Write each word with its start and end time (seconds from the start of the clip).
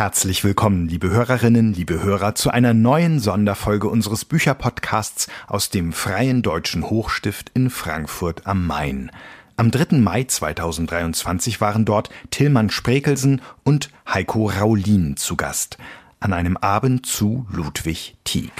Herzlich 0.00 0.44
willkommen, 0.44 0.88
liebe 0.88 1.10
Hörerinnen, 1.10 1.74
liebe 1.74 2.02
Hörer, 2.02 2.34
zu 2.34 2.48
einer 2.48 2.72
neuen 2.72 3.20
Sonderfolge 3.20 3.86
unseres 3.86 4.24
Bücherpodcasts 4.24 5.28
aus 5.46 5.68
dem 5.68 5.92
Freien 5.92 6.40
Deutschen 6.40 6.88
Hochstift 6.88 7.50
in 7.52 7.68
Frankfurt 7.68 8.46
am 8.46 8.66
Main. 8.66 9.10
Am 9.58 9.70
3. 9.70 9.98
Mai 9.98 10.24
2023 10.24 11.60
waren 11.60 11.84
dort 11.84 12.08
Tillmann 12.30 12.70
Sprekelsen 12.70 13.42
und 13.62 13.90
Heiko 14.08 14.48
Raulin 14.48 15.18
zu 15.18 15.36
Gast 15.36 15.76
an 16.18 16.32
einem 16.32 16.56
Abend 16.56 17.04
zu 17.04 17.46
Ludwig 17.50 18.16
Tieck. 18.24 18.52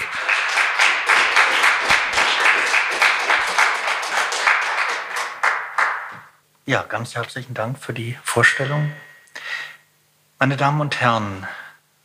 Ja, 6.67 6.83
ganz 6.83 7.15
herzlichen 7.15 7.55
Dank 7.55 7.79
für 7.79 7.93
die 7.93 8.15
Vorstellung. 8.21 8.91
Meine 10.41 10.57
Damen 10.57 10.81
und 10.81 10.99
Herren, 10.99 11.45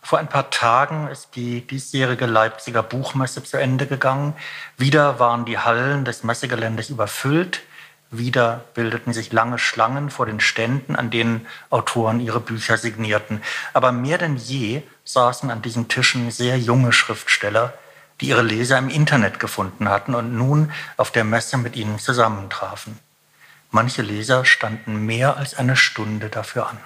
vor 0.02 0.18
ein 0.18 0.28
paar 0.28 0.50
Tagen 0.50 1.08
ist 1.08 1.36
die 1.36 1.66
diesjährige 1.66 2.26
Leipziger 2.26 2.82
Buchmesse 2.82 3.42
zu 3.42 3.56
Ende 3.56 3.86
gegangen. 3.86 4.34
Wieder 4.76 5.18
waren 5.18 5.46
die 5.46 5.56
Hallen 5.56 6.04
des 6.04 6.22
Messegeländes 6.22 6.90
überfüllt. 6.90 7.62
Wieder 8.10 8.66
bildeten 8.74 9.14
sich 9.14 9.32
lange 9.32 9.58
Schlangen 9.58 10.10
vor 10.10 10.26
den 10.26 10.40
Ständen, 10.40 10.96
an 10.96 11.08
denen 11.10 11.46
Autoren 11.70 12.20
ihre 12.20 12.40
Bücher 12.40 12.76
signierten. 12.76 13.40
Aber 13.72 13.90
mehr 13.90 14.18
denn 14.18 14.36
je 14.36 14.82
saßen 15.04 15.50
an 15.50 15.62
diesen 15.62 15.88
Tischen 15.88 16.30
sehr 16.30 16.58
junge 16.58 16.92
Schriftsteller, 16.92 17.72
die 18.20 18.26
ihre 18.26 18.42
Leser 18.42 18.76
im 18.76 18.90
Internet 18.90 19.40
gefunden 19.40 19.88
hatten 19.88 20.14
und 20.14 20.36
nun 20.36 20.72
auf 20.98 21.10
der 21.10 21.24
Messe 21.24 21.56
mit 21.56 21.74
ihnen 21.74 21.98
zusammentrafen. 21.98 22.98
Manche 23.70 24.02
Leser 24.02 24.44
standen 24.44 25.06
mehr 25.06 25.38
als 25.38 25.54
eine 25.54 25.74
Stunde 25.74 26.28
dafür 26.28 26.68
an. 26.68 26.78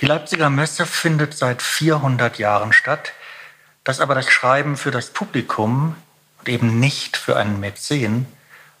Die 0.00 0.06
Leipziger 0.06 0.50
Messe 0.50 0.86
findet 0.86 1.34
seit 1.34 1.62
400 1.62 2.38
Jahren 2.38 2.72
statt, 2.72 3.12
dass 3.84 4.00
aber 4.00 4.14
das 4.14 4.30
Schreiben 4.30 4.76
für 4.76 4.90
das 4.90 5.10
Publikum 5.10 5.96
und 6.38 6.48
eben 6.48 6.80
nicht 6.80 7.16
für 7.16 7.36
einen 7.36 7.60
Mäzen 7.60 8.26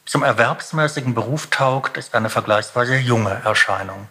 zum 0.04 0.22
erwerbsmäßigen 0.22 1.14
Beruf 1.14 1.46
taugt, 1.46 1.96
ist 1.96 2.14
eine 2.14 2.28
vergleichsweise 2.28 2.96
junge 2.96 3.40
Erscheinung. 3.44 4.08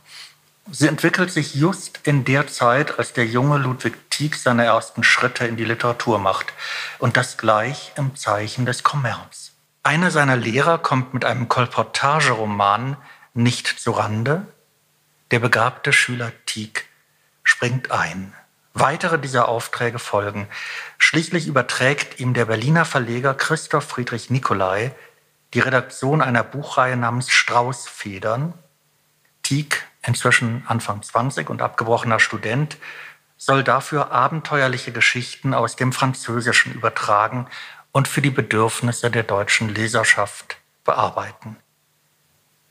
Sie 0.71 0.87
entwickelt 0.87 1.29
sich 1.29 1.55
just 1.55 1.99
in 2.03 2.23
der 2.23 2.47
Zeit, 2.47 2.97
als 2.97 3.13
der 3.13 3.25
junge 3.25 3.57
Ludwig 3.57 4.09
Tieck 4.09 4.35
seine 4.35 4.65
ersten 4.65 5.03
Schritte 5.03 5.45
in 5.45 5.57
die 5.57 5.65
Literatur 5.65 6.19
macht. 6.19 6.53
Und 6.99 7.17
das 7.17 7.37
gleich 7.37 7.91
im 7.97 8.15
Zeichen 8.15 8.65
des 8.65 8.81
Kommerz. 8.81 9.51
Einer 9.83 10.09
seiner 10.09 10.37
Lehrer 10.37 10.77
kommt 10.77 11.13
mit 11.13 11.25
einem 11.25 11.49
Kolportageroman 11.49 12.95
nicht 13.33 13.67
zu 13.67 13.91
Rande. 13.91 14.47
Der 15.31 15.39
begabte 15.39 15.91
Schüler 15.91 16.31
Tieck 16.53 16.85
springt 17.41 17.89
ein. 17.89 18.31
Weitere 18.75 19.17
dieser 19.17 19.47
Aufträge 19.47 19.97
folgen. 19.97 20.47
Schließlich 20.99 21.47
überträgt 21.47 22.19
ihm 22.19 22.35
der 22.35 22.45
Berliner 22.45 22.85
Verleger 22.85 23.33
Christoph 23.33 23.85
Friedrich 23.85 24.29
Nicolai 24.29 24.93
die 25.55 25.61
Redaktion 25.61 26.21
einer 26.21 26.43
Buchreihe 26.43 26.95
namens 26.95 27.31
Straußfedern. 27.31 28.53
Tieck, 29.41 29.83
inzwischen 30.05 30.63
Anfang 30.67 31.01
20 31.01 31.49
und 31.49 31.63
abgebrochener 31.63 32.19
Student, 32.19 32.77
soll 33.37 33.63
dafür 33.63 34.11
abenteuerliche 34.11 34.91
Geschichten 34.91 35.55
aus 35.55 35.75
dem 35.75 35.91
Französischen 35.91 36.71
übertragen 36.73 37.47
und 37.91 38.07
für 38.07 38.21
die 38.21 38.29
Bedürfnisse 38.29 39.09
der 39.09 39.23
deutschen 39.23 39.69
Leserschaft 39.69 40.57
bearbeiten. 40.83 41.57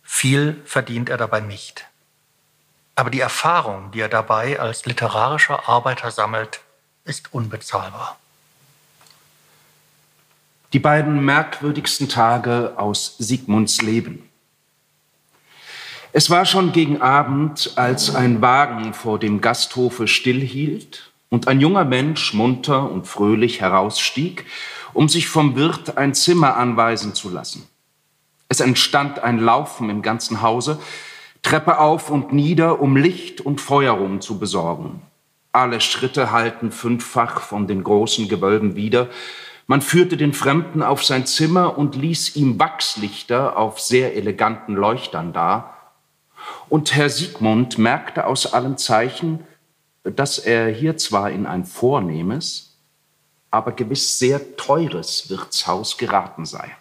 Viel 0.04 0.62
verdient 0.64 1.08
er 1.08 1.16
dabei 1.16 1.40
nicht. 1.40 1.88
Aber 3.02 3.10
die 3.10 3.18
Erfahrung, 3.18 3.90
die 3.90 3.98
er 3.98 4.08
dabei 4.08 4.60
als 4.60 4.86
literarischer 4.86 5.68
Arbeiter 5.68 6.12
sammelt, 6.12 6.60
ist 7.04 7.34
unbezahlbar. 7.34 8.16
Die 10.72 10.78
beiden 10.78 11.24
merkwürdigsten 11.24 12.08
Tage 12.08 12.74
aus 12.76 13.16
Sigmunds 13.18 13.82
Leben. 13.82 14.30
Es 16.12 16.30
war 16.30 16.46
schon 16.46 16.70
gegen 16.70 17.02
Abend, 17.02 17.72
als 17.74 18.14
ein 18.14 18.40
Wagen 18.40 18.94
vor 18.94 19.18
dem 19.18 19.40
Gasthofe 19.40 20.06
stillhielt 20.06 21.10
und 21.28 21.48
ein 21.48 21.60
junger 21.60 21.84
Mensch 21.84 22.32
munter 22.34 22.88
und 22.88 23.08
fröhlich 23.08 23.60
herausstieg, 23.60 24.46
um 24.92 25.08
sich 25.08 25.28
vom 25.28 25.56
Wirt 25.56 25.98
ein 25.98 26.14
Zimmer 26.14 26.56
anweisen 26.56 27.16
zu 27.16 27.30
lassen. 27.30 27.68
Es 28.48 28.60
entstand 28.60 29.18
ein 29.18 29.40
Laufen 29.40 29.90
im 29.90 30.02
ganzen 30.02 30.40
Hause, 30.40 30.78
Treppe 31.42 31.78
auf 31.78 32.08
und 32.10 32.32
nieder, 32.32 32.80
um 32.80 32.96
Licht 32.96 33.40
und 33.40 33.60
Feuerung 33.60 34.20
zu 34.20 34.38
besorgen. 34.38 35.02
Alle 35.52 35.80
Schritte 35.80 36.32
halten 36.32 36.72
fünffach 36.72 37.40
von 37.40 37.66
den 37.66 37.84
großen 37.84 38.28
Gewölben 38.28 38.74
wieder. 38.74 39.08
Man 39.66 39.82
führte 39.82 40.16
den 40.16 40.32
Fremden 40.32 40.82
auf 40.82 41.04
sein 41.04 41.26
Zimmer 41.26 41.76
und 41.76 41.94
ließ 41.94 42.36
ihm 42.36 42.58
Wachslichter 42.58 43.56
auf 43.58 43.80
sehr 43.80 44.16
eleganten 44.16 44.74
Leuchtern 44.74 45.32
da. 45.32 45.76
Und 46.68 46.94
Herr 46.94 47.10
Siegmund 47.10 47.76
merkte 47.76 48.26
aus 48.26 48.52
allen 48.52 48.78
Zeichen, 48.78 49.46
dass 50.04 50.38
er 50.38 50.68
hier 50.68 50.96
zwar 50.96 51.30
in 51.30 51.46
ein 51.46 51.64
vornehmes, 51.64 52.78
aber 53.50 53.72
gewiss 53.72 54.18
sehr 54.18 54.56
teures 54.56 55.28
Wirtshaus 55.28 55.98
geraten 55.98 56.46
sei. 56.46 56.76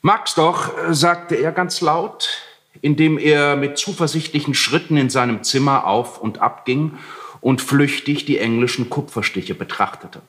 Mag's 0.00 0.34
doch, 0.34 0.72
sagte 0.90 1.34
er 1.34 1.52
ganz 1.52 1.80
laut, 1.80 2.47
indem 2.80 3.18
er 3.18 3.56
mit 3.56 3.78
zuversichtlichen 3.78 4.54
Schritten 4.54 4.96
in 4.96 5.10
seinem 5.10 5.42
Zimmer 5.42 5.86
auf 5.86 6.18
und 6.20 6.40
ab 6.40 6.64
ging 6.64 6.98
und 7.40 7.62
flüchtig 7.62 8.24
die 8.24 8.38
englischen 8.38 8.90
Kupferstiche 8.90 9.54
betrachtete. 9.54 10.22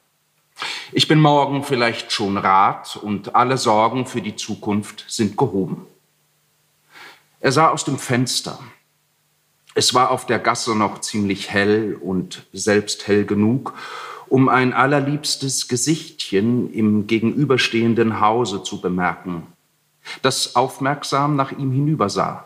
Ich 0.92 1.08
bin 1.08 1.20
morgen 1.20 1.64
vielleicht 1.64 2.12
schon 2.12 2.38
Rat 2.38 2.98
und 2.98 3.36
alle 3.36 3.58
Sorgen 3.58 4.06
für 4.06 4.22
die 4.22 4.36
Zukunft 4.36 5.06
sind 5.08 5.38
gehoben. 5.38 5.86
Er 7.40 7.52
sah 7.52 7.70
aus 7.70 7.86
dem 7.86 7.98
Fenster. 7.98 8.60
Es 9.76 9.94
war 9.94 10.12
auf 10.12 10.26
der 10.26 10.40
Gasse 10.40 10.76
noch 10.76 11.00
ziemlich 11.00 11.52
hell 11.52 11.98
und 12.02 12.46
selbst 12.52 13.08
hell 13.08 13.26
genug, 13.26 13.74
um 14.28 14.50
ein 14.50 14.74
allerliebstes 14.74 15.68
Gesichtchen 15.68 16.74
im 16.74 17.08
gegenüberstehenden 17.08 18.20
Hause 18.20 18.64
zu 18.64 18.82
bemerken 18.82 19.48
das 20.22 20.56
aufmerksam 20.56 21.36
nach 21.36 21.52
ihm 21.52 21.72
hinübersah. 21.72 22.46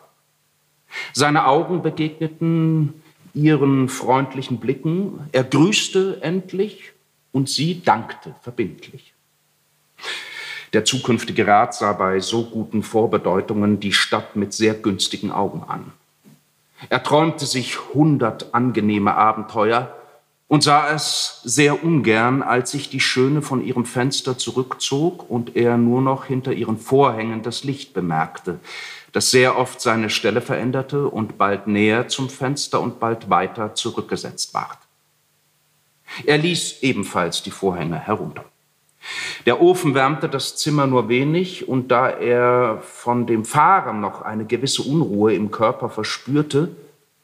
Seine 1.14 1.48
Augen 1.48 1.82
begegneten 1.82 3.02
ihren 3.34 3.90
freundlichen 3.90 4.60
Blicken, 4.60 5.28
er 5.32 5.44
grüßte 5.44 6.20
endlich 6.22 6.94
und 7.32 7.50
sie 7.50 7.82
dankte 7.82 8.36
verbindlich. 8.42 9.14
Der 10.74 10.86
zukünftige 10.86 11.46
Rat 11.46 11.76
sah 11.76 11.94
bei 11.94 12.20
so 12.20 12.46
guten 12.46 12.84
Vorbedeutungen 12.84 13.80
die 13.80 13.94
Stadt 13.94 14.36
mit 14.36 14.54
sehr 14.54 14.74
günstigen 14.74 15.32
Augen 15.32 15.64
an. 15.68 15.92
Er 16.90 17.04
träumte 17.04 17.46
sich 17.46 17.94
hundert 17.94 18.54
angenehme 18.54 19.16
Abenteuer, 19.16 19.96
und 20.54 20.62
sah 20.62 20.92
es 20.94 21.42
sehr 21.44 21.84
ungern, 21.84 22.44
als 22.44 22.70
sich 22.70 22.88
die 22.88 23.00
Schöne 23.00 23.42
von 23.42 23.66
ihrem 23.66 23.86
Fenster 23.86 24.38
zurückzog 24.38 25.28
und 25.28 25.56
er 25.56 25.78
nur 25.78 26.00
noch 26.00 26.26
hinter 26.26 26.54
ihren 26.54 26.78
Vorhängen 26.78 27.42
das 27.42 27.64
Licht 27.64 27.96
bemerkte, 27.96 28.60
das 29.14 29.32
sehr 29.32 29.58
oft 29.58 29.82
seine 29.82 30.12
Stelle 30.12 30.42
veränderte 30.42 31.08
und 31.08 31.40
bald 31.40 31.66
näher 31.66 32.08
zum 32.08 32.30
Fenster 32.30 32.82
und 32.82 33.00
bald 33.00 33.32
weiter 33.32 33.74
zurückgesetzt 33.74 34.54
ward. 34.54 34.78
Er 36.24 36.38
ließ 36.38 36.84
ebenfalls 36.84 37.42
die 37.42 37.50
Vorhänge 37.50 37.98
herunter. 37.98 38.46
Der 39.48 39.60
Ofen 39.60 39.96
wärmte 39.96 40.30
das 40.30 40.56
Zimmer 40.56 40.86
nur 40.86 41.10
wenig, 41.10 41.68
und 41.68 41.88
da 41.88 42.12
er 42.12 42.80
von 42.84 43.26
dem 43.26 43.44
Fahren 43.44 44.02
noch 44.02 44.22
eine 44.22 44.46
gewisse 44.46 44.84
Unruhe 44.84 45.34
im 45.34 45.50
Körper 45.50 45.90
verspürte, 45.90 46.76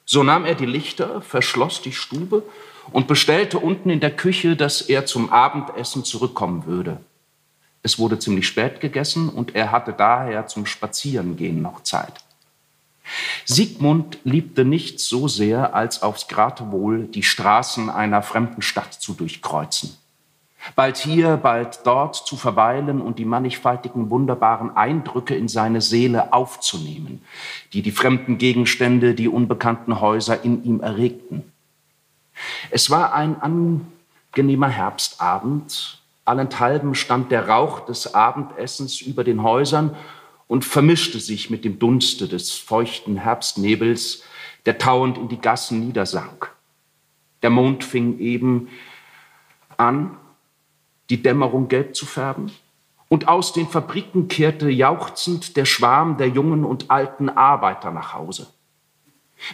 so 0.04 0.24
nahm 0.24 0.46
er 0.46 0.56
die 0.56 0.66
Lichter, 0.66 1.22
verschloss 1.22 1.84
die 1.84 1.94
Stube 1.94 2.42
und 2.92 3.08
bestellte 3.08 3.60
unten 3.60 3.90
in 3.90 4.00
der 4.00 4.16
Küche, 4.16 4.56
dass 4.56 4.82
er 4.82 5.06
zum 5.06 5.32
Abendessen 5.32 6.04
zurückkommen 6.04 6.66
würde. 6.66 6.98
Es 7.82 7.98
wurde 7.98 8.20
ziemlich 8.20 8.48
spät 8.48 8.82
gegessen 8.82 9.30
und 9.30 9.56
er 9.56 9.72
hatte 9.72 9.94
daher 9.94 10.48
zum 10.48 10.66
Spazierengehen 10.66 11.62
noch 11.62 11.84
Zeit. 11.84 12.14
Siegmund 13.46 14.20
liebte 14.24 14.66
nichts 14.66 15.08
so 15.08 15.28
sehr, 15.28 15.74
als 15.74 16.04
aufs 16.04 16.28
Geratewohl 16.28 17.08
die 17.08 17.24
Straßen 17.24 17.90
einer 17.90 18.22
fremden 18.22 18.62
Stadt 18.62 18.94
zu 18.94 19.14
durchkreuzen. 19.14 19.98
Bald 20.76 20.98
hier, 20.98 21.38
bald 21.38 21.80
dort 21.86 22.16
zu 22.16 22.36
verweilen 22.36 23.02
und 23.02 23.18
die 23.18 23.26
mannigfaltigen 23.26 24.10
wunderbaren 24.10 24.76
Eindrücke 24.76 25.34
in 25.34 25.48
seine 25.48 25.82
Seele 25.82 26.34
aufzunehmen, 26.34 27.24
die 27.72 27.82
die 27.82 27.92
fremden 27.92 28.38
Gegenstände, 28.38 29.16
die 29.16 29.30
unbekannten 29.30 30.02
Häuser 30.02 30.44
in 30.44 30.64
ihm 30.66 30.82
erregten. 30.82 31.52
Es 32.72 32.90
war 32.90 33.14
ein 33.14 33.42
angenehmer 33.42 34.70
Herbstabend. 34.70 36.02
Allenthalben 36.26 36.96
stand 36.96 37.32
der 37.32 37.48
Rauch 37.48 37.82
des 37.82 38.14
Abendessens 38.14 39.02
über 39.02 39.24
den 39.24 39.44
Häusern 39.44 39.96
und 40.48 40.66
vermischte 40.66 41.20
sich 41.20 41.50
mit 41.50 41.64
dem 41.66 41.80
Dunste 41.80 42.28
des 42.28 42.52
feuchten 42.54 43.18
Herbstnebels, 43.18 44.24
der 44.66 44.78
tauend 44.78 45.18
in 45.18 45.30
die 45.30 45.40
Gassen 45.40 45.80
niedersank. 45.80 46.52
Der 47.42 47.50
Mond 47.50 47.84
fing 47.84 48.20
eben 48.20 48.68
an, 49.78 50.18
die 51.10 51.22
Dämmerung 51.22 51.68
gelb 51.68 51.96
zu 51.96 52.06
färben. 52.06 52.52
Und 53.08 53.28
aus 53.28 53.54
den 53.54 53.68
Fabriken 53.68 54.28
kehrte 54.28 54.70
jauchzend 54.70 55.58
der 55.58 55.66
Schwarm 55.66 56.18
der 56.18 56.28
jungen 56.28 56.64
und 56.64 56.92
alten 56.92 57.30
Arbeiter 57.30 57.92
nach 57.92 58.14
Hause. 58.14 58.48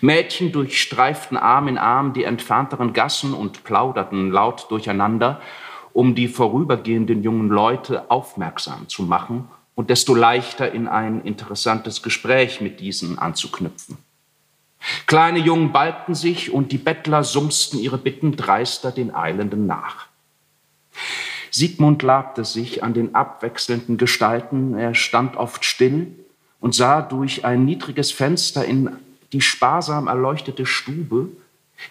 Mädchen 0.01 0.51
durchstreiften 0.51 1.37
Arm 1.37 1.67
in 1.67 1.77
Arm 1.77 2.13
die 2.13 2.23
entfernteren 2.23 2.93
Gassen 2.93 3.33
und 3.33 3.63
plauderten 3.63 4.31
laut 4.31 4.69
durcheinander, 4.69 5.41
um 5.93 6.15
die 6.15 6.27
vorübergehenden 6.27 7.23
jungen 7.23 7.49
Leute 7.49 8.09
aufmerksam 8.09 8.89
zu 8.89 9.03
machen 9.03 9.47
und 9.75 9.89
desto 9.89 10.15
leichter 10.15 10.71
in 10.71 10.87
ein 10.87 11.21
interessantes 11.21 12.01
Gespräch 12.01 12.61
mit 12.61 12.79
diesen 12.79 13.19
anzuknüpfen. 13.19 13.97
Kleine 15.07 15.39
Jungen 15.39 15.71
balgten 15.71 16.15
sich 16.15 16.51
und 16.51 16.71
die 16.71 16.77
Bettler 16.77 17.23
summsten 17.23 17.79
ihre 17.79 17.97
Bitten 17.97 18.35
dreister 18.35 18.91
den 18.91 19.13
Eilenden 19.13 19.65
nach. 19.65 20.07
Sigmund 21.49 22.03
labte 22.03 22.43
sich 22.43 22.83
an 22.83 22.93
den 22.93 23.15
abwechselnden 23.15 23.97
Gestalten, 23.97 24.77
er 24.77 24.93
stand 24.93 25.37
oft 25.37 25.63
still 25.63 26.07
und 26.59 26.75
sah 26.75 27.01
durch 27.01 27.45
ein 27.45 27.63
niedriges 27.63 28.11
Fenster 28.11 28.65
in 28.65 28.97
die 29.33 29.41
sparsam 29.41 30.07
erleuchtete 30.07 30.65
Stube, 30.65 31.29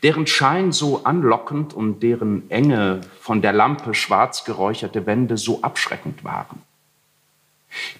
deren 0.02 0.26
Schein 0.26 0.72
so 0.72 1.04
anlockend 1.04 1.74
und 1.74 2.02
deren 2.02 2.50
enge, 2.50 3.02
von 3.20 3.42
der 3.42 3.52
Lampe 3.52 3.94
schwarz 3.94 4.44
geräucherte 4.44 5.06
Wände 5.06 5.36
so 5.36 5.62
abschreckend 5.62 6.24
waren. 6.24 6.62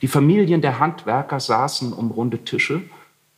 Die 0.03 0.09
Familien 0.09 0.61
der 0.61 0.79
Handwerker 0.79 1.41
saßen 1.41 1.93
um 1.93 2.11
runde 2.11 2.45
Tische 2.45 2.83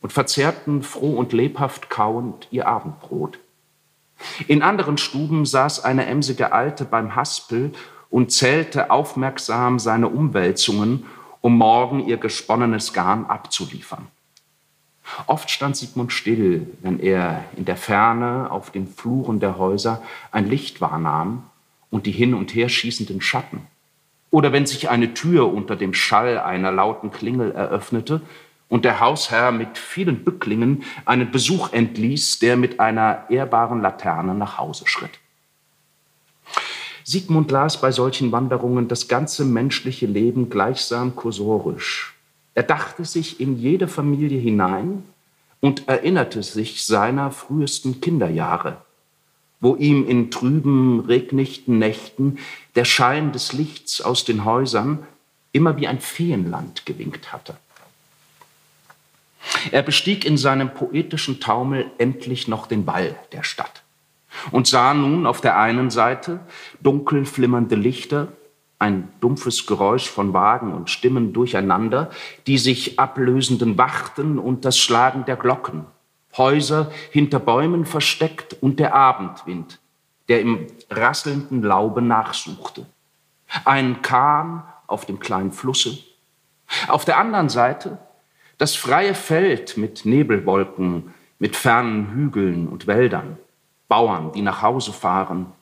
und 0.01 0.13
verzehrten 0.13 0.83
froh 0.83 1.15
und 1.15 1.33
lebhaft 1.33 1.89
kauend 1.89 2.47
ihr 2.51 2.67
Abendbrot. 2.67 3.39
In 4.47 4.61
anderen 4.61 4.97
Stuben 4.97 5.45
saß 5.45 5.83
eine 5.83 6.05
emsige 6.05 6.51
Alte 6.51 6.85
beim 6.85 7.15
Haspel 7.15 7.71
und 8.09 8.31
zählte 8.31 8.89
aufmerksam 8.89 9.79
seine 9.79 10.07
Umwälzungen, 10.07 11.05
um 11.41 11.57
morgen 11.57 12.05
ihr 12.07 12.17
gesponnenes 12.17 12.93
Garn 12.93 13.25
abzuliefern. 13.25 14.07
Oft 15.25 15.49
stand 15.49 15.77
Sigmund 15.77 16.11
still, 16.11 16.67
wenn 16.81 16.99
er 16.99 17.43
in 17.55 17.65
der 17.65 17.77
Ferne 17.77 18.51
auf 18.51 18.71
den 18.71 18.87
Fluren 18.87 19.39
der 19.39 19.57
Häuser 19.57 20.01
ein 20.31 20.49
Licht 20.49 20.81
wahrnahm 20.81 21.49
und 21.89 22.05
die 22.05 22.11
hin 22.11 22.33
und 22.33 22.53
her 22.53 22.69
schießenden 22.69 23.21
Schatten. 23.21 23.67
Oder 24.29 24.51
wenn 24.51 24.65
sich 24.65 24.89
eine 24.89 25.13
Tür 25.13 25.51
unter 25.53 25.75
dem 25.75 25.93
Schall 25.93 26.37
einer 26.39 26.71
lauten 26.71 27.11
Klingel 27.11 27.51
eröffnete 27.51 28.21
und 28.67 28.83
der 28.83 28.99
Hausherr 28.99 29.51
mit 29.51 29.77
vielen 29.77 30.25
Bücklingen 30.25 30.83
einen 31.05 31.31
Besuch 31.31 31.71
entließ, 31.71 32.39
der 32.39 32.57
mit 32.57 32.79
einer 32.79 33.25
ehrbaren 33.29 33.81
Laterne 33.81 34.33
nach 34.33 34.57
Hause 34.57 34.85
schritt. 34.87 35.19
Sigmund 37.05 37.49
las 37.51 37.79
bei 37.79 37.91
solchen 37.93 38.33
Wanderungen 38.33 38.89
das 38.89 39.07
ganze 39.07 39.45
menschliche 39.45 40.07
Leben 40.07 40.49
gleichsam 40.49 41.15
kursorisch, 41.15 42.16
er 42.57 42.63
dachte 42.63 43.05
sich 43.05 43.39
in 43.39 43.59
jede 43.59 43.87
Familie 43.87 44.39
hinein 44.39 45.03
und 45.59 45.87
erinnerte 45.87 46.41
sich 46.41 46.87
seiner 46.87 47.29
frühesten 47.29 48.01
Kinderjahre, 48.01 48.81
wo 49.59 49.75
ihm 49.75 50.09
in 50.09 50.31
trüben, 50.31 51.01
regnichten 51.01 51.77
Nächten 51.77 52.39
der 52.73 52.83
Schein 52.83 53.31
des 53.31 53.53
Lichts 53.53 54.01
aus 54.01 54.25
den 54.25 54.43
Häusern 54.43 55.05
immer 55.51 55.77
wie 55.77 55.87
ein 55.87 55.99
Feenland 55.99 56.87
gewinkt 56.87 57.31
hatte. 57.31 57.55
Er 59.69 59.83
bestieg 59.83 60.25
in 60.25 60.39
seinem 60.39 60.73
poetischen 60.73 61.39
Taumel 61.39 61.85
endlich 61.99 62.47
noch 62.47 62.65
den 62.65 62.87
Wall 62.87 63.15
der 63.33 63.43
Stadt 63.43 63.83
und 64.49 64.65
sah 64.65 64.95
nun 64.95 65.27
auf 65.27 65.41
der 65.41 65.59
einen 65.59 65.91
Seite 65.91 66.39
dunkel 66.81 67.27
flimmernde 67.27 67.75
Lichter 67.75 68.29
ein 68.79 69.09
dumpfes 69.21 69.65
Geräusch 69.65 70.09
von 70.09 70.33
Wagen 70.33 70.73
und 70.73 70.89
Stimmen 70.89 71.33
durcheinander, 71.33 72.11
die 72.45 72.57
sich 72.57 72.99
ablösenden 72.99 73.77
Wachten 73.77 74.37
und 74.37 74.65
das 74.65 74.77
Schlagen 74.77 75.25
der 75.25 75.35
Glocken, 75.35 75.85
Häuser 76.37 76.91
hinter 77.11 77.39
Bäumen 77.39 77.85
versteckt 77.85 78.55
und 78.61 78.79
der 78.79 78.93
Abendwind, 78.93 79.79
der 80.29 80.41
im 80.41 80.67
rasselnden 80.91 81.63
Laube 81.63 82.01
nachsuchte. 82.01 82.85
Ein 83.65 84.01
Kahn 84.01 84.63
auf 84.85 85.05
dem 85.05 85.19
kleinen 85.19 85.51
Flusse. 85.51 85.97
Auf 86.87 87.05
der 87.05 87.17
anderen 87.17 87.49
Seite 87.49 87.97
das 88.57 88.75
freie 88.75 89.13
Feld 89.13 89.77
mit 89.77 90.05
Nebelwolken, 90.05 91.13
mit 91.39 91.55
fernen 91.55 92.11
Hügeln 92.11 92.67
und 92.67 92.87
Wäldern, 92.87 93.37
Bauern, 93.87 94.31
die 94.31 94.41
nach 94.41 94.61
Hause 94.61 94.93
fahren, 94.93 95.53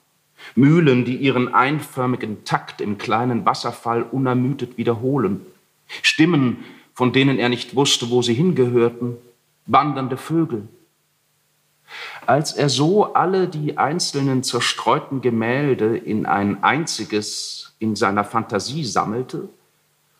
Mühlen, 0.55 1.05
die 1.05 1.15
ihren 1.15 1.53
einförmigen 1.53 2.43
Takt 2.43 2.81
im 2.81 2.97
kleinen 2.97 3.45
Wasserfall 3.45 4.03
unermüdet 4.03 4.77
wiederholen, 4.77 5.45
Stimmen, 6.01 6.63
von 6.93 7.13
denen 7.13 7.39
er 7.39 7.49
nicht 7.49 7.75
wusste, 7.75 8.09
wo 8.09 8.21
sie 8.21 8.33
hingehörten, 8.33 9.17
wandernde 9.65 10.17
Vögel. 10.17 10.67
Als 12.25 12.53
er 12.53 12.69
so 12.69 13.13
alle 13.13 13.47
die 13.47 13.77
einzelnen 13.77 14.43
zerstreuten 14.43 15.21
Gemälde 15.21 15.97
in 15.97 16.25
ein 16.25 16.63
einziges 16.63 17.73
in 17.79 17.95
seiner 17.95 18.23
Fantasie 18.23 18.83
sammelte, 18.83 19.49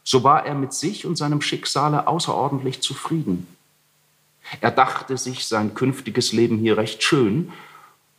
so 0.03 0.23
war 0.23 0.45
er 0.45 0.53
mit 0.53 0.73
sich 0.73 1.05
und 1.05 1.17
seinem 1.17 1.41
Schicksale 1.41 2.07
außerordentlich 2.07 2.81
zufrieden. 2.81 3.47
Er 4.61 4.69
dachte 4.69 5.17
sich 5.17 5.47
sein 5.47 5.73
künftiges 5.73 6.31
Leben 6.31 6.59
hier 6.59 6.77
recht 6.77 7.01
schön 7.01 7.51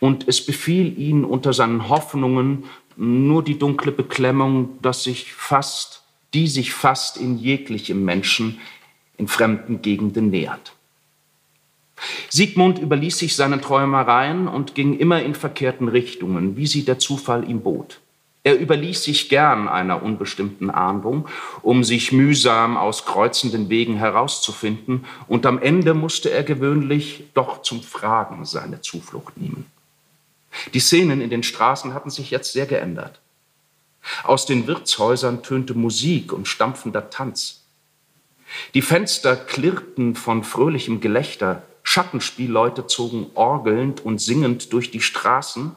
und 0.00 0.28
es 0.28 0.44
befiel 0.44 0.98
ihn 0.98 1.24
unter 1.24 1.52
seinen 1.52 1.88
Hoffnungen 1.88 2.64
nur 2.96 3.42
die 3.42 3.58
dunkle 3.58 3.92
Beklemmung, 3.92 4.78
dass 4.82 5.04
sich 5.04 5.32
fast, 5.32 6.02
die 6.34 6.48
sich 6.48 6.72
fast 6.72 7.16
in 7.16 7.38
jeglichem 7.38 8.04
Menschen 8.04 8.60
in 9.16 9.28
fremden 9.28 9.82
Gegenden 9.82 10.30
nähert. 10.30 10.74
Sigmund 12.28 12.78
überließ 12.78 13.18
sich 13.18 13.36
seinen 13.36 13.62
Träumereien 13.62 14.48
und 14.48 14.74
ging 14.74 14.98
immer 14.98 15.22
in 15.22 15.34
verkehrten 15.34 15.88
Richtungen, 15.88 16.56
wie 16.56 16.66
sie 16.66 16.84
der 16.84 16.98
Zufall 16.98 17.48
ihm 17.48 17.60
bot. 17.60 18.00
Er 18.42 18.60
überließ 18.60 19.02
sich 19.02 19.28
gern 19.28 19.66
einer 19.66 20.02
unbestimmten 20.02 20.70
Ahndung, 20.70 21.26
um 21.62 21.82
sich 21.82 22.12
mühsam 22.12 22.76
aus 22.76 23.04
kreuzenden 23.04 23.70
Wegen 23.70 23.96
herauszufinden, 23.96 25.04
und 25.26 25.46
am 25.46 25.58
Ende 25.58 25.94
musste 25.94 26.30
er 26.30 26.44
gewöhnlich 26.44 27.24
doch 27.34 27.62
zum 27.62 27.82
Fragen 27.82 28.44
seine 28.44 28.82
Zuflucht 28.82 29.36
nehmen. 29.36 29.66
Die 30.74 30.80
Szenen 30.80 31.20
in 31.20 31.30
den 31.30 31.42
Straßen 31.42 31.94
hatten 31.94 32.10
sich 32.10 32.30
jetzt 32.30 32.52
sehr 32.52 32.66
geändert. 32.66 33.20
Aus 34.24 34.46
den 34.46 34.66
Wirtshäusern 34.66 35.42
tönte 35.42 35.74
Musik 35.74 36.32
und 36.32 36.46
stampfender 36.46 37.10
Tanz. 37.10 37.62
Die 38.74 38.82
Fenster 38.82 39.36
klirrten 39.36 40.14
von 40.14 40.44
fröhlichem 40.44 41.00
Gelächter, 41.00 41.62
Schattenspielleute 41.82 42.86
zogen 42.86 43.26
orgelnd 43.34 44.04
und 44.04 44.20
singend 44.20 44.72
durch 44.72 44.90
die 44.90 45.00
Straßen 45.00 45.72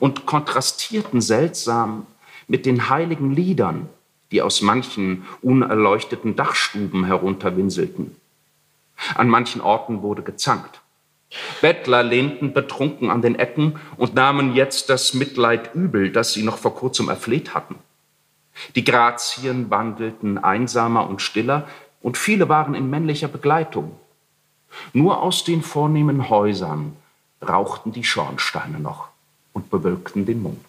und 0.00 0.26
kontrastierten 0.26 1.20
seltsam 1.20 2.06
mit 2.46 2.66
den 2.66 2.88
heiligen 2.88 3.34
Liedern, 3.34 3.88
die 4.30 4.42
aus 4.42 4.62
manchen 4.62 5.24
unerleuchteten 5.42 6.36
Dachstuben 6.36 7.04
herunterwinselten. 7.04 8.16
An 9.14 9.28
manchen 9.28 9.60
Orten 9.60 10.02
wurde 10.02 10.22
gezankt. 10.22 10.80
Bettler 11.60 12.02
lehnten 12.02 12.52
betrunken 12.52 13.10
an 13.10 13.22
den 13.22 13.36
Ecken 13.36 13.78
und 13.96 14.14
nahmen 14.14 14.54
jetzt 14.54 14.90
das 14.90 15.14
Mitleid 15.14 15.74
übel, 15.74 16.10
das 16.10 16.32
sie 16.32 16.42
noch 16.42 16.58
vor 16.58 16.74
kurzem 16.74 17.08
erfleht 17.08 17.54
hatten. 17.54 17.76
Die 18.76 18.84
Grazien 18.84 19.70
wandelten 19.70 20.38
einsamer 20.38 21.08
und 21.08 21.22
stiller, 21.22 21.66
und 22.00 22.18
viele 22.18 22.48
waren 22.48 22.74
in 22.74 22.90
männlicher 22.90 23.28
Begleitung. 23.28 23.98
Nur 24.92 25.22
aus 25.22 25.44
den 25.44 25.62
vornehmen 25.62 26.28
Häusern 26.28 26.96
rauchten 27.42 27.92
die 27.92 28.04
Schornsteine 28.04 28.78
noch 28.78 29.08
und 29.52 29.70
bewölkten 29.70 30.26
den 30.26 30.42
Mond. 30.42 30.64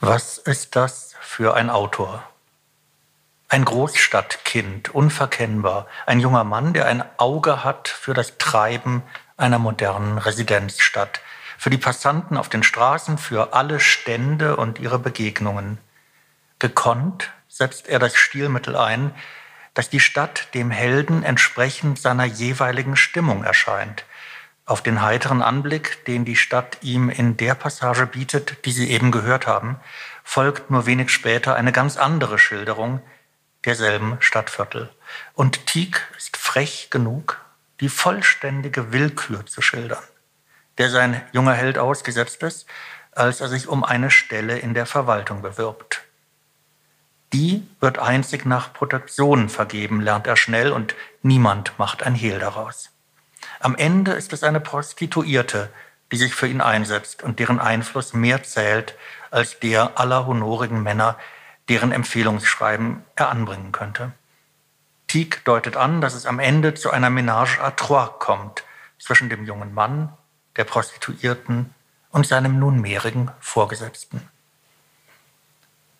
Was 0.00 0.38
ist 0.38 0.76
das 0.76 1.14
für 1.20 1.54
ein 1.54 1.70
Autor? 1.70 2.22
Ein 3.54 3.64
Großstadtkind, 3.64 4.96
unverkennbar, 4.96 5.86
ein 6.06 6.18
junger 6.18 6.42
Mann, 6.42 6.72
der 6.72 6.88
ein 6.88 7.04
Auge 7.18 7.62
hat 7.62 7.86
für 7.86 8.12
das 8.12 8.36
Treiben 8.36 9.04
einer 9.36 9.60
modernen 9.60 10.18
Residenzstadt, 10.18 11.20
für 11.56 11.70
die 11.70 11.78
Passanten 11.78 12.36
auf 12.36 12.48
den 12.48 12.64
Straßen, 12.64 13.16
für 13.16 13.52
alle 13.54 13.78
Stände 13.78 14.56
und 14.56 14.80
ihre 14.80 14.98
Begegnungen. 14.98 15.78
Gekonnt 16.58 17.30
setzt 17.46 17.86
er 17.88 18.00
das 18.00 18.16
Stilmittel 18.16 18.74
ein, 18.74 19.14
dass 19.72 19.88
die 19.88 20.00
Stadt 20.00 20.52
dem 20.54 20.72
Helden 20.72 21.22
entsprechend 21.22 22.00
seiner 22.00 22.24
jeweiligen 22.24 22.96
Stimmung 22.96 23.44
erscheint. 23.44 24.04
Auf 24.66 24.82
den 24.82 25.00
heiteren 25.00 25.42
Anblick, 25.42 26.04
den 26.06 26.24
die 26.24 26.34
Stadt 26.34 26.78
ihm 26.80 27.08
in 27.08 27.36
der 27.36 27.54
Passage 27.54 28.06
bietet, 28.06 28.64
die 28.64 28.72
Sie 28.72 28.90
eben 28.90 29.12
gehört 29.12 29.46
haben, 29.46 29.78
folgt 30.24 30.72
nur 30.72 30.86
wenig 30.86 31.10
später 31.10 31.54
eine 31.54 31.70
ganz 31.70 31.96
andere 31.96 32.40
Schilderung, 32.40 33.00
derselben 33.64 34.16
Stadtviertel. 34.20 34.90
Und 35.34 35.66
Tieck 35.66 36.06
ist 36.16 36.36
frech 36.36 36.88
genug, 36.90 37.40
die 37.80 37.88
vollständige 37.88 38.92
Willkür 38.92 39.46
zu 39.46 39.62
schildern. 39.62 40.02
der 40.78 40.90
sein 40.90 41.22
junger 41.32 41.52
Held 41.54 41.78
ausgesetzt 41.78 42.42
ist, 42.42 42.66
als 43.12 43.40
er 43.40 43.48
sich 43.48 43.68
um 43.68 43.84
eine 43.84 44.10
Stelle 44.10 44.58
in 44.58 44.74
der 44.74 44.86
Verwaltung 44.86 45.42
bewirbt. 45.42 46.02
Die 47.32 47.66
wird 47.80 47.98
einzig 47.98 48.44
nach 48.44 48.72
Protektion 48.72 49.48
vergeben, 49.48 50.00
lernt 50.00 50.26
er 50.26 50.36
schnell 50.36 50.72
und 50.72 50.94
niemand 51.22 51.78
macht 51.78 52.02
ein 52.02 52.14
Hehl 52.14 52.38
daraus. 52.38 52.90
Am 53.60 53.76
Ende 53.76 54.12
ist 54.12 54.32
es 54.32 54.42
eine 54.42 54.60
Prostituierte, 54.60 55.70
die 56.12 56.16
sich 56.16 56.34
für 56.34 56.46
ihn 56.46 56.60
einsetzt 56.60 57.22
und 57.22 57.38
deren 57.38 57.60
Einfluss 57.60 58.12
mehr 58.12 58.42
zählt 58.42 58.94
als 59.30 59.58
der 59.58 59.98
aller 59.98 60.26
honorigen 60.26 60.82
Männer, 60.82 61.18
deren 61.68 61.92
Empfehlungsschreiben 61.92 63.04
er 63.16 63.30
anbringen 63.30 63.72
könnte. 63.72 64.12
Tieck 65.06 65.44
deutet 65.44 65.76
an, 65.76 66.00
dass 66.00 66.14
es 66.14 66.26
am 66.26 66.38
Ende 66.38 66.74
zu 66.74 66.90
einer 66.90 67.10
Ménage 67.10 67.60
à 67.60 67.70
trois 67.70 68.10
kommt 68.18 68.64
zwischen 68.98 69.28
dem 69.28 69.44
jungen 69.44 69.74
Mann, 69.74 70.12
der 70.56 70.64
Prostituierten 70.64 71.74
und 72.10 72.26
seinem 72.26 72.58
nunmehrigen 72.58 73.30
Vorgesetzten. 73.40 74.28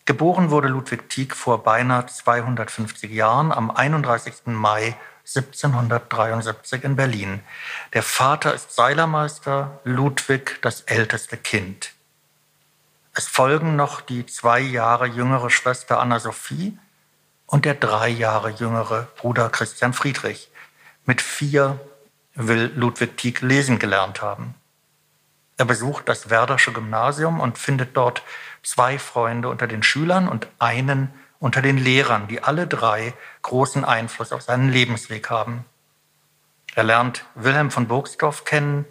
Geboren 0.05 0.51
wurde 0.51 0.67
Ludwig 0.67 1.09
Tieck 1.09 1.35
vor 1.35 1.63
beinahe 1.63 2.05
250 2.05 3.11
Jahren 3.11 3.51
am 3.51 3.71
31. 3.71 4.45
Mai 4.45 4.95
1773 5.25 6.83
in 6.83 6.95
Berlin. 6.95 7.39
Der 7.93 8.03
Vater 8.03 8.53
ist 8.53 8.75
Seilermeister, 8.75 9.79
Ludwig 9.83 10.59
das 10.61 10.81
älteste 10.81 11.37
Kind. 11.37 11.94
Es 13.17 13.27
folgen 13.29 13.77
noch 13.77 14.01
die 14.01 14.25
zwei 14.25 14.59
Jahre 14.59 15.05
jüngere 15.05 15.49
Schwester 15.49 16.01
Anna 16.01 16.19
Sophie 16.19 16.77
und 17.45 17.63
der 17.63 17.75
drei 17.75 18.09
Jahre 18.09 18.49
jüngere 18.49 19.07
Bruder 19.15 19.49
Christian 19.49 19.93
Friedrich. 19.93 20.51
Mit 21.05 21.21
vier 21.21 21.79
will 22.33 22.73
Ludwig 22.75 23.15
Tieck 23.15 23.39
lesen 23.39 23.79
gelernt 23.79 24.21
haben. 24.21 24.53
Er 25.55 25.63
besucht 25.63 26.09
das 26.09 26.29
Werdersche 26.29 26.73
Gymnasium 26.73 27.39
und 27.39 27.57
findet 27.57 27.95
dort 27.95 28.21
zwei 28.63 28.99
Freunde 28.99 29.47
unter 29.47 29.67
den 29.67 29.81
Schülern 29.81 30.27
und 30.27 30.49
einen 30.59 31.09
unter 31.39 31.61
den 31.61 31.77
Lehrern, 31.77 32.27
die 32.27 32.43
alle 32.43 32.67
drei 32.67 33.13
großen 33.43 33.85
Einfluss 33.85 34.33
auf 34.33 34.41
seinen 34.41 34.69
Lebensweg 34.69 35.29
haben. 35.29 35.63
Er 36.75 36.83
lernt 36.83 37.23
Wilhelm 37.35 37.71
von 37.71 37.87
Burgsdorf 37.87 38.43
kennen, 38.43 38.83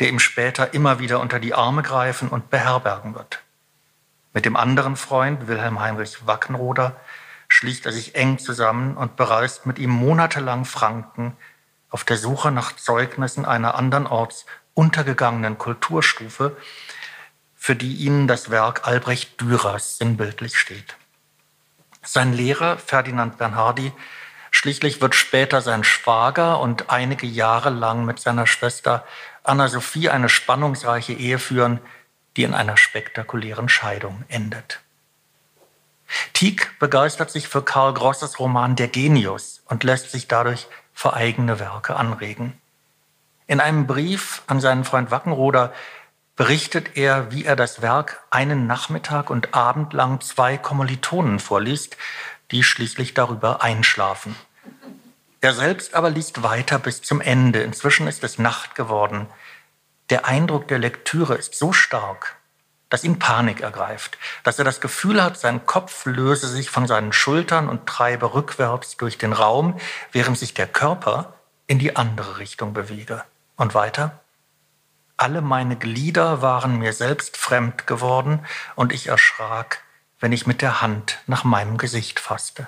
der 0.00 0.10
ihm 0.10 0.18
später 0.18 0.74
immer 0.74 0.98
wieder 0.98 1.18
unter 1.20 1.40
die 1.40 1.54
Arme 1.54 1.82
greifen 1.82 2.28
und 2.28 2.50
beherbergen 2.50 3.14
wird. 3.14 3.42
Mit 4.32 4.44
dem 4.44 4.56
anderen 4.56 4.96
Freund, 4.96 5.48
Wilhelm 5.48 5.80
Heinrich 5.80 6.26
Wackenroder, 6.26 6.96
schließt 7.48 7.84
er 7.86 7.92
sich 7.92 8.14
eng 8.14 8.38
zusammen 8.38 8.96
und 8.96 9.16
bereist 9.16 9.66
mit 9.66 9.78
ihm 9.78 9.90
monatelang 9.90 10.64
Franken 10.64 11.36
auf 11.90 12.04
der 12.04 12.16
Suche 12.16 12.52
nach 12.52 12.76
Zeugnissen 12.76 13.44
einer 13.44 13.74
andernorts 13.74 14.46
untergegangenen 14.74 15.58
Kulturstufe, 15.58 16.56
für 17.56 17.74
die 17.74 17.96
ihnen 17.96 18.28
das 18.28 18.50
Werk 18.50 18.86
Albrecht 18.86 19.40
Dürers 19.40 19.98
sinnbildlich 19.98 20.56
steht. 20.56 20.96
Sein 22.02 22.32
Lehrer 22.32 22.78
Ferdinand 22.78 23.36
Bernhardi 23.36 23.92
schließlich 24.52 25.00
wird 25.00 25.14
später 25.14 25.60
sein 25.60 25.84
Schwager 25.84 26.60
und 26.60 26.88
einige 26.88 27.26
Jahre 27.26 27.70
lang 27.70 28.04
mit 28.04 28.20
seiner 28.20 28.46
Schwester 28.46 29.04
Anna 29.42 29.68
Sophie 29.68 30.08
eine 30.08 30.28
spannungsreiche 30.28 31.12
Ehe 31.12 31.38
führen, 31.38 31.80
die 32.36 32.44
in 32.44 32.54
einer 32.54 32.76
spektakulären 32.76 33.68
Scheidung 33.68 34.24
endet. 34.28 34.80
Tieck 36.32 36.78
begeistert 36.78 37.30
sich 37.30 37.48
für 37.48 37.62
Karl 37.62 37.94
Grosses 37.94 38.38
Roman 38.38 38.76
Der 38.76 38.88
Genius 38.88 39.62
und 39.66 39.84
lässt 39.84 40.10
sich 40.10 40.28
dadurch 40.28 40.66
für 40.92 41.14
eigene 41.14 41.60
Werke 41.60 41.96
anregen. 41.96 42.60
In 43.46 43.60
einem 43.60 43.86
Brief 43.86 44.42
an 44.46 44.60
seinen 44.60 44.84
Freund 44.84 45.10
Wackenroder 45.10 45.72
berichtet 46.36 46.96
er, 46.96 47.32
wie 47.32 47.44
er 47.44 47.56
das 47.56 47.82
Werk 47.82 48.22
einen 48.30 48.66
Nachmittag 48.66 49.28
und 49.28 49.54
Abend 49.54 49.92
lang 49.92 50.20
zwei 50.20 50.56
Kommilitonen 50.56 51.38
vorliest, 51.38 51.96
die 52.50 52.62
schließlich 52.62 53.14
darüber 53.14 53.62
einschlafen. 53.62 54.34
Er 55.40 55.54
selbst 55.54 55.94
aber 55.94 56.10
liest 56.10 56.42
weiter 56.42 56.78
bis 56.78 57.02
zum 57.02 57.20
Ende. 57.20 57.62
Inzwischen 57.62 58.06
ist 58.06 58.24
es 58.24 58.38
Nacht 58.38 58.74
geworden. 58.74 59.26
Der 60.10 60.26
Eindruck 60.26 60.66
der 60.66 60.80
Lektüre 60.80 61.36
ist 61.36 61.54
so 61.54 61.72
stark, 61.72 62.36
dass 62.88 63.04
ihn 63.04 63.20
Panik 63.20 63.60
ergreift, 63.60 64.18
dass 64.42 64.58
er 64.58 64.64
das 64.64 64.80
Gefühl 64.80 65.22
hat, 65.22 65.38
sein 65.38 65.66
Kopf 65.66 66.04
löse 66.04 66.48
sich 66.48 66.68
von 66.68 66.88
seinen 66.88 67.12
Schultern 67.12 67.68
und 67.68 67.86
treibe 67.86 68.34
rückwärts 68.34 68.96
durch 68.96 69.18
den 69.18 69.32
Raum, 69.32 69.78
während 70.10 70.36
sich 70.36 70.52
der 70.52 70.66
Körper 70.66 71.34
in 71.68 71.78
die 71.78 71.94
andere 71.94 72.38
Richtung 72.38 72.72
bewege. 72.72 73.22
Und 73.56 73.74
weiter? 73.74 74.18
Alle 75.16 75.42
meine 75.42 75.76
Glieder 75.76 76.42
waren 76.42 76.78
mir 76.78 76.92
selbst 76.92 77.36
fremd 77.36 77.86
geworden 77.86 78.44
und 78.74 78.92
ich 78.92 79.06
erschrak, 79.06 79.84
wenn 80.18 80.32
ich 80.32 80.48
mit 80.48 80.60
der 80.60 80.80
Hand 80.80 81.18
nach 81.28 81.44
meinem 81.44 81.78
Gesicht 81.78 82.18
fasste. 82.18 82.66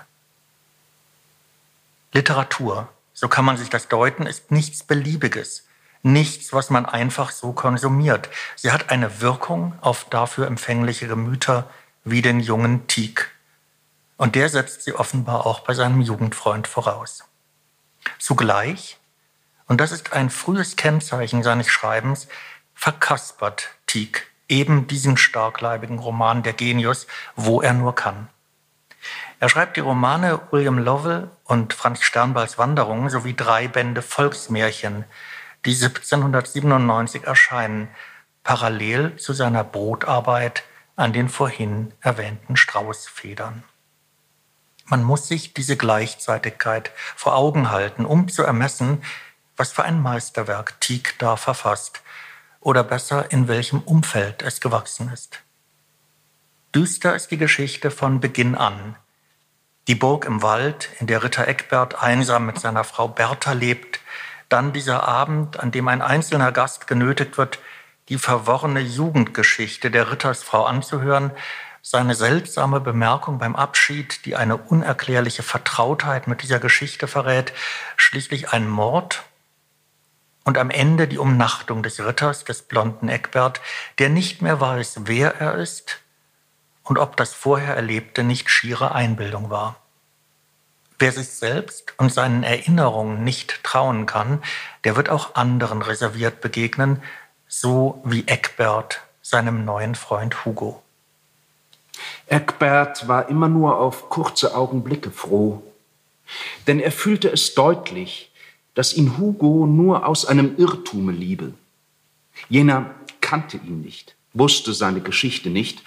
Literatur, 2.12 2.88
so 3.14 3.26
kann 3.26 3.44
man 3.44 3.56
sich 3.56 3.70
das 3.70 3.88
deuten, 3.88 4.26
ist 4.26 4.52
nichts 4.52 4.84
Beliebiges 4.84 5.64
nichts, 6.02 6.52
was 6.52 6.70
man 6.70 6.86
einfach 6.86 7.30
so 7.30 7.52
konsumiert. 7.52 8.28
Sie 8.56 8.72
hat 8.72 8.90
eine 8.90 9.20
Wirkung 9.20 9.74
auf 9.80 10.06
dafür 10.10 10.46
empfängliche 10.46 11.06
Gemüter 11.06 11.68
wie 12.04 12.22
den 12.22 12.40
jungen 12.40 12.86
Tieck. 12.86 13.30
Und 14.16 14.34
der 14.34 14.48
setzt 14.48 14.82
sie 14.82 14.94
offenbar 14.94 15.46
auch 15.46 15.60
bei 15.60 15.74
seinem 15.74 16.00
Jugendfreund 16.00 16.66
voraus. 16.66 17.24
Zugleich, 18.18 18.98
und 19.66 19.80
das 19.80 19.92
ist 19.92 20.12
ein 20.12 20.30
frühes 20.30 20.76
Kennzeichen 20.76 21.42
seines 21.42 21.68
Schreibens, 21.68 22.28
verkaspert 22.74 23.70
Tieck 23.86 24.32
eben 24.48 24.86
diesen 24.86 25.16
starkleibigen 25.16 25.98
Roman 25.98 26.42
Der 26.42 26.52
Genius, 26.52 27.06
wo 27.36 27.62
er 27.62 27.72
nur 27.72 27.94
kann. 27.94 28.28
Er 29.40 29.48
schreibt 29.48 29.76
die 29.76 29.80
Romane 29.80 30.40
William 30.50 30.78
Lovell 30.78 31.30
und 31.44 31.72
Franz 31.72 32.02
Sternballs 32.02 32.58
Wanderungen 32.58 33.10
sowie 33.10 33.34
drei 33.34 33.66
Bände 33.66 34.02
Volksmärchen, 34.02 35.04
die 35.64 35.74
1797 35.74 37.24
erscheinen, 37.24 37.88
parallel 38.42 39.16
zu 39.16 39.32
seiner 39.32 39.64
Brotarbeit 39.64 40.64
an 40.96 41.12
den 41.12 41.28
vorhin 41.28 41.92
erwähnten 42.00 42.56
Straußfedern. 42.56 43.62
Man 44.86 45.04
muss 45.04 45.28
sich 45.28 45.54
diese 45.54 45.76
Gleichzeitigkeit 45.76 46.90
vor 47.16 47.34
Augen 47.34 47.70
halten, 47.70 48.04
um 48.04 48.28
zu 48.28 48.42
ermessen, 48.42 49.02
was 49.56 49.72
für 49.72 49.84
ein 49.84 50.00
Meisterwerk 50.00 50.80
Tieck 50.80 51.18
da 51.18 51.36
verfasst 51.36 52.02
oder 52.60 52.84
besser 52.84 53.30
in 53.30 53.48
welchem 53.48 53.80
Umfeld 53.80 54.42
es 54.42 54.60
gewachsen 54.60 55.10
ist. 55.12 55.40
Düster 56.74 57.14
ist 57.14 57.30
die 57.30 57.38
Geschichte 57.38 57.90
von 57.90 58.20
Beginn 58.20 58.54
an. 58.54 58.96
Die 59.88 59.94
Burg 59.94 60.24
im 60.24 60.42
Wald, 60.42 60.88
in 61.00 61.06
der 61.06 61.22
Ritter 61.22 61.46
Eckbert 61.46 62.02
einsam 62.02 62.46
mit 62.46 62.58
seiner 62.58 62.84
Frau 62.84 63.08
Bertha 63.08 63.52
lebt, 63.52 64.00
dann 64.52 64.72
dieser 64.72 65.08
Abend, 65.08 65.60
an 65.60 65.70
dem 65.72 65.88
ein 65.88 66.02
einzelner 66.02 66.52
Gast 66.52 66.86
genötigt 66.86 67.38
wird, 67.38 67.58
die 68.08 68.18
verworrene 68.18 68.80
Jugendgeschichte 68.80 69.90
der 69.90 70.10
Rittersfrau 70.10 70.64
anzuhören, 70.64 71.30
seine 71.80 72.14
seltsame 72.14 72.80
Bemerkung 72.80 73.38
beim 73.38 73.56
Abschied, 73.56 74.24
die 74.24 74.36
eine 74.36 74.56
unerklärliche 74.56 75.42
Vertrautheit 75.42 76.28
mit 76.28 76.42
dieser 76.42 76.60
Geschichte 76.60 77.08
verrät, 77.08 77.52
schließlich 77.96 78.50
ein 78.50 78.68
Mord 78.68 79.24
und 80.44 80.58
am 80.58 80.70
Ende 80.70 81.08
die 81.08 81.18
Umnachtung 81.18 81.82
des 81.82 82.04
Ritters, 82.04 82.44
des 82.44 82.62
blonden 82.62 83.08
Eckbert, 83.08 83.60
der 83.98 84.10
nicht 84.10 84.42
mehr 84.42 84.60
weiß, 84.60 85.00
wer 85.04 85.40
er 85.40 85.54
ist 85.54 86.00
und 86.84 86.98
ob 86.98 87.16
das 87.16 87.32
vorher 87.32 87.74
Erlebte 87.74 88.22
nicht 88.22 88.50
schiere 88.50 88.92
Einbildung 88.92 89.50
war. 89.50 89.81
Wer 91.02 91.10
sich 91.10 91.30
selbst 91.30 91.94
und 91.96 92.12
seinen 92.12 92.44
Erinnerungen 92.44 93.24
nicht 93.24 93.64
trauen 93.64 94.06
kann, 94.06 94.40
der 94.84 94.94
wird 94.94 95.10
auch 95.10 95.34
anderen 95.34 95.82
reserviert 95.82 96.40
begegnen, 96.40 97.02
so 97.48 98.00
wie 98.04 98.22
Eckbert 98.28 99.00
seinem 99.20 99.64
neuen 99.64 99.96
Freund 99.96 100.44
Hugo. 100.44 100.80
Eckbert 102.28 103.08
war 103.08 103.28
immer 103.28 103.48
nur 103.48 103.80
auf 103.80 104.10
kurze 104.10 104.54
Augenblicke 104.54 105.10
froh, 105.10 105.64
denn 106.68 106.78
er 106.78 106.92
fühlte 106.92 107.32
es 107.32 107.56
deutlich, 107.56 108.30
dass 108.74 108.94
ihn 108.94 109.18
Hugo 109.18 109.66
nur 109.66 110.06
aus 110.06 110.24
einem 110.24 110.56
Irrtume 110.56 111.10
liebe. 111.10 111.52
Jener 112.48 112.94
kannte 113.20 113.56
ihn 113.56 113.80
nicht, 113.80 114.14
wusste 114.34 114.72
seine 114.72 115.00
Geschichte 115.00 115.50
nicht, 115.50 115.82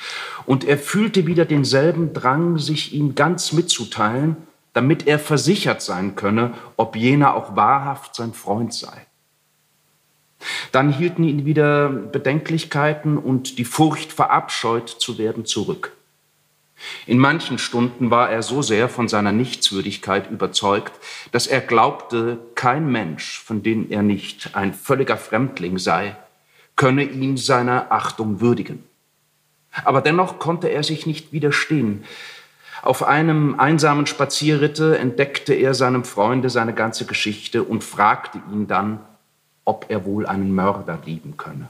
und 0.45 0.65
er 0.65 0.77
fühlte 0.77 1.25
wieder 1.25 1.45
denselben 1.45 2.13
Drang, 2.13 2.57
sich 2.57 2.91
ihm 2.93 3.15
ganz 3.15 3.53
mitzuteilen, 3.53 4.35
damit 4.75 5.07
er 5.07 5.19
versichert 5.19 5.81
sein 5.81 6.15
könne, 6.15 6.53
ob 6.75 6.97
jener 6.97 7.33
auch 7.33 7.55
wahrhaft 7.55 8.13
sein 8.13 8.33
Freund 8.33 8.73
sei. 8.73 9.07
Dann 10.73 10.91
hielten 10.91 11.23
ihn 11.23 11.45
wieder 11.45 11.87
Bedenklichkeiten 11.87 13.17
und 13.17 13.57
die 13.57 13.63
Furcht, 13.63 14.11
verabscheut 14.11 14.89
zu 14.89 15.17
werden, 15.17 15.45
zurück. 15.45 15.93
In 17.07 17.19
manchen 17.19 17.57
Stunden 17.57 18.11
war 18.11 18.29
er 18.29 18.43
so 18.43 18.61
sehr 18.61 18.89
von 18.89 19.07
seiner 19.07 19.31
Nichtswürdigkeit 19.31 20.29
überzeugt, 20.29 20.91
dass 21.31 21.47
er 21.47 21.61
glaubte, 21.61 22.37
kein 22.55 22.91
Mensch, 22.91 23.39
von 23.39 23.63
dem 23.63 23.89
er 23.89 24.03
nicht 24.03 24.55
ein 24.57 24.73
völliger 24.73 25.15
Fremdling 25.15 25.77
sei, 25.77 26.17
könne 26.75 27.05
ihn 27.05 27.37
seiner 27.37 27.93
Achtung 27.93 28.41
würdigen. 28.41 28.83
Aber 29.85 30.01
dennoch 30.01 30.37
konnte 30.37 30.67
er 30.67 30.83
sich 30.83 31.05
nicht 31.05 31.31
widerstehen. 31.31 32.03
Auf 32.85 33.01
einem 33.01 33.59
einsamen 33.59 34.05
Spazierritte 34.05 34.99
entdeckte 34.99 35.55
er 35.55 35.73
seinem 35.73 36.03
Freunde 36.03 36.51
seine 36.51 36.71
ganze 36.71 37.07
Geschichte 37.07 37.63
und 37.63 37.83
fragte 37.83 38.39
ihn 38.51 38.67
dann, 38.67 38.99
ob 39.65 39.87
er 39.89 40.05
wohl 40.05 40.27
einen 40.27 40.53
Mörder 40.53 40.99
lieben 41.03 41.35
könne. 41.35 41.69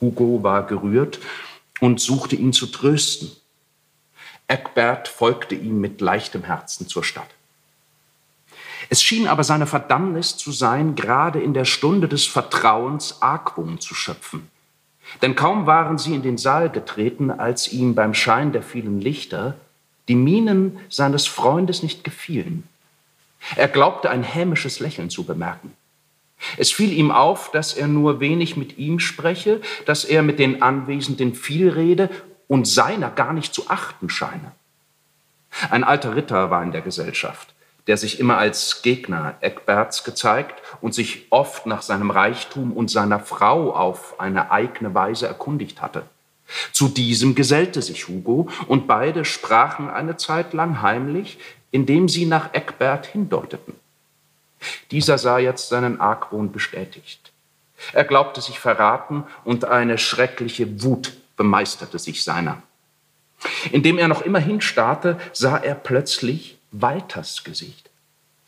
Hugo 0.00 0.42
war 0.42 0.66
gerührt 0.66 1.20
und 1.78 2.00
suchte 2.00 2.34
ihn 2.34 2.52
zu 2.52 2.66
trösten. 2.66 3.30
Eckbert 4.48 5.06
folgte 5.06 5.54
ihm 5.54 5.80
mit 5.80 6.00
leichtem 6.00 6.42
Herzen 6.42 6.88
zur 6.88 7.04
Stadt. 7.04 7.30
Es 8.88 9.04
schien 9.04 9.28
aber 9.28 9.44
seine 9.44 9.68
Verdammnis 9.68 10.36
zu 10.36 10.50
sein, 10.50 10.96
gerade 10.96 11.40
in 11.40 11.54
der 11.54 11.64
Stunde 11.64 12.08
des 12.08 12.26
Vertrauens 12.26 13.22
Argwohn 13.22 13.78
zu 13.78 13.94
schöpfen. 13.94 14.50
Denn 15.22 15.34
kaum 15.34 15.66
waren 15.66 15.98
sie 15.98 16.14
in 16.14 16.22
den 16.22 16.38
Saal 16.38 16.70
getreten, 16.70 17.30
als 17.30 17.72
ihm 17.72 17.94
beim 17.94 18.14
Schein 18.14 18.52
der 18.52 18.62
vielen 18.62 19.00
Lichter 19.00 19.56
die 20.08 20.14
Mienen 20.14 20.78
seines 20.88 21.26
Freundes 21.26 21.82
nicht 21.82 22.04
gefielen. 22.04 22.64
Er 23.56 23.68
glaubte 23.68 24.10
ein 24.10 24.22
hämisches 24.22 24.80
Lächeln 24.80 25.10
zu 25.10 25.24
bemerken. 25.24 25.74
Es 26.56 26.72
fiel 26.72 26.92
ihm 26.92 27.10
auf, 27.10 27.50
dass 27.50 27.74
er 27.74 27.86
nur 27.86 28.20
wenig 28.20 28.56
mit 28.56 28.78
ihm 28.78 28.98
spreche, 28.98 29.60
dass 29.86 30.04
er 30.04 30.22
mit 30.22 30.38
den 30.38 30.62
Anwesenden 30.62 31.34
viel 31.34 31.68
rede 31.68 32.08
und 32.48 32.66
seiner 32.66 33.10
gar 33.10 33.32
nicht 33.32 33.54
zu 33.54 33.68
achten 33.68 34.08
scheine. 34.08 34.52
Ein 35.70 35.84
alter 35.84 36.16
Ritter 36.16 36.50
war 36.50 36.62
in 36.62 36.72
der 36.72 36.80
Gesellschaft, 36.80 37.54
der 37.86 37.96
sich 37.96 38.20
immer 38.20 38.38
als 38.38 38.82
Gegner 38.82 39.34
Eckberts 39.40 40.04
gezeigt 40.04 40.62
und 40.80 40.94
sich 40.94 41.26
oft 41.30 41.66
nach 41.66 41.82
seinem 41.82 42.10
Reichtum 42.10 42.72
und 42.72 42.90
seiner 42.90 43.20
Frau 43.20 43.74
auf 43.74 44.20
eine 44.20 44.50
eigene 44.50 44.94
Weise 44.94 45.26
erkundigt 45.26 45.82
hatte. 45.82 46.02
Zu 46.72 46.88
diesem 46.88 47.34
gesellte 47.34 47.80
sich 47.82 48.08
Hugo 48.08 48.48
und 48.66 48.86
beide 48.86 49.24
sprachen 49.24 49.88
eine 49.88 50.16
Zeit 50.16 50.52
lang 50.52 50.82
heimlich, 50.82 51.38
indem 51.70 52.08
sie 52.08 52.26
nach 52.26 52.52
Eckbert 52.54 53.06
hindeuteten. 53.06 53.74
Dieser 54.90 55.18
sah 55.18 55.38
jetzt 55.38 55.68
seinen 55.68 56.00
Argwohn 56.00 56.52
bestätigt. 56.52 57.32
Er 57.92 58.04
glaubte 58.04 58.40
sich 58.40 58.58
verraten 58.58 59.24
und 59.44 59.64
eine 59.64 59.96
schreckliche 59.96 60.82
Wut 60.82 61.12
bemeisterte 61.36 61.98
sich 61.98 62.24
seiner. 62.24 62.62
Indem 63.72 63.96
er 63.96 64.08
noch 64.08 64.20
immer 64.20 64.38
hinstarrte, 64.38 65.18
sah 65.32 65.56
er 65.56 65.74
plötzlich 65.74 66.58
Walters 66.72 67.44
Gesicht. 67.44 67.90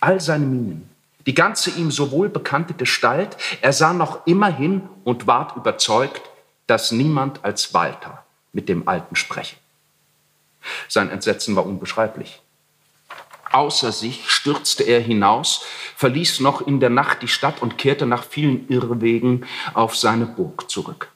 All 0.01 0.21
seine 0.21 0.47
Mienen, 0.47 0.91
die 1.27 1.35
ganze 1.35 1.71
ihm 1.71 1.91
so 1.91 2.11
wohl 2.11 2.29
bekannte 2.29 2.75
Gestalt, 2.75 3.37
er 3.61 3.73
sah 3.73 3.93
noch 3.93 4.27
immer 4.27 4.49
hin 4.49 4.89
und 5.05 5.27
ward 5.27 5.57
überzeugt, 5.57 6.23
dass 6.67 6.93
niemand 6.93 7.45
als 7.45 7.75
Walter 7.75 8.25
mit 8.53 8.69
dem 8.69 8.89
Alten 8.89 9.17
spreche. 9.17 9.57
Sein 10.89 11.11
Entsetzen 11.11 11.57
war 11.57 11.67
unbeschreiblich. 11.67 12.41
Außer 13.51 13.93
sich 13.93 14.31
stürzte 14.31 14.85
er 14.85 15.01
hinaus, 15.01 15.65
verließ 15.97 16.41
noch 16.41 16.67
in 16.67 16.81
der 16.81 16.91
Nacht 16.91 17.23
die 17.23 17.29
Stadt 17.29 17.61
und 17.61 17.77
kehrte 17.77 18.07
nach 18.07 18.25
vielen 18.25 18.69
Irrwegen 18.69 19.47
auf 19.75 19.97
seine 19.97 20.27
Burg 20.27 20.71
zurück. 20.71 21.13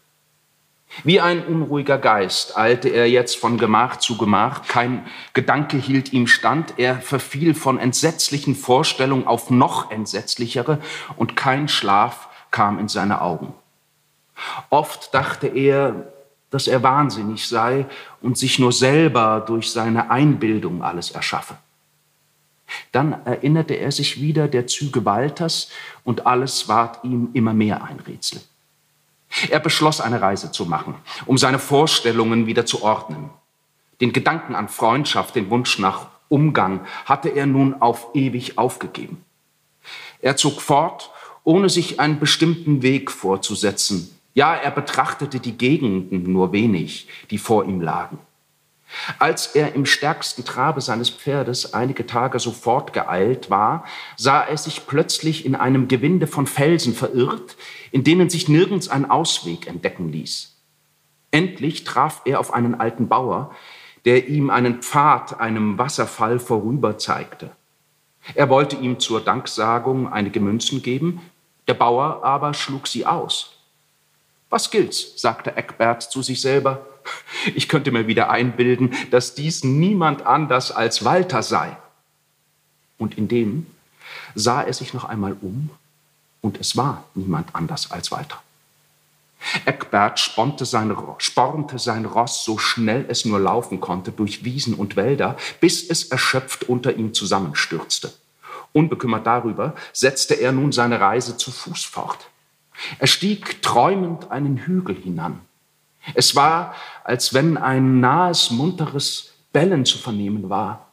Wie 1.04 1.20
ein 1.20 1.44
unruhiger 1.44 1.98
Geist 1.98 2.56
eilte 2.56 2.88
er 2.88 3.08
jetzt 3.08 3.36
von 3.36 3.58
Gemach 3.58 3.96
zu 3.96 4.16
Gemach, 4.16 4.66
kein 4.66 5.06
Gedanke 5.34 5.76
hielt 5.76 6.12
ihm 6.12 6.26
stand, 6.26 6.74
er 6.78 7.00
verfiel 7.00 7.54
von 7.54 7.78
entsetzlichen 7.78 8.54
Vorstellungen 8.54 9.26
auf 9.26 9.50
noch 9.50 9.90
entsetzlichere 9.90 10.78
und 11.16 11.36
kein 11.36 11.68
Schlaf 11.68 12.28
kam 12.50 12.78
in 12.78 12.88
seine 12.88 13.20
Augen. 13.20 13.54
Oft 14.70 15.12
dachte 15.14 15.46
er, 15.48 16.12
dass 16.50 16.68
er 16.68 16.82
wahnsinnig 16.82 17.46
sei 17.46 17.86
und 18.22 18.38
sich 18.38 18.58
nur 18.58 18.72
selber 18.72 19.44
durch 19.46 19.70
seine 19.70 20.10
Einbildung 20.10 20.82
alles 20.82 21.10
erschaffe. 21.10 21.56
Dann 22.92 23.24
erinnerte 23.26 23.74
er 23.74 23.92
sich 23.92 24.20
wieder 24.20 24.48
der 24.48 24.66
Züge 24.66 25.04
Walters 25.04 25.70
und 26.04 26.26
alles 26.26 26.68
ward 26.68 27.04
ihm 27.04 27.30
immer 27.32 27.52
mehr 27.52 27.84
ein 27.84 28.00
Rätsel. 28.00 28.40
Er 29.50 29.60
beschloss, 29.60 30.00
eine 30.00 30.20
Reise 30.20 30.52
zu 30.52 30.66
machen, 30.66 30.94
um 31.26 31.38
seine 31.38 31.58
Vorstellungen 31.58 32.46
wieder 32.46 32.66
zu 32.66 32.82
ordnen. 32.82 33.30
Den 34.00 34.12
Gedanken 34.12 34.54
an 34.54 34.68
Freundschaft, 34.68 35.34
den 35.34 35.50
Wunsch 35.50 35.78
nach 35.78 36.08
Umgang 36.28 36.80
hatte 37.04 37.28
er 37.28 37.46
nun 37.46 37.80
auf 37.80 38.08
ewig 38.14 38.58
aufgegeben. 38.58 39.24
Er 40.20 40.36
zog 40.36 40.60
fort, 40.60 41.10
ohne 41.44 41.68
sich 41.68 42.00
einen 42.00 42.18
bestimmten 42.18 42.82
Weg 42.82 43.10
vorzusetzen. 43.10 44.10
Ja, 44.34 44.54
er 44.54 44.70
betrachtete 44.70 45.40
die 45.40 45.56
Gegenden 45.56 46.30
nur 46.30 46.52
wenig, 46.52 47.08
die 47.30 47.38
vor 47.38 47.64
ihm 47.64 47.80
lagen. 47.80 48.18
Als 49.18 49.48
er 49.54 49.74
im 49.74 49.86
stärksten 49.86 50.44
Trabe 50.44 50.80
seines 50.80 51.10
Pferdes 51.10 51.74
einige 51.74 52.06
Tage 52.06 52.38
sofort 52.38 52.92
geeilt 52.92 53.50
war, 53.50 53.84
sah 54.16 54.42
er 54.42 54.56
sich 54.56 54.86
plötzlich 54.86 55.44
in 55.44 55.54
einem 55.54 55.88
Gewinde 55.88 56.26
von 56.26 56.46
Felsen 56.46 56.94
verirrt, 56.94 57.56
in 57.90 58.04
denen 58.04 58.30
sich 58.30 58.48
nirgends 58.48 58.88
ein 58.88 59.10
Ausweg 59.10 59.66
entdecken 59.66 60.10
ließ. 60.10 60.56
Endlich 61.30 61.84
traf 61.84 62.22
er 62.24 62.40
auf 62.40 62.52
einen 62.52 62.74
alten 62.74 63.08
Bauer, 63.08 63.50
der 64.04 64.28
ihm 64.28 64.50
einen 64.50 64.82
Pfad 64.82 65.40
einem 65.40 65.78
Wasserfall 65.78 66.38
vorüber 66.38 66.96
zeigte. 66.96 67.50
Er 68.34 68.48
wollte 68.48 68.76
ihm 68.76 68.98
zur 68.98 69.20
Danksagung 69.20 70.12
einige 70.12 70.40
Münzen 70.40 70.82
geben, 70.82 71.20
der 71.68 71.74
Bauer 71.74 72.24
aber 72.24 72.54
schlug 72.54 72.86
sie 72.86 73.06
aus. 73.06 73.56
Was 74.48 74.70
gilt's? 74.70 75.20
sagte 75.20 75.56
Eckbert 75.56 76.02
zu 76.02 76.22
sich 76.22 76.40
selber. 76.40 76.86
Ich 77.54 77.68
könnte 77.68 77.92
mir 77.92 78.06
wieder 78.06 78.30
einbilden, 78.30 78.94
dass 79.10 79.34
dies 79.34 79.64
niemand 79.64 80.26
anders 80.26 80.72
als 80.72 81.04
Walter 81.04 81.42
sei. 81.42 81.76
Und 82.98 83.18
indem 83.18 83.66
sah 84.34 84.62
er 84.62 84.72
sich 84.72 84.94
noch 84.94 85.04
einmal 85.04 85.36
um, 85.40 85.70
und 86.40 86.60
es 86.60 86.76
war 86.76 87.04
niemand 87.14 87.54
anders 87.54 87.90
als 87.90 88.10
Walter. 88.10 88.40
Eckbert 89.64 90.18
spornte 90.18 90.64
sein, 90.64 90.96
spornte 91.18 91.78
sein 91.78 92.04
Ross 92.04 92.44
so 92.44 92.58
schnell 92.58 93.04
es 93.08 93.24
nur 93.24 93.38
laufen 93.38 93.80
konnte 93.80 94.12
durch 94.12 94.44
Wiesen 94.44 94.74
und 94.74 94.96
Wälder, 94.96 95.36
bis 95.60 95.88
es 95.88 96.04
erschöpft 96.04 96.64
unter 96.64 96.94
ihm 96.94 97.14
zusammenstürzte. 97.14 98.12
Unbekümmert 98.72 99.26
darüber 99.26 99.74
setzte 99.92 100.34
er 100.34 100.52
nun 100.52 100.72
seine 100.72 101.00
Reise 101.00 101.36
zu 101.36 101.50
Fuß 101.50 101.84
fort. 101.84 102.28
Er 102.98 103.06
stieg 103.06 103.62
träumend 103.62 104.30
einen 104.30 104.58
Hügel 104.58 104.96
hinan. 104.96 105.40
Es 106.14 106.36
war, 106.36 106.74
als 107.06 107.32
wenn 107.32 107.56
ein 107.56 108.00
nahes, 108.00 108.50
munteres 108.50 109.30
Bellen 109.52 109.84
zu 109.84 109.96
vernehmen 109.96 110.50
war. 110.50 110.90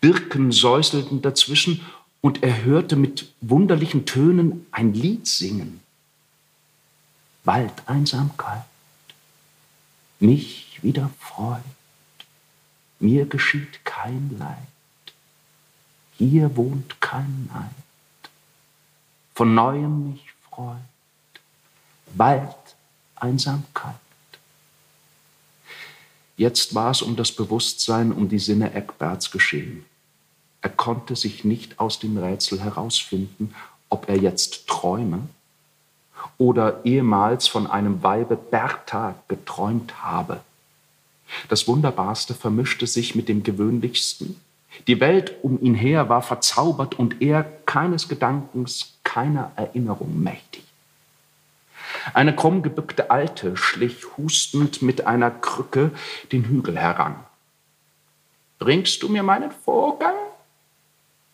Birken 0.00 0.50
säuselten 0.50 1.20
dazwischen 1.20 1.82
und 2.22 2.42
er 2.42 2.64
hörte 2.64 2.96
mit 2.96 3.30
wunderlichen 3.42 4.06
Tönen 4.06 4.66
ein 4.70 4.94
Lied 4.94 5.26
singen. 5.26 5.80
Waldeinsamkeit, 7.44 8.64
mich 10.20 10.78
wieder 10.80 11.10
freut, 11.18 11.60
mir 12.98 13.26
geschieht 13.26 13.84
kein 13.84 14.38
Leid, 14.38 14.56
hier 16.16 16.56
wohnt 16.56 16.98
kein 17.02 17.50
Neid, 17.52 18.30
von 19.34 19.54
neuem 19.54 20.12
mich 20.12 20.32
freut, 20.48 20.76
Waldeinsamkeit. 22.14 23.96
Jetzt 26.40 26.74
war 26.74 26.92
es 26.92 27.02
um 27.02 27.16
das 27.16 27.32
Bewusstsein, 27.32 28.12
um 28.12 28.30
die 28.30 28.38
Sinne 28.38 28.72
Eckberts 28.72 29.30
geschehen. 29.30 29.84
Er 30.62 30.70
konnte 30.70 31.14
sich 31.14 31.44
nicht 31.44 31.78
aus 31.78 31.98
dem 31.98 32.16
Rätsel 32.16 32.62
herausfinden, 32.62 33.54
ob 33.90 34.08
er 34.08 34.16
jetzt 34.16 34.66
träume 34.66 35.20
oder 36.38 36.82
ehemals 36.86 37.46
von 37.46 37.66
einem 37.66 38.02
Weibe 38.02 38.36
Bertha 38.36 39.16
geträumt 39.28 40.02
habe. 40.02 40.40
Das 41.50 41.68
Wunderbarste 41.68 42.32
vermischte 42.32 42.86
sich 42.86 43.14
mit 43.14 43.28
dem 43.28 43.42
Gewöhnlichsten. 43.42 44.40
Die 44.86 44.98
Welt 44.98 45.34
um 45.42 45.60
ihn 45.60 45.74
her 45.74 46.08
war 46.08 46.22
verzaubert 46.22 46.98
und 46.98 47.20
er 47.20 47.42
keines 47.66 48.08
Gedankens, 48.08 48.94
keiner 49.04 49.52
Erinnerung 49.56 50.22
mächtig. 50.22 50.64
Eine 52.14 52.34
krummgebückte 52.34 53.10
Alte 53.10 53.56
schlich 53.56 54.04
hustend 54.16 54.82
mit 54.82 55.06
einer 55.06 55.30
Krücke 55.30 55.90
den 56.32 56.44
Hügel 56.44 56.78
heran. 56.78 57.16
Bringst 58.58 59.02
du 59.02 59.08
mir 59.08 59.22
meinen 59.22 59.50
Vorgang? 59.50 60.14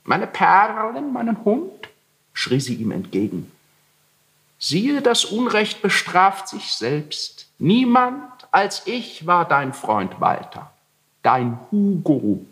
Meine 0.04 0.26
Perlen, 0.26 1.12
meinen 1.12 1.44
Hund? 1.44 1.88
schrie 2.32 2.60
sie 2.60 2.74
ihm 2.74 2.92
entgegen. 2.92 3.50
Siehe, 4.58 5.02
das 5.02 5.24
Unrecht 5.24 5.82
bestraft 5.82 6.48
sich 6.48 6.72
selbst. 6.72 7.48
Niemand 7.58 8.22
als 8.50 8.86
ich 8.86 9.26
war 9.26 9.46
dein 9.46 9.74
Freund 9.74 10.20
Walter, 10.20 10.72
dein 11.22 11.58
Hugo. 11.70 12.46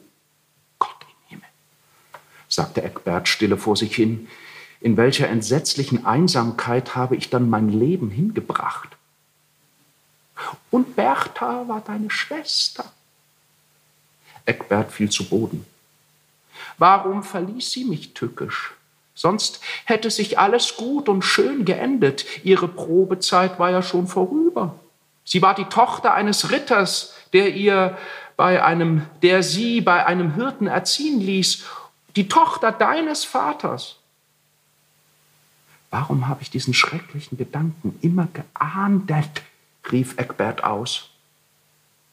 Gott 0.78 0.96
im 1.00 1.28
Himmel, 1.28 1.48
sagte 2.48 2.82
Eckbert 2.82 3.28
stille 3.28 3.56
vor 3.56 3.76
sich 3.76 3.94
hin. 3.94 4.28
In 4.84 4.98
welcher 4.98 5.28
entsetzlichen 5.28 6.04
Einsamkeit 6.04 6.94
habe 6.94 7.16
ich 7.16 7.30
dann 7.30 7.48
mein 7.48 7.70
Leben 7.70 8.10
hingebracht? 8.10 8.90
Und 10.70 10.94
Bertha 10.94 11.66
war 11.66 11.80
deine 11.80 12.10
Schwester. 12.10 12.84
Eckbert 14.44 14.92
fiel 14.92 15.08
zu 15.08 15.26
Boden. 15.30 15.64
Warum 16.76 17.22
verließ 17.22 17.72
sie 17.72 17.86
mich 17.86 18.12
tückisch? 18.12 18.74
Sonst 19.14 19.60
hätte 19.86 20.10
sich 20.10 20.38
alles 20.38 20.76
gut 20.76 21.08
und 21.08 21.22
schön 21.22 21.64
geendet. 21.64 22.26
Ihre 22.44 22.68
Probezeit 22.68 23.58
war 23.58 23.70
ja 23.70 23.80
schon 23.80 24.06
vorüber. 24.06 24.78
Sie 25.24 25.40
war 25.40 25.54
die 25.54 25.64
Tochter 25.64 26.12
eines 26.12 26.50
Ritters, 26.50 27.14
der 27.32 27.54
ihr 27.54 27.96
bei 28.36 28.62
einem, 28.62 29.06
der 29.22 29.42
sie 29.42 29.80
bei 29.80 30.04
einem 30.04 30.34
Hirten 30.34 30.66
erziehen 30.66 31.22
ließ, 31.22 31.64
die 32.16 32.28
Tochter 32.28 32.70
deines 32.70 33.24
Vaters. 33.24 33.96
Warum 35.94 36.26
habe 36.26 36.42
ich 36.42 36.50
diesen 36.50 36.74
schrecklichen 36.74 37.38
Gedanken 37.38 37.96
immer 38.02 38.26
geahndet? 38.32 39.44
rief 39.92 40.18
Eckbert 40.18 40.64
aus. 40.64 41.10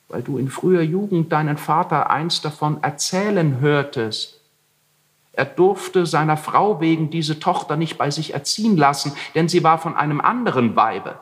Weil 0.07 0.21
du 0.21 0.37
in 0.37 0.49
früher 0.51 0.83
Jugend 0.83 1.31
deinen 1.31 1.57
Vater 1.57 2.11
einst 2.11 2.45
davon 2.45 2.83
erzählen 2.83 3.59
hörtest. 3.59 4.39
Er 5.33 5.45
durfte 5.45 6.05
seiner 6.05 6.37
Frau 6.37 6.79
wegen 6.79 7.09
diese 7.09 7.39
Tochter 7.39 7.75
nicht 7.75 7.97
bei 7.97 8.11
sich 8.11 8.35
erziehen 8.35 8.77
lassen, 8.77 9.13
denn 9.33 9.49
sie 9.49 9.63
war 9.63 9.79
von 9.79 9.95
einem 9.95 10.21
anderen 10.21 10.75
Weibe. 10.75 11.17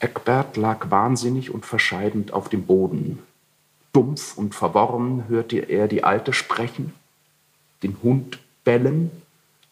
Eckbert 0.00 0.56
lag 0.56 0.90
wahnsinnig 0.90 1.54
und 1.54 1.64
verscheidend 1.64 2.32
auf 2.32 2.48
dem 2.48 2.66
Boden. 2.66 3.20
Dumpf 3.92 4.36
und 4.36 4.56
verworren 4.56 5.26
hörte 5.28 5.58
er 5.58 5.86
die 5.86 6.02
Alte 6.02 6.32
sprechen, 6.32 6.92
den 7.84 7.98
Hund 8.02 8.40
bellen 8.64 9.12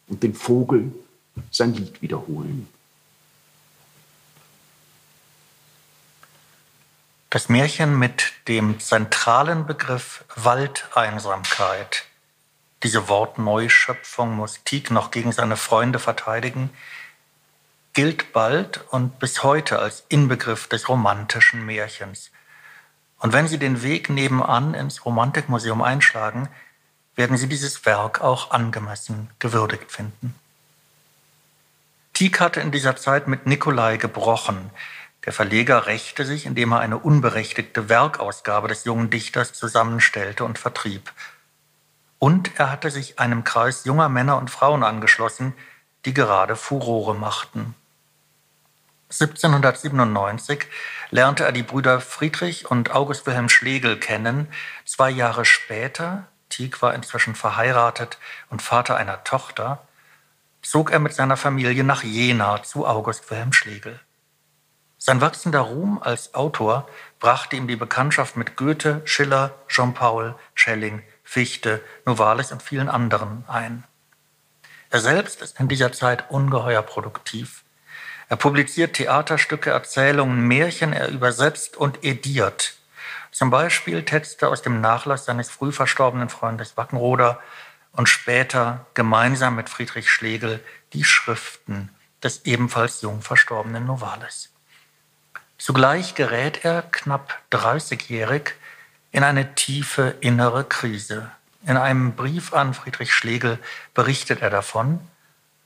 und 0.08 0.22
den 0.22 0.34
Vogel 0.34 0.92
sein 1.50 1.74
Lied 1.74 2.02
wiederholen. 2.02 2.68
Das 7.30 7.50
Märchen 7.50 7.98
mit 7.98 8.32
dem 8.48 8.80
zentralen 8.80 9.66
Begriff 9.66 10.24
Waldeinsamkeit. 10.34 12.04
Diese 12.82 13.08
Wortneuschöpfung 13.08 14.34
muss 14.34 14.64
Tieck 14.64 14.90
noch 14.90 15.10
gegen 15.10 15.32
seine 15.32 15.56
Freunde 15.56 15.98
verteidigen, 15.98 16.70
gilt 17.92 18.32
bald 18.32 18.82
und 18.92 19.18
bis 19.18 19.42
heute 19.42 19.78
als 19.78 20.04
Inbegriff 20.08 20.68
des 20.68 20.88
romantischen 20.88 21.66
Märchens. 21.66 22.30
Und 23.18 23.32
wenn 23.32 23.48
Sie 23.48 23.58
den 23.58 23.82
Weg 23.82 24.08
nebenan 24.08 24.72
ins 24.72 25.04
Romantikmuseum 25.04 25.82
einschlagen, 25.82 26.48
werden 27.18 27.36
Sie 27.36 27.48
dieses 27.48 27.84
Werk 27.84 28.20
auch 28.20 28.52
angemessen 28.52 29.28
gewürdigt 29.40 29.90
finden. 29.90 30.36
Tieck 32.12 32.38
hatte 32.38 32.60
in 32.60 32.70
dieser 32.70 32.94
Zeit 32.94 33.26
mit 33.26 33.44
Nikolai 33.44 33.96
gebrochen. 33.96 34.70
Der 35.26 35.32
Verleger 35.32 35.86
rächte 35.86 36.24
sich, 36.24 36.46
indem 36.46 36.70
er 36.72 36.78
eine 36.78 36.96
unberechtigte 36.96 37.88
Werkausgabe 37.88 38.68
des 38.68 38.84
jungen 38.84 39.10
Dichters 39.10 39.52
zusammenstellte 39.52 40.44
und 40.44 40.60
vertrieb. 40.60 41.12
Und 42.20 42.52
er 42.60 42.70
hatte 42.70 42.92
sich 42.92 43.18
einem 43.18 43.42
Kreis 43.42 43.84
junger 43.84 44.08
Männer 44.08 44.38
und 44.38 44.48
Frauen 44.48 44.84
angeschlossen, 44.84 45.54
die 46.04 46.14
gerade 46.14 46.54
Furore 46.54 47.16
machten. 47.16 47.74
1797 49.10 50.66
lernte 51.10 51.44
er 51.44 51.52
die 51.52 51.64
Brüder 51.64 52.00
Friedrich 52.00 52.70
und 52.70 52.92
August 52.92 53.26
Wilhelm 53.26 53.48
Schlegel 53.48 53.98
kennen. 53.98 54.46
Zwei 54.84 55.10
Jahre 55.10 55.44
später, 55.44 56.28
Tieck 56.48 56.82
war 56.82 56.94
inzwischen 56.94 57.34
verheiratet 57.34 58.18
und 58.50 58.62
Vater 58.62 58.96
einer 58.96 59.24
Tochter, 59.24 59.86
zog 60.62 60.90
er 60.90 60.98
mit 60.98 61.14
seiner 61.14 61.36
Familie 61.36 61.84
nach 61.84 62.02
Jena 62.02 62.62
zu 62.62 62.86
August 62.86 63.30
Wilhelm 63.30 63.52
Schlegel. 63.52 64.00
Sein 64.98 65.20
wachsender 65.20 65.60
Ruhm 65.60 66.02
als 66.02 66.34
Autor 66.34 66.88
brachte 67.20 67.54
ihm 67.54 67.68
die 67.68 67.76
Bekanntschaft 67.76 68.36
mit 68.36 68.56
Goethe, 68.56 69.00
Schiller, 69.04 69.54
Jean-Paul, 69.68 70.34
Schelling, 70.54 71.02
Fichte, 71.22 71.80
Novalis 72.04 72.50
und 72.50 72.62
vielen 72.62 72.88
anderen 72.88 73.44
ein. 73.46 73.84
Er 74.90 75.00
selbst 75.00 75.42
ist 75.42 75.60
in 75.60 75.68
dieser 75.68 75.92
Zeit 75.92 76.30
ungeheuer 76.30 76.82
produktiv. 76.82 77.62
Er 78.28 78.36
publiziert 78.36 78.94
Theaterstücke, 78.94 79.70
Erzählungen, 79.70 80.48
Märchen, 80.48 80.92
er 80.92 81.08
übersetzt 81.08 81.76
und 81.76 82.04
ediert. 82.04 82.77
Zum 83.30 83.50
Beispiel 83.50 84.04
Texte 84.04 84.48
aus 84.48 84.62
dem 84.62 84.80
Nachlass 84.80 85.24
seines 85.24 85.50
früh 85.50 85.72
verstorbenen 85.72 86.28
Freundes 86.28 86.76
Wackenroder 86.76 87.40
und 87.92 88.08
später 88.08 88.86
gemeinsam 88.94 89.56
mit 89.56 89.68
Friedrich 89.68 90.10
Schlegel 90.10 90.64
die 90.92 91.04
Schriften 91.04 91.90
des 92.22 92.44
ebenfalls 92.44 93.02
jung 93.02 93.22
verstorbenen 93.22 93.86
Novalis. 93.86 94.50
Zugleich 95.58 96.14
gerät 96.14 96.64
er, 96.64 96.82
knapp 96.82 97.40
30-jährig, 97.52 98.52
in 99.10 99.24
eine 99.24 99.54
tiefe 99.54 100.14
innere 100.20 100.64
Krise. 100.64 101.30
In 101.66 101.76
einem 101.76 102.14
Brief 102.14 102.52
an 102.52 102.74
Friedrich 102.74 103.12
Schlegel 103.12 103.58
berichtet 103.94 104.42
er 104.42 104.50
davon 104.50 105.00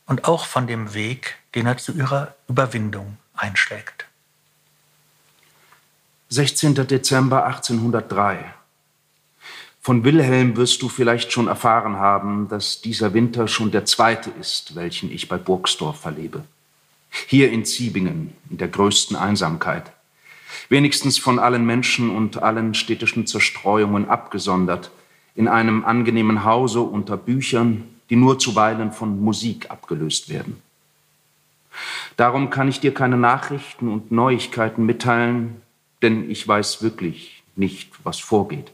und 0.06 0.24
auch 0.24 0.46
von 0.46 0.66
dem 0.66 0.94
Weg, 0.94 1.36
den 1.54 1.66
er 1.66 1.76
zu 1.76 1.92
ihrer 1.92 2.34
Überwindung 2.48 3.18
einschlägt. 3.34 4.01
16. 6.34 6.74
Dezember 6.86 7.44
1803. 7.44 8.38
Von 9.82 10.02
Wilhelm 10.02 10.56
wirst 10.56 10.80
du 10.80 10.88
vielleicht 10.88 11.30
schon 11.30 11.46
erfahren 11.46 11.96
haben, 11.96 12.48
dass 12.48 12.80
dieser 12.80 13.12
Winter 13.12 13.48
schon 13.48 13.70
der 13.70 13.84
zweite 13.84 14.30
ist, 14.40 14.74
welchen 14.74 15.12
ich 15.12 15.28
bei 15.28 15.36
Burgsdorf 15.36 16.00
verlebe. 16.00 16.42
Hier 17.26 17.52
in 17.52 17.66
Ziebingen, 17.66 18.32
in 18.48 18.56
der 18.56 18.68
größten 18.68 19.14
Einsamkeit. 19.14 19.92
Wenigstens 20.70 21.18
von 21.18 21.38
allen 21.38 21.66
Menschen 21.66 22.08
und 22.08 22.42
allen 22.42 22.72
städtischen 22.72 23.26
Zerstreuungen 23.26 24.08
abgesondert, 24.08 24.90
in 25.34 25.48
einem 25.48 25.84
angenehmen 25.84 26.44
Hause 26.44 26.80
unter 26.80 27.18
Büchern, 27.18 27.86
die 28.08 28.16
nur 28.16 28.38
zuweilen 28.38 28.92
von 28.92 29.20
Musik 29.20 29.70
abgelöst 29.70 30.30
werden. 30.30 30.62
Darum 32.16 32.48
kann 32.48 32.68
ich 32.68 32.80
dir 32.80 32.94
keine 32.94 33.18
Nachrichten 33.18 33.88
und 33.88 34.12
Neuigkeiten 34.12 34.86
mitteilen, 34.86 35.61
denn 36.02 36.30
ich 36.30 36.46
weiß 36.46 36.82
wirklich 36.82 37.42
nicht, 37.56 37.90
was 38.02 38.18
vorgeht. 38.18 38.72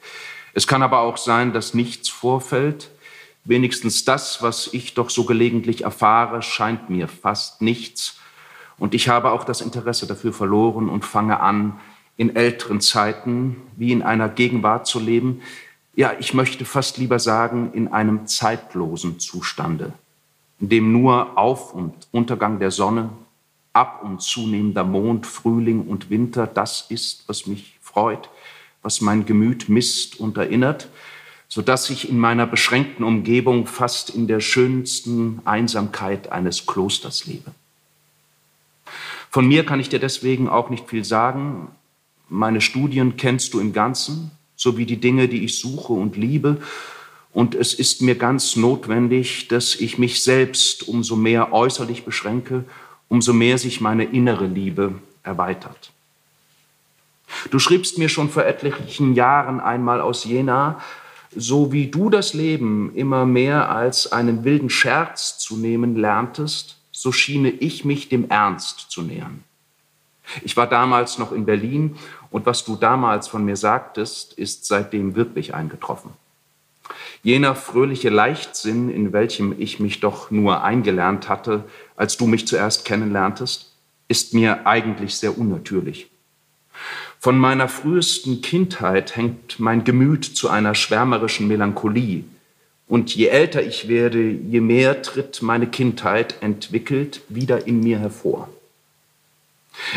Es 0.54 0.66
kann 0.66 0.82
aber 0.82 1.00
auch 1.00 1.16
sein, 1.16 1.52
dass 1.52 1.74
nichts 1.74 2.08
vorfällt. 2.08 2.90
Wenigstens 3.44 4.04
das, 4.04 4.42
was 4.42 4.72
ich 4.72 4.94
doch 4.94 5.10
so 5.10 5.24
gelegentlich 5.24 5.84
erfahre, 5.84 6.42
scheint 6.42 6.90
mir 6.90 7.08
fast 7.08 7.62
nichts. 7.62 8.18
Und 8.78 8.94
ich 8.94 9.08
habe 9.08 9.30
auch 9.32 9.44
das 9.44 9.60
Interesse 9.60 10.06
dafür 10.06 10.32
verloren 10.32 10.88
und 10.88 11.04
fange 11.04 11.40
an, 11.40 11.78
in 12.16 12.34
älteren 12.34 12.80
Zeiten 12.80 13.56
wie 13.76 13.92
in 13.92 14.02
einer 14.02 14.28
Gegenwart 14.28 14.86
zu 14.86 14.98
leben. 14.98 15.40
Ja, 15.94 16.12
ich 16.18 16.34
möchte 16.34 16.64
fast 16.64 16.98
lieber 16.98 17.18
sagen, 17.18 17.72
in 17.72 17.88
einem 17.88 18.26
zeitlosen 18.26 19.18
Zustande, 19.20 19.92
in 20.60 20.68
dem 20.68 20.92
nur 20.92 21.38
Auf- 21.38 21.72
und 21.72 21.94
Untergang 22.10 22.58
der 22.58 22.70
Sonne, 22.70 23.10
ab- 23.78 24.02
und 24.02 24.20
zunehmender 24.20 24.82
Mond, 24.82 25.24
Frühling 25.24 25.86
und 25.86 26.10
Winter 26.10 26.48
das 26.48 26.86
ist, 26.88 27.22
was 27.28 27.46
mich 27.46 27.78
freut, 27.80 28.28
was 28.82 29.00
mein 29.00 29.24
Gemüt 29.24 29.68
misst 29.68 30.18
und 30.18 30.36
erinnert, 30.36 30.88
so 31.46 31.62
dass 31.62 31.88
ich 31.88 32.08
in 32.08 32.18
meiner 32.18 32.46
beschränkten 32.46 33.04
Umgebung 33.04 33.66
fast 33.66 34.10
in 34.10 34.26
der 34.26 34.40
schönsten 34.40 35.40
Einsamkeit 35.44 36.32
eines 36.32 36.66
Klosters 36.66 37.26
lebe. 37.26 37.52
Von 39.30 39.46
mir 39.46 39.64
kann 39.64 39.78
ich 39.78 39.88
dir 39.88 40.00
deswegen 40.00 40.48
auch 40.48 40.70
nicht 40.70 40.88
viel 40.88 41.04
sagen. 41.04 41.68
Meine 42.28 42.60
Studien 42.60 43.16
kennst 43.16 43.54
du 43.54 43.60
im 43.60 43.72
Ganzen, 43.72 44.32
sowie 44.56 44.86
die 44.86 45.00
Dinge, 45.00 45.28
die 45.28 45.44
ich 45.44 45.58
suche 45.58 45.92
und 45.92 46.16
liebe. 46.16 46.60
Und 47.32 47.54
es 47.54 47.74
ist 47.74 48.02
mir 48.02 48.16
ganz 48.16 48.56
notwendig, 48.56 49.46
dass 49.46 49.76
ich 49.76 49.98
mich 49.98 50.24
selbst 50.24 50.88
umso 50.88 51.14
mehr 51.14 51.52
äußerlich 51.52 52.04
beschränke 52.04 52.64
umso 53.08 53.32
mehr 53.32 53.58
sich 53.58 53.80
meine 53.80 54.04
innere 54.04 54.46
Liebe 54.46 54.94
erweitert. 55.22 55.92
Du 57.50 57.58
schriebst 57.58 57.98
mir 57.98 58.08
schon 58.08 58.30
vor 58.30 58.44
etlichen 58.44 59.14
Jahren 59.14 59.60
einmal 59.60 60.00
aus 60.00 60.24
Jena, 60.24 60.80
so 61.34 61.72
wie 61.72 61.88
du 61.88 62.08
das 62.08 62.32
Leben 62.32 62.94
immer 62.94 63.26
mehr 63.26 63.70
als 63.70 64.12
einen 64.12 64.44
wilden 64.44 64.70
Scherz 64.70 65.38
zu 65.38 65.56
nehmen 65.56 65.96
lerntest, 65.96 66.78
so 66.90 67.12
schiene 67.12 67.50
ich 67.50 67.84
mich 67.84 68.08
dem 68.08 68.30
Ernst 68.30 68.86
zu 68.90 69.02
nähern. 69.02 69.44
Ich 70.42 70.56
war 70.56 70.66
damals 70.66 71.18
noch 71.18 71.32
in 71.32 71.44
Berlin 71.44 71.96
und 72.30 72.46
was 72.46 72.64
du 72.64 72.76
damals 72.76 73.28
von 73.28 73.44
mir 73.44 73.56
sagtest, 73.56 74.32
ist 74.34 74.66
seitdem 74.66 75.14
wirklich 75.14 75.54
eingetroffen. 75.54 76.10
Jener 77.22 77.54
fröhliche 77.54 78.10
Leichtsinn, 78.10 78.90
in 78.90 79.12
welchem 79.12 79.54
ich 79.58 79.80
mich 79.80 80.00
doch 80.00 80.30
nur 80.30 80.62
eingelernt 80.62 81.28
hatte, 81.28 81.64
als 81.96 82.16
du 82.16 82.26
mich 82.26 82.46
zuerst 82.46 82.84
kennenlerntest, 82.84 83.72
ist 84.06 84.34
mir 84.34 84.66
eigentlich 84.66 85.16
sehr 85.16 85.36
unnatürlich. 85.36 86.08
Von 87.20 87.38
meiner 87.38 87.68
frühesten 87.68 88.42
Kindheit 88.42 89.16
hängt 89.16 89.58
mein 89.58 89.82
Gemüt 89.82 90.24
zu 90.24 90.48
einer 90.48 90.74
schwärmerischen 90.74 91.48
Melancholie 91.48 92.24
Und 92.86 93.14
je 93.14 93.26
älter 93.26 93.62
ich 93.62 93.88
werde, 93.88 94.22
je 94.22 94.60
mehr 94.60 95.02
tritt 95.02 95.42
meine 95.42 95.66
Kindheit 95.66 96.36
entwickelt 96.40 97.22
wieder 97.28 97.66
in 97.66 97.80
mir 97.80 97.98
hervor. 97.98 98.48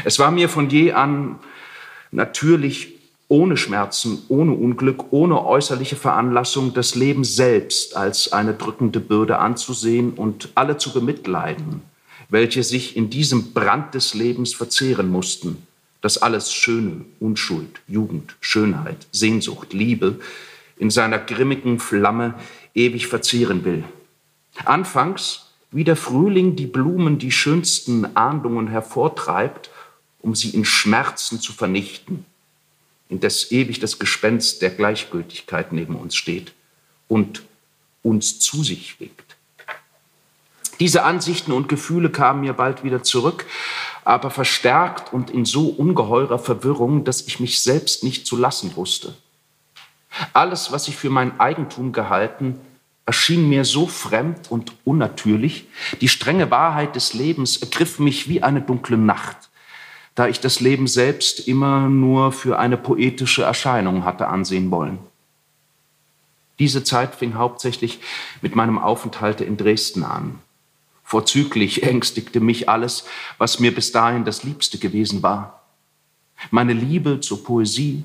Es 0.04 0.20
war 0.20 0.32
mir 0.32 0.50
von 0.50 0.70
je 0.70 0.92
an 0.92 1.40
natürlich 2.12 3.01
ohne 3.32 3.56
Schmerzen, 3.56 4.24
ohne 4.28 4.52
Unglück, 4.52 5.14
ohne 5.14 5.46
äußerliche 5.46 5.96
Veranlassung 5.96 6.74
das 6.74 6.96
Leben 6.96 7.24
selbst 7.24 7.96
als 7.96 8.34
eine 8.34 8.54
drückende 8.54 9.00
Bürde 9.00 9.38
anzusehen 9.40 10.16
und 10.16 10.50
alle 10.56 10.76
zu 10.76 10.92
bemitleiden, 10.92 11.82
welche 12.28 12.62
sich 12.62 12.98
in 12.98 13.10
diesem 13.10 13.54
Brand 13.54 13.94
des 13.94 14.16
Lebens 14.16 14.54
verzehren 14.54 15.10
mussten, 15.10 15.66
das 16.02 16.18
alles 16.18 16.52
Schöne, 16.52 17.06
Unschuld, 17.22 17.80
Jugend, 17.88 18.36
Schönheit, 18.42 19.08
Sehnsucht, 19.14 19.72
Liebe 19.72 20.20
in 20.78 20.90
seiner 20.90 21.18
grimmigen 21.18 21.80
Flamme 21.80 22.34
ewig 22.76 23.08
verzehren 23.08 23.64
will. 23.64 23.86
Anfangs, 24.66 25.54
wie 25.72 25.86
der 25.86 25.96
Frühling 25.96 26.58
die 26.58 26.68
Blumen 26.68 27.18
die 27.18 27.32
schönsten 27.32 28.14
Ahndungen 28.18 28.68
hervortreibt, 28.68 29.70
um 30.20 30.36
sie 30.36 30.50
in 30.50 30.66
Schmerzen 30.66 31.40
zu 31.40 31.54
vernichten, 31.54 32.26
indes 33.12 33.52
ewig 33.52 33.80
das 33.80 34.00
Gespenst 34.00 34.62
der 34.62 34.72
Gleichgültigkeit 34.72 35.74
neben 35.74 35.96
uns 35.96 36.16
steht 36.16 36.54
und 37.08 37.44
uns 38.02 38.40
zu 38.40 38.64
sich 38.64 39.00
wegt. 39.00 39.36
Diese 40.80 41.04
Ansichten 41.04 41.52
und 41.52 41.70
Gefühle 41.70 42.10
kamen 42.10 42.42
mir 42.42 42.54
bald 42.54 42.84
wieder 42.84 43.04
zurück, 43.04 43.46
aber 44.04 44.32
verstärkt 44.32 45.14
und 45.14 45.30
in 45.30 45.46
so 45.46 45.68
ungeheurer 45.68 46.40
Verwirrung, 46.40 47.04
dass 47.04 47.28
ich 47.28 47.40
mich 47.40 47.62
selbst 47.62 48.04
nicht 48.04 48.26
zu 48.26 48.36
lassen 48.36 48.76
wusste. 48.76 49.14
Alles, 50.34 50.72
was 50.72 50.88
ich 50.88 50.96
für 50.96 51.12
mein 51.12 51.40
Eigentum 51.40 51.92
gehalten, 51.92 52.60
erschien 53.06 53.48
mir 53.48 53.66
so 53.66 53.88
fremd 53.88 54.50
und 54.50 54.74
unnatürlich, 54.86 55.68
die 56.00 56.08
strenge 56.08 56.50
Wahrheit 56.50 56.96
des 56.96 57.14
Lebens 57.14 57.58
ergriff 57.58 58.00
mich 58.00 58.28
wie 58.28 58.42
eine 58.42 58.62
dunkle 58.62 58.98
Nacht, 58.98 59.51
da 60.22 60.28
ich 60.28 60.40
das 60.40 60.60
Leben 60.60 60.86
selbst 60.86 61.48
immer 61.48 61.90
nur 61.90 62.32
für 62.32 62.60
eine 62.60 62.78
poetische 62.78 63.42
Erscheinung 63.42 64.06
hatte 64.06 64.28
ansehen 64.28 64.70
wollen. 64.70 65.00
Diese 66.60 66.84
Zeit 66.84 67.16
fing 67.16 67.34
hauptsächlich 67.34 68.00
mit 68.40 68.56
meinem 68.56 68.78
Aufenthalt 68.78 69.42
in 69.42 69.58
Dresden 69.58 70.04
an. 70.04 70.38
Vorzüglich 71.04 71.82
ängstigte 71.82 72.40
mich 72.40 72.70
alles, 72.70 73.06
was 73.40 73.60
mir 73.60 73.74
bis 73.74 73.94
dahin 73.94 74.24
das 74.24 74.44
Liebste 74.44 74.78
gewesen 74.78 75.24
war. 75.24 75.64
Meine 76.52 76.74
Liebe 76.74 77.20
zur 77.20 77.44
Poesie, 77.44 78.04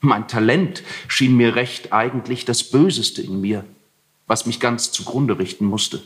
mein 0.00 0.28
Talent 0.28 0.82
schien 1.08 1.36
mir 1.36 1.56
recht 1.56 1.92
eigentlich 1.92 2.46
das 2.46 2.64
Böseste 2.64 3.20
in 3.20 3.42
mir, 3.42 3.66
was 4.26 4.46
mich 4.46 4.60
ganz 4.60 4.92
zugrunde 4.92 5.38
richten 5.38 5.66
musste. 5.66 6.02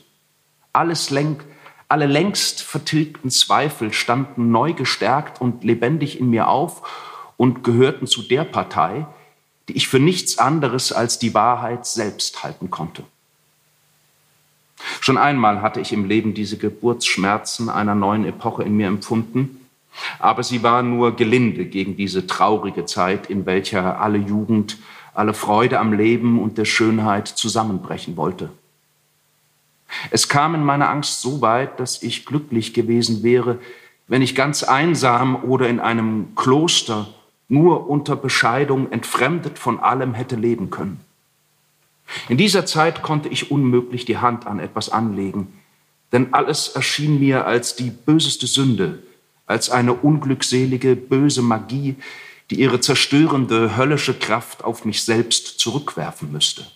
Alles 0.72 1.10
lenk, 1.10 1.44
alle 1.88 2.06
längst 2.06 2.62
vertilgten 2.62 3.30
Zweifel 3.30 3.92
standen 3.92 4.50
neu 4.50 4.72
gestärkt 4.72 5.40
und 5.40 5.64
lebendig 5.64 6.18
in 6.18 6.30
mir 6.30 6.48
auf 6.48 6.82
und 7.36 7.64
gehörten 7.64 8.06
zu 8.06 8.22
der 8.22 8.44
Partei, 8.44 9.06
die 9.68 9.74
ich 9.74 9.88
für 9.88 9.98
nichts 9.98 10.38
anderes 10.38 10.92
als 10.92 11.18
die 11.18 11.34
Wahrheit 11.34 11.86
selbst 11.86 12.42
halten 12.42 12.70
konnte. 12.70 13.04
Schon 15.00 15.16
einmal 15.16 15.62
hatte 15.62 15.80
ich 15.80 15.92
im 15.92 16.04
Leben 16.04 16.34
diese 16.34 16.58
Geburtsschmerzen 16.58 17.68
einer 17.68 17.94
neuen 17.94 18.24
Epoche 18.24 18.64
in 18.64 18.76
mir 18.76 18.86
empfunden, 18.86 19.68
aber 20.18 20.42
sie 20.42 20.62
war 20.62 20.82
nur 20.82 21.16
gelinde 21.16 21.66
gegen 21.66 21.96
diese 21.96 22.26
traurige 22.26 22.84
Zeit, 22.84 23.30
in 23.30 23.46
welcher 23.46 24.00
alle 24.00 24.18
Jugend, 24.18 24.78
alle 25.14 25.32
Freude 25.32 25.78
am 25.78 25.92
Leben 25.92 26.40
und 26.40 26.58
der 26.58 26.64
Schönheit 26.64 27.28
zusammenbrechen 27.28 28.16
wollte. 28.16 28.50
Es 30.10 30.28
kam 30.28 30.54
in 30.54 30.64
meiner 30.64 30.88
Angst 30.90 31.20
so 31.20 31.40
weit, 31.40 31.78
dass 31.80 32.02
ich 32.02 32.26
glücklich 32.26 32.74
gewesen 32.74 33.22
wäre, 33.22 33.58
wenn 34.06 34.22
ich 34.22 34.34
ganz 34.34 34.62
einsam 34.62 35.44
oder 35.44 35.68
in 35.68 35.80
einem 35.80 36.34
Kloster 36.34 37.08
nur 37.48 37.88
unter 37.88 38.16
Bescheidung 38.16 38.90
entfremdet 38.92 39.58
von 39.58 39.78
allem 39.80 40.14
hätte 40.14 40.36
leben 40.36 40.70
können. 40.70 41.00
In 42.28 42.36
dieser 42.36 42.66
Zeit 42.66 43.02
konnte 43.02 43.28
ich 43.28 43.50
unmöglich 43.50 44.04
die 44.04 44.18
Hand 44.18 44.46
an 44.46 44.58
etwas 44.58 44.90
anlegen, 44.90 45.48
denn 46.12 46.34
alles 46.34 46.68
erschien 46.68 47.18
mir 47.18 47.46
als 47.46 47.76
die 47.76 47.90
böseste 47.90 48.46
Sünde, 48.46 49.02
als 49.46 49.70
eine 49.70 49.94
unglückselige, 49.94 50.96
böse 50.96 51.42
Magie, 51.42 51.96
die 52.50 52.60
ihre 52.60 52.80
zerstörende, 52.80 53.76
höllische 53.76 54.14
Kraft 54.14 54.64
auf 54.64 54.84
mich 54.84 55.02
selbst 55.02 55.58
zurückwerfen 55.58 56.30
müsste. 56.30 56.66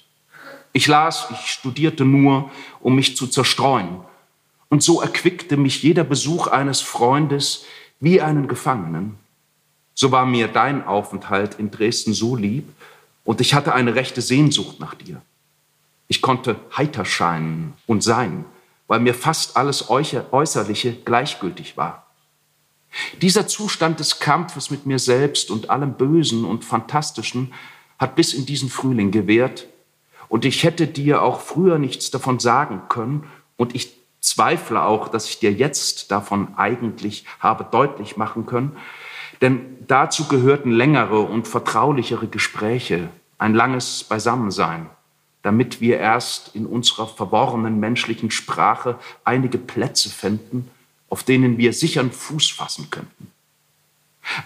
Ich 0.72 0.86
las, 0.86 1.28
ich 1.32 1.50
studierte 1.50 2.04
nur, 2.04 2.50
um 2.80 2.94
mich 2.94 3.16
zu 3.16 3.26
zerstreuen. 3.26 4.00
Und 4.68 4.82
so 4.82 5.00
erquickte 5.00 5.56
mich 5.56 5.82
jeder 5.82 6.04
Besuch 6.04 6.46
eines 6.46 6.80
Freundes 6.80 7.64
wie 8.00 8.20
einen 8.20 8.48
Gefangenen. 8.48 9.16
So 9.94 10.12
war 10.12 10.26
mir 10.26 10.48
dein 10.48 10.86
Aufenthalt 10.86 11.54
in 11.54 11.70
Dresden 11.70 12.12
so 12.12 12.36
lieb 12.36 12.68
und 13.24 13.40
ich 13.40 13.54
hatte 13.54 13.74
eine 13.74 13.94
rechte 13.94 14.22
Sehnsucht 14.22 14.78
nach 14.78 14.94
dir. 14.94 15.20
Ich 16.06 16.22
konnte 16.22 16.56
heiter 16.76 17.04
scheinen 17.04 17.74
und 17.86 18.02
sein, 18.02 18.44
weil 18.86 19.00
mir 19.00 19.14
fast 19.14 19.56
alles 19.56 19.90
Äußerliche 19.90 20.92
gleichgültig 21.04 21.76
war. 21.76 22.06
Dieser 23.20 23.46
Zustand 23.46 24.00
des 24.00 24.18
Kampfes 24.18 24.70
mit 24.70 24.86
mir 24.86 24.98
selbst 24.98 25.50
und 25.50 25.68
allem 25.68 25.94
Bösen 25.94 26.44
und 26.44 26.64
Fantastischen 26.64 27.52
hat 27.98 28.14
bis 28.14 28.32
in 28.32 28.46
diesen 28.46 28.70
Frühling 28.70 29.10
gewährt, 29.10 29.66
und 30.28 30.44
ich 30.44 30.64
hätte 30.64 30.86
dir 30.86 31.22
auch 31.22 31.40
früher 31.40 31.78
nichts 31.78 32.10
davon 32.10 32.38
sagen 32.38 32.82
können, 32.88 33.24
und 33.56 33.74
ich 33.74 33.92
zweifle 34.20 34.82
auch, 34.82 35.08
dass 35.08 35.28
ich 35.28 35.38
dir 35.38 35.52
jetzt 35.52 36.10
davon 36.10 36.54
eigentlich 36.56 37.24
habe 37.40 37.64
deutlich 37.64 38.16
machen 38.16 38.46
können, 38.46 38.76
denn 39.40 39.60
dazu 39.86 40.26
gehörten 40.26 40.70
längere 40.70 41.20
und 41.20 41.46
vertraulichere 41.46 42.26
Gespräche, 42.26 43.08
ein 43.38 43.54
langes 43.54 44.04
Beisammensein, 44.04 44.86
damit 45.42 45.80
wir 45.80 45.98
erst 45.98 46.54
in 46.54 46.66
unserer 46.66 47.06
verworrenen 47.06 47.78
menschlichen 47.78 48.30
Sprache 48.30 48.98
einige 49.24 49.58
Plätze 49.58 50.10
fänden, 50.10 50.68
auf 51.08 51.22
denen 51.22 51.56
wir 51.56 51.72
sichern 51.72 52.10
Fuß 52.10 52.50
fassen 52.50 52.90
könnten. 52.90 53.27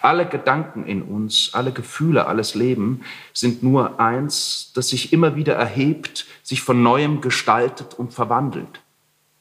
Alle 0.00 0.26
Gedanken 0.26 0.86
in 0.86 1.02
uns, 1.02 1.50
alle 1.52 1.72
Gefühle, 1.72 2.26
alles 2.26 2.54
Leben 2.54 3.02
sind 3.32 3.62
nur 3.62 4.00
eins, 4.00 4.72
das 4.74 4.88
sich 4.88 5.12
immer 5.12 5.36
wieder 5.36 5.54
erhebt, 5.54 6.26
sich 6.42 6.62
von 6.62 6.82
neuem 6.82 7.20
gestaltet 7.20 7.94
und 7.94 8.12
verwandelt. 8.12 8.80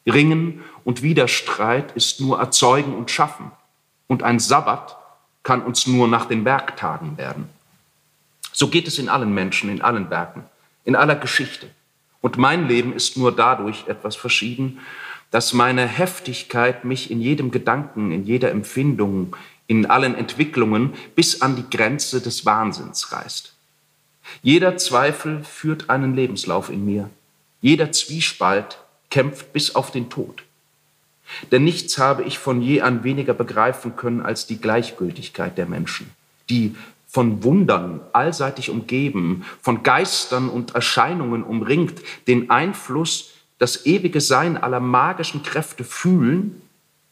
Ringen 0.05 0.63
und 0.83 1.03
Widerstreit 1.03 1.91
ist 1.93 2.21
nur 2.21 2.39
Erzeugen 2.39 2.95
und 2.95 3.11
Schaffen. 3.11 3.51
Und 4.07 4.23
ein 4.23 4.39
Sabbat 4.39 4.97
kann 5.43 5.61
uns 5.61 5.87
nur 5.87 6.07
nach 6.07 6.25
den 6.25 6.45
Werktagen 6.45 7.17
werden. 7.17 7.49
So 8.51 8.67
geht 8.67 8.87
es 8.87 8.99
in 8.99 9.09
allen 9.09 9.33
Menschen, 9.33 9.69
in 9.69 9.81
allen 9.81 10.09
Werken, 10.09 10.43
in 10.83 10.95
aller 10.95 11.15
Geschichte. 11.15 11.69
Und 12.19 12.37
mein 12.37 12.67
Leben 12.67 12.93
ist 12.93 13.17
nur 13.17 13.35
dadurch 13.35 13.87
etwas 13.87 14.15
verschieden, 14.15 14.79
dass 15.31 15.53
meine 15.53 15.87
Heftigkeit 15.87 16.83
mich 16.83 17.09
in 17.09 17.21
jedem 17.21 17.51
Gedanken, 17.51 18.11
in 18.11 18.25
jeder 18.25 18.51
Empfindung, 18.51 19.35
in 19.67 19.85
allen 19.85 20.15
Entwicklungen 20.15 20.93
bis 21.15 21.41
an 21.41 21.55
die 21.55 21.69
Grenze 21.69 22.21
des 22.21 22.45
Wahnsinns 22.45 23.11
reißt. 23.11 23.53
Jeder 24.43 24.77
Zweifel 24.77 25.43
führt 25.43 25.89
einen 25.89 26.15
Lebenslauf 26.15 26.69
in 26.69 26.85
mir. 26.85 27.09
Jeder 27.61 27.91
Zwiespalt 27.91 28.77
kämpft 29.09 29.53
bis 29.53 29.75
auf 29.75 29.91
den 29.91 30.09
Tod. 30.09 30.43
Denn 31.51 31.63
nichts 31.63 31.97
habe 31.97 32.23
ich 32.23 32.39
von 32.39 32.61
je 32.61 32.81
an 32.81 33.03
weniger 33.03 33.33
begreifen 33.33 33.95
können 33.95 34.21
als 34.21 34.47
die 34.47 34.59
Gleichgültigkeit 34.59 35.57
der 35.57 35.65
Menschen, 35.65 36.09
die 36.49 36.75
von 37.07 37.43
Wundern 37.43 38.01
allseitig 38.13 38.69
umgeben, 38.69 39.45
von 39.61 39.83
Geistern 39.83 40.49
und 40.49 40.75
Erscheinungen 40.75 41.43
umringt, 41.43 42.01
den 42.27 42.49
Einfluss 42.49 43.31
das 43.59 43.85
ewige 43.85 44.21
Sein 44.21 44.57
aller 44.57 44.79
magischen 44.79 45.43
Kräfte 45.43 45.83
fühlen, 45.83 46.61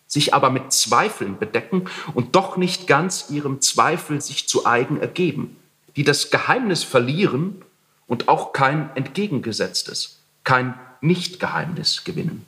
sich 0.09 0.33
aber 0.33 0.49
mit 0.49 0.73
Zweifeln 0.73 1.37
bedecken 1.37 1.85
und 2.13 2.35
doch 2.35 2.57
nicht 2.57 2.87
ganz 2.87 3.29
ihrem 3.29 3.61
Zweifel 3.61 4.19
sich 4.19 4.49
zu 4.49 4.65
eigen 4.65 4.99
ergeben, 4.99 5.55
die 5.95 6.03
das 6.03 6.31
Geheimnis 6.31 6.83
verlieren 6.83 7.61
und 8.07 8.27
auch 8.27 8.51
kein 8.51 8.89
entgegengesetztes, 8.95 10.17
kein 10.43 10.73
Nichtgeheimnis 10.99 12.03
gewinnen. 12.03 12.45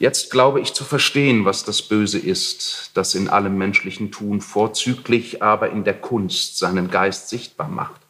Jetzt 0.00 0.32
glaube 0.32 0.60
ich 0.60 0.74
zu 0.74 0.82
verstehen, 0.82 1.44
was 1.44 1.64
das 1.64 1.82
Böse 1.82 2.18
ist, 2.18 2.90
das 2.94 3.14
in 3.14 3.28
allem 3.28 3.56
menschlichen 3.56 4.10
Tun 4.10 4.40
vorzüglich 4.40 5.40
aber 5.40 5.70
in 5.70 5.84
der 5.84 5.94
Kunst 5.94 6.58
seinen 6.58 6.90
Geist 6.90 7.28
sichtbar 7.28 7.68
macht. 7.68 8.00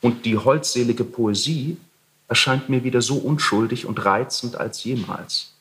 Und 0.00 0.24
die 0.24 0.38
holdselige 0.38 1.04
Poesie 1.04 1.76
erscheint 2.28 2.70
mir 2.70 2.84
wieder 2.84 3.02
so 3.02 3.16
unschuldig 3.16 3.84
und 3.84 4.02
reizend 4.06 4.56
als 4.56 4.84
jemals. 4.84 5.53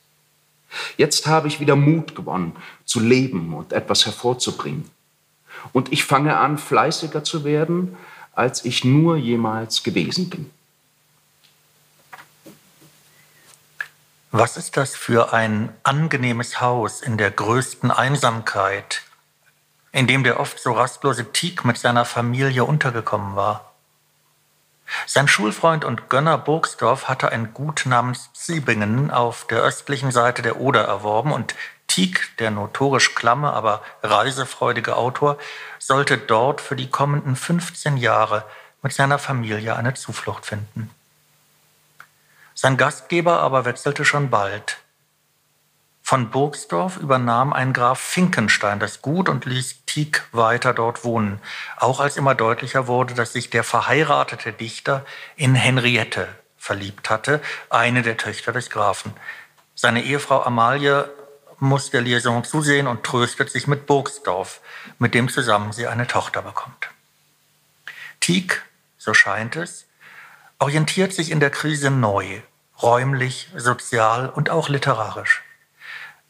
Jetzt 0.98 1.28
habe 1.28 1.48
ich 1.48 1.60
wieder 1.60 1.76
Mut 1.76 2.16
gewonnen, 2.16 2.56
zu 2.86 3.00
leben 3.00 3.54
und 3.54 3.74
etwas 3.74 4.06
hervorzubringen. 4.06 4.90
Und 5.72 5.92
ich 5.94 6.04
fange 6.04 6.38
an, 6.38 6.58
fleißiger 6.58 7.24
zu 7.24 7.44
werden, 7.44 7.98
als 8.34 8.66
ich 8.66 8.84
nur 8.84 9.16
jemals 9.16 9.84
gewesen 9.84 10.30
bin. 10.30 10.50
Was 14.32 14.58
ist 14.58 14.78
das 14.78 14.96
für 14.96 15.32
ein 15.32 15.70
angenehmes 15.84 16.60
Haus 16.60 17.02
in 17.02 17.20
der 17.20 17.30
größten 17.30 17.92
Einsamkeit, 17.92 19.04
in 19.92 20.08
dem 20.08 20.24
der 20.24 20.40
oft 20.40 20.60
so 20.60 20.72
rastlose 20.72 21.32
Tieg 21.32 21.66
mit 21.66 21.78
seiner 21.78 22.04
Familie 22.04 22.66
untergekommen 22.66 23.36
war? 23.36 23.73
Sein 25.06 25.28
Schulfreund 25.28 25.86
und 25.86 26.10
Gönner 26.10 26.38
Burgsdorf 26.38 27.08
hatte 27.08 27.32
ein 27.32 27.54
Gut 27.54 27.84
namens 27.86 28.30
Siebingen 28.34 29.12
auf 29.12 29.48
der 29.48 29.62
östlichen 29.62 30.12
Seite 30.12 30.42
der 30.42 30.60
Oder 30.60 30.84
erworben 30.86 31.32
und 31.32 31.56
Tieck, 31.88 32.36
der 32.40 32.52
notorisch 32.52 33.14
klamme, 33.14 33.54
aber 33.54 33.84
reisefreudige 34.02 34.96
Autor, 34.96 35.38
sollte 35.80 36.18
dort 36.18 36.62
für 36.62 36.76
die 36.76 36.90
kommenden 36.90 37.36
15 37.36 37.98
Jahre 37.98 38.46
mit 38.82 38.94
seiner 38.94 39.20
Familie 39.20 39.76
eine 39.76 39.94
Zuflucht 39.94 40.46
finden. 40.46 40.90
Sein 42.56 42.78
Gastgeber 42.78 43.40
aber 43.40 43.66
wechselte 43.66 44.06
schon 44.06 44.30
bald. 44.30 44.78
Von 46.02 46.32
Burgsdorf 46.32 46.98
übernahm 46.98 47.54
ein 47.54 47.74
Graf 47.74 48.00
Finkenstein 48.00 48.80
das 48.80 49.02
Gut 49.02 49.30
und 49.30 49.46
ließ 49.46 49.83
Tieck 49.94 50.24
weiter 50.32 50.74
dort 50.74 51.04
wohnen, 51.04 51.40
auch 51.78 52.00
als 52.00 52.18
immer 52.18 52.34
deutlicher 52.34 52.88
wurde, 52.88 53.14
dass 53.14 53.32
sich 53.32 53.52
der 53.52 53.64
verheiratete 53.64 54.52
Dichter 54.52 55.06
in 55.36 55.54
Henriette 55.54 56.28
verliebt 56.58 57.12
hatte, 57.12 57.42
eine 57.70 58.02
der 58.02 58.18
Töchter 58.18 58.52
des 58.52 58.72
Grafen. 58.72 59.14
Seine 59.76 60.02
Ehefrau 60.04 60.42
Amalie 60.42 61.08
muss 61.60 61.92
der 61.92 62.02
Liaison 62.02 62.44
zusehen 62.44 62.88
und 62.88 63.04
tröstet 63.04 63.52
sich 63.52 63.68
mit 63.68 63.86
Burgsdorf, 63.86 64.62
mit 64.98 65.14
dem 65.14 65.30
zusammen 65.30 65.74
sie 65.74 65.86
eine 65.86 66.08
Tochter 66.08 66.42
bekommt. 66.42 66.90
Tieck, 68.20 68.64
so 68.98 69.14
scheint 69.14 69.56
es, 69.56 69.86
orientiert 70.58 71.14
sich 71.14 71.30
in 71.30 71.40
der 71.40 71.52
Krise 71.52 71.92
neu, 71.92 72.42
räumlich, 72.82 73.52
sozial 73.56 74.28
und 74.28 74.50
auch 74.50 74.70
literarisch. 74.70 75.44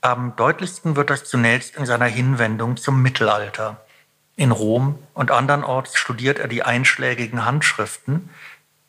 Am 0.03 0.35
deutlichsten 0.35 0.97
wird 0.97 1.09
das 1.09 1.23
zunächst 1.23 1.77
in 1.77 1.85
seiner 1.85 2.07
Hinwendung 2.07 2.75
zum 2.75 3.01
Mittelalter. 3.01 3.85
In 4.35 4.51
Rom 4.51 4.99
und 5.13 5.31
andernorts 5.31 5.95
studiert 5.95 6.39
er 6.39 6.49
die 6.49 6.61
einschlägigen 6.61 7.45
Handschriften, 7.45 8.29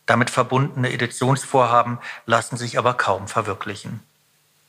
damit 0.07 0.29
verbundene 0.29 0.93
Editionsvorhaben 0.93 2.01
lassen 2.27 2.57
sich 2.57 2.81
aber 2.81 2.95
kaum 2.95 3.29
verwirklichen. 3.29 4.03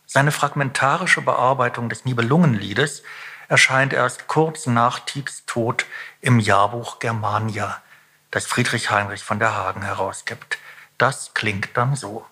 Seine 0.06 0.32
fragmentarische 0.32 1.22
Bearbeitung 1.22 1.90
des 1.90 2.06
Nibelungenliedes 2.06 3.02
erscheint 3.48 3.92
erst 3.92 4.28
kurz 4.28 4.68
nach 4.68 5.00
Tiecks 5.00 5.48
Tod 5.48 5.88
im 6.22 6.40
Jahrbuch 6.40 7.00
Germania, 7.00 7.82
das 8.30 8.46
Friedrich 8.46 8.92
Heinrich 8.92 9.24
von 9.24 9.40
der 9.40 9.56
Hagen 9.56 9.82
herausgibt. 9.82 10.60
Das 11.00 11.34
klingt 11.34 11.70
dann 11.74 11.96
so. 11.96 12.24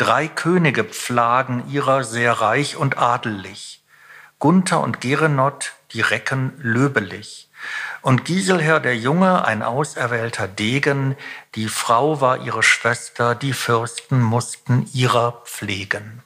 Drei 0.00 0.28
Könige 0.28 0.84
pflagen 0.84 1.68
ihrer 1.68 2.04
sehr 2.04 2.32
reich 2.32 2.78
und 2.78 2.96
adelig. 2.96 3.82
Gunther 4.38 4.80
und 4.80 5.02
Gerenot, 5.02 5.74
die 5.92 6.00
Recken 6.00 6.54
löbelig. 6.56 7.50
Und 8.00 8.24
Giselher 8.24 8.80
der 8.80 8.96
Junge, 8.96 9.44
ein 9.44 9.62
auserwählter 9.62 10.48
Degen, 10.48 11.18
die 11.54 11.68
Frau 11.68 12.22
war 12.22 12.38
ihre 12.38 12.62
Schwester, 12.62 13.34
die 13.34 13.52
Fürsten 13.52 14.22
mussten 14.22 14.88
ihrer 14.94 15.42
pflegen. 15.44 16.22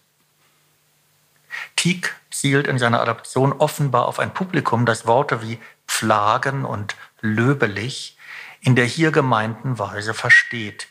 Tieck 1.74 2.14
zielt 2.30 2.68
in 2.68 2.78
seiner 2.78 3.00
Adaption 3.00 3.52
offenbar 3.52 4.06
auf 4.06 4.20
ein 4.20 4.32
Publikum, 4.32 4.86
das 4.86 5.04
Worte 5.04 5.42
wie 5.42 5.58
pflagen 5.88 6.64
und 6.64 6.94
löbelig 7.20 8.16
in 8.60 8.76
der 8.76 8.86
hier 8.86 9.10
gemeinten 9.10 9.80
Weise 9.80 10.14
versteht 10.14 10.86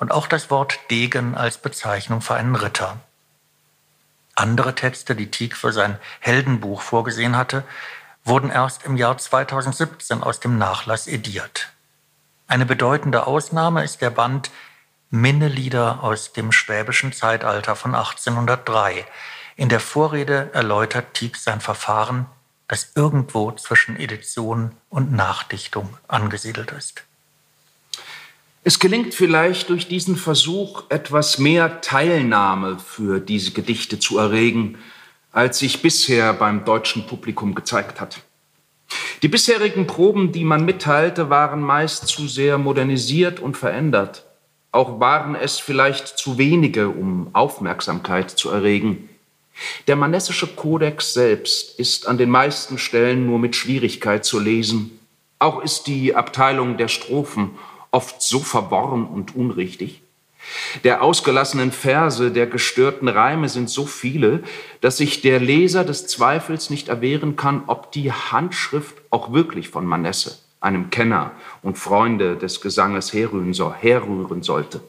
und 0.00 0.10
auch 0.10 0.26
das 0.26 0.50
Wort 0.50 0.80
Degen 0.90 1.36
als 1.36 1.58
Bezeichnung 1.58 2.22
für 2.22 2.34
einen 2.34 2.56
Ritter. 2.56 2.98
Andere 4.34 4.74
Texte, 4.74 5.14
die 5.14 5.30
Tieck 5.30 5.54
für 5.54 5.72
sein 5.72 5.98
Heldenbuch 6.20 6.80
vorgesehen 6.80 7.36
hatte, 7.36 7.62
wurden 8.24 8.50
erst 8.50 8.84
im 8.84 8.96
Jahr 8.96 9.18
2017 9.18 10.22
aus 10.22 10.40
dem 10.40 10.56
Nachlass 10.56 11.06
ediert. 11.06 11.68
Eine 12.48 12.66
bedeutende 12.66 13.26
Ausnahme 13.26 13.84
ist 13.84 14.00
der 14.00 14.10
Band 14.10 14.50
Minnelieder 15.10 16.02
aus 16.02 16.32
dem 16.32 16.50
schwäbischen 16.50 17.12
Zeitalter 17.12 17.76
von 17.76 17.94
1803. 17.94 19.04
In 19.56 19.68
der 19.68 19.80
Vorrede 19.80 20.50
erläutert 20.54 21.14
Tieck 21.14 21.36
sein 21.36 21.60
Verfahren, 21.60 22.26
das 22.68 22.92
irgendwo 22.94 23.52
zwischen 23.52 23.96
Edition 23.96 24.76
und 24.88 25.12
Nachdichtung 25.12 25.98
angesiedelt 26.08 26.70
ist. 26.70 27.02
Es 28.62 28.78
gelingt 28.78 29.14
vielleicht 29.14 29.70
durch 29.70 29.88
diesen 29.88 30.16
Versuch 30.16 30.84
etwas 30.90 31.38
mehr 31.38 31.80
Teilnahme 31.80 32.78
für 32.78 33.18
diese 33.18 33.52
Gedichte 33.52 33.98
zu 33.98 34.18
erregen, 34.18 34.76
als 35.32 35.60
sich 35.60 35.80
bisher 35.80 36.34
beim 36.34 36.66
deutschen 36.66 37.06
Publikum 37.06 37.54
gezeigt 37.54 38.02
hat. 38.02 38.20
Die 39.22 39.28
bisherigen 39.28 39.86
Proben, 39.86 40.32
die 40.32 40.44
man 40.44 40.66
mitteilte, 40.66 41.30
waren 41.30 41.62
meist 41.62 42.08
zu 42.08 42.28
sehr 42.28 42.58
modernisiert 42.58 43.40
und 43.40 43.56
verändert. 43.56 44.26
Auch 44.72 45.00
waren 45.00 45.34
es 45.34 45.58
vielleicht 45.58 46.08
zu 46.08 46.36
wenige, 46.36 46.90
um 46.90 47.30
Aufmerksamkeit 47.32 48.30
zu 48.30 48.50
erregen. 48.50 49.08
Der 49.86 49.96
manessische 49.96 50.46
Kodex 50.46 51.14
selbst 51.14 51.78
ist 51.78 52.06
an 52.06 52.18
den 52.18 52.30
meisten 52.30 52.76
Stellen 52.76 53.26
nur 53.26 53.38
mit 53.38 53.56
Schwierigkeit 53.56 54.24
zu 54.24 54.38
lesen. 54.38 54.98
Auch 55.38 55.62
ist 55.62 55.86
die 55.86 56.14
Abteilung 56.14 56.76
der 56.76 56.88
Strophen 56.88 57.52
oft 57.90 58.22
so 58.22 58.40
verworren 58.40 59.06
und 59.06 59.34
unrichtig. 59.34 60.02
Der 60.84 61.02
ausgelassenen 61.02 61.70
Verse, 61.70 62.30
der 62.30 62.46
gestörten 62.46 63.08
Reime 63.08 63.48
sind 63.48 63.68
so 63.68 63.84
viele, 63.84 64.42
dass 64.80 64.96
sich 64.96 65.20
der 65.20 65.38
Leser 65.38 65.84
des 65.84 66.06
Zweifels 66.06 66.70
nicht 66.70 66.88
erwehren 66.88 67.36
kann, 67.36 67.64
ob 67.66 67.92
die 67.92 68.10
Handschrift 68.10 68.96
auch 69.10 69.32
wirklich 69.32 69.68
von 69.68 69.84
Manesse, 69.84 70.38
einem 70.60 70.90
Kenner 70.90 71.32
und 71.62 71.78
Freunde 71.78 72.36
des 72.36 72.60
Gesanges 72.60 73.12
herrühren, 73.12 73.52
sollte. 73.52 74.80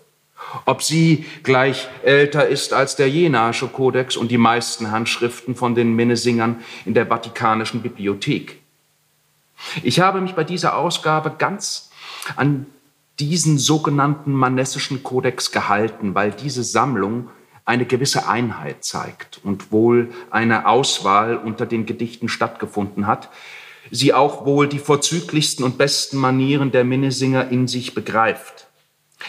Ob 0.66 0.82
sie 0.84 1.26
gleich 1.44 1.88
älter 2.04 2.48
ist 2.48 2.74
als 2.74 2.96
der 2.96 3.10
Jenaische 3.10 3.68
Kodex 3.68 4.18
und 4.18 4.32
die 4.32 4.38
meisten 4.38 4.92
Handschriften 4.92 5.56
von 5.56 5.76
den 5.76 5.96
Minnesingern 5.96 6.62
in 6.86 6.94
der 6.94 7.06
Vatikanischen 7.06 7.82
Bibliothek. 7.82 8.60
Ich 9.84 10.00
habe 10.00 10.22
mich 10.22 10.34
bei 10.34 10.44
dieser 10.44 10.76
Ausgabe 10.76 11.36
ganz 11.38 11.92
an 12.36 12.66
diesen 13.22 13.60
sogenannten 13.60 14.34
manessischen 14.34 15.04
Kodex 15.04 15.52
gehalten, 15.52 16.16
weil 16.16 16.32
diese 16.32 16.64
Sammlung 16.64 17.30
eine 17.66 17.86
gewisse 17.86 18.28
Einheit 18.28 18.84
zeigt 18.84 19.40
und 19.44 19.72
wohl 19.72 20.10
eine 20.32 20.66
Auswahl 20.66 21.38
unter 21.38 21.68
den 21.68 21.86
Gedichten 21.86 22.30
stattgefunden 22.30 23.06
hat, 23.06 23.30
sie 23.92 24.16
auch 24.16 24.44
wohl 24.48 24.68
die 24.68 24.80
vorzüglichsten 24.80 25.64
und 25.64 25.78
besten 25.78 26.18
Manieren 26.18 26.72
der 26.72 26.84
Minnesinger 26.84 27.50
in 27.50 27.68
sich 27.68 27.94
begreift. 27.94 28.68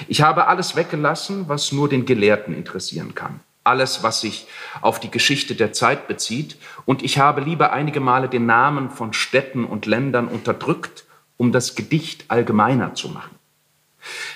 Ich 0.08 0.22
habe 0.22 0.46
alles 0.46 0.74
weggelassen, 0.74 1.44
was 1.48 1.70
nur 1.70 1.90
den 1.90 2.06
Gelehrten 2.06 2.56
interessieren 2.56 3.14
kann. 3.14 3.40
Alles, 3.64 4.02
was 4.02 4.22
sich 4.22 4.46
auf 4.80 5.00
die 5.00 5.10
Geschichte 5.10 5.54
der 5.54 5.74
Zeit 5.74 6.08
bezieht. 6.08 6.56
Und 6.86 7.02
ich 7.02 7.18
habe 7.18 7.42
lieber 7.42 7.72
einige 7.72 8.00
Male 8.00 8.30
den 8.30 8.46
Namen 8.46 8.88
von 8.88 9.12
Städten 9.12 9.66
und 9.66 9.84
Ländern 9.84 10.28
unterdrückt, 10.28 11.04
um 11.36 11.52
das 11.52 11.74
Gedicht 11.74 12.24
allgemeiner 12.28 12.94
zu 12.94 13.10
machen. 13.10 13.41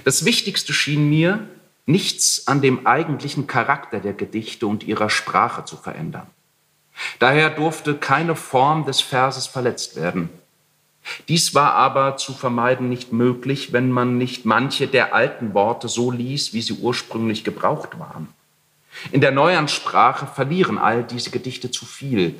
Das 0.04 0.24
Wichtigste 0.24 0.72
schien 0.72 1.08
mir, 1.08 1.48
nichts 1.86 2.46
an 2.46 2.60
dem 2.60 2.86
eigentlichen 2.86 3.46
Charakter 3.46 4.00
der 4.00 4.12
Gedichte 4.12 4.66
und 4.66 4.84
ihrer 4.84 5.10
Sprache 5.10 5.64
zu 5.64 5.76
verändern. 5.76 6.26
Daher 7.18 7.50
durfte 7.50 7.94
keine 7.94 8.34
Form 8.34 8.84
des 8.84 9.00
Verses 9.00 9.46
verletzt 9.46 9.96
werden. 9.96 10.30
Dies 11.28 11.54
war 11.54 11.74
aber 11.74 12.16
zu 12.16 12.32
vermeiden 12.32 12.88
nicht 12.88 13.12
möglich, 13.12 13.72
wenn 13.72 13.90
man 13.90 14.18
nicht 14.18 14.44
manche 14.44 14.88
der 14.88 15.14
alten 15.14 15.54
Worte 15.54 15.88
so 15.88 16.10
ließ, 16.10 16.52
wie 16.52 16.62
sie 16.62 16.74
ursprünglich 16.74 17.44
gebraucht 17.44 17.98
waren. 17.98 18.28
In 19.12 19.20
der 19.20 19.30
neuen 19.30 19.68
Sprache 19.68 20.26
verlieren 20.26 20.78
all 20.78 21.04
diese 21.04 21.30
Gedichte 21.30 21.70
zu 21.70 21.84
viel. 21.84 22.34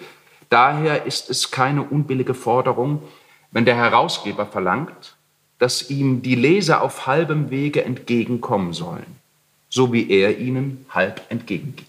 Daher 0.49 1.05
ist 1.05 1.31
es 1.31 1.51
keine 1.51 1.83
unbillige 1.83 2.35
Forderung, 2.35 3.03
wenn 3.51 3.65
der 3.65 3.77
Herausgeber 3.77 4.47
verlangt, 4.47 5.16
dass 5.59 5.91
ihm 5.91 6.23
die 6.23 6.35
Leser 6.35 6.83
auf 6.83 7.07
halbem 7.07 7.51
Wege 7.51 7.85
entgegenkommen 7.85 8.73
sollen, 8.73 9.17
so 9.69 9.93
wie 9.93 10.11
er 10.11 10.39
ihnen 10.39 10.87
halb 10.91 11.23
entgegengeht. 11.31 11.87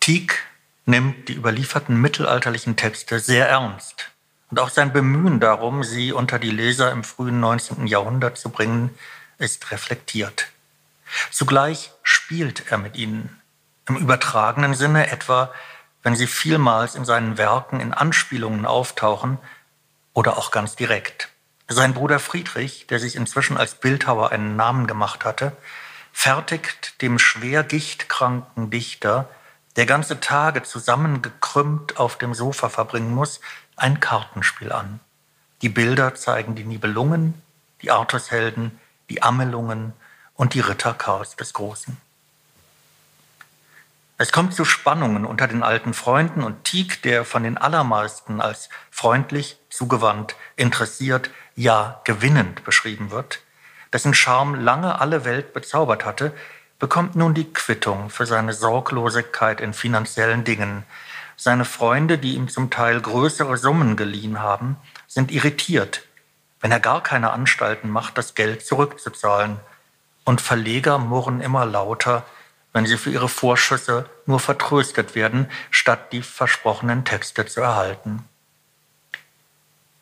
Tieck 0.00 0.42
nimmt 0.86 1.28
die 1.28 1.34
überlieferten 1.34 2.00
mittelalterlichen 2.00 2.76
Texte 2.76 3.20
sehr 3.20 3.48
ernst. 3.48 4.10
Und 4.50 4.58
auch 4.58 4.70
sein 4.70 4.92
Bemühen 4.92 5.38
darum, 5.38 5.84
sie 5.84 6.12
unter 6.12 6.40
die 6.40 6.50
Leser 6.50 6.90
im 6.90 7.04
frühen 7.04 7.38
19. 7.38 7.86
Jahrhundert 7.86 8.36
zu 8.36 8.48
bringen, 8.48 8.90
ist 9.38 9.70
reflektiert. 9.70 10.48
Zugleich 11.30 11.92
spielt 12.02 12.70
er 12.72 12.78
mit 12.78 12.96
ihnen 12.96 13.39
im 13.90 13.96
übertragenen 13.96 14.74
Sinne 14.74 15.10
etwa, 15.10 15.52
wenn 16.02 16.14
sie 16.14 16.26
vielmals 16.26 16.94
in 16.94 17.04
seinen 17.04 17.38
Werken 17.38 17.80
in 17.80 17.92
Anspielungen 17.92 18.64
auftauchen 18.64 19.38
oder 20.14 20.38
auch 20.38 20.50
ganz 20.50 20.76
direkt. 20.76 21.28
Sein 21.68 21.92
Bruder 21.92 22.18
Friedrich, 22.18 22.86
der 22.86 22.98
sich 22.98 23.16
inzwischen 23.16 23.56
als 23.56 23.74
Bildhauer 23.74 24.30
einen 24.30 24.56
Namen 24.56 24.86
gemacht 24.86 25.24
hatte, 25.24 25.52
fertigt 26.12 27.02
dem 27.02 27.18
schwer 27.18 27.62
gichtkranken 27.62 28.70
Dichter, 28.70 29.28
der 29.76 29.86
ganze 29.86 30.20
Tage 30.20 30.62
zusammengekrümmt 30.62 31.98
auf 31.98 32.18
dem 32.18 32.34
Sofa 32.34 32.68
verbringen 32.68 33.14
muss, 33.14 33.40
ein 33.76 34.00
Kartenspiel 34.00 34.72
an. 34.72 35.00
Die 35.62 35.68
Bilder 35.68 36.14
zeigen 36.14 36.54
die 36.54 36.64
Nibelungen, 36.64 37.40
die 37.82 37.90
Artushelden, 37.90 38.80
die 39.08 39.22
Amelungen 39.22 39.92
und 40.34 40.54
die 40.54 40.60
Ritter 40.60 40.94
Karls 40.94 41.36
des 41.36 41.52
Großen. 41.52 41.96
Es 44.20 44.32
kommt 44.32 44.52
zu 44.52 44.66
Spannungen 44.66 45.24
unter 45.24 45.48
den 45.48 45.62
alten 45.62 45.94
Freunden 45.94 46.42
und 46.42 46.64
Tieck, 46.64 47.00
der 47.00 47.24
von 47.24 47.42
den 47.42 47.56
allermeisten 47.56 48.42
als 48.42 48.68
freundlich, 48.90 49.56
zugewandt, 49.70 50.36
interessiert, 50.56 51.30
ja 51.56 52.02
gewinnend 52.04 52.62
beschrieben 52.62 53.12
wird, 53.12 53.40
dessen 53.94 54.12
Charme 54.12 54.56
lange 54.56 55.00
alle 55.00 55.24
Welt 55.24 55.54
bezaubert 55.54 56.04
hatte, 56.04 56.34
bekommt 56.78 57.16
nun 57.16 57.32
die 57.32 57.50
Quittung 57.50 58.10
für 58.10 58.26
seine 58.26 58.52
Sorglosigkeit 58.52 59.58
in 59.62 59.72
finanziellen 59.72 60.44
Dingen. 60.44 60.84
Seine 61.38 61.64
Freunde, 61.64 62.18
die 62.18 62.34
ihm 62.34 62.50
zum 62.50 62.68
Teil 62.68 63.00
größere 63.00 63.56
Summen 63.56 63.96
geliehen 63.96 64.40
haben, 64.40 64.76
sind 65.06 65.32
irritiert, 65.32 66.02
wenn 66.60 66.72
er 66.72 66.80
gar 66.80 67.02
keine 67.02 67.30
Anstalten 67.30 67.88
macht, 67.88 68.18
das 68.18 68.34
Geld 68.34 68.66
zurückzuzahlen. 68.66 69.60
Und 70.24 70.42
Verleger 70.42 70.98
murren 70.98 71.40
immer 71.40 71.64
lauter, 71.64 72.26
wenn 72.72 72.86
sie 72.86 72.96
für 72.96 73.10
ihre 73.10 73.28
Vorschüsse 73.28 74.08
nur 74.26 74.40
vertröstet 74.40 75.14
werden, 75.14 75.50
statt 75.70 76.12
die 76.12 76.22
versprochenen 76.22 77.04
Texte 77.04 77.46
zu 77.46 77.60
erhalten. 77.60 78.24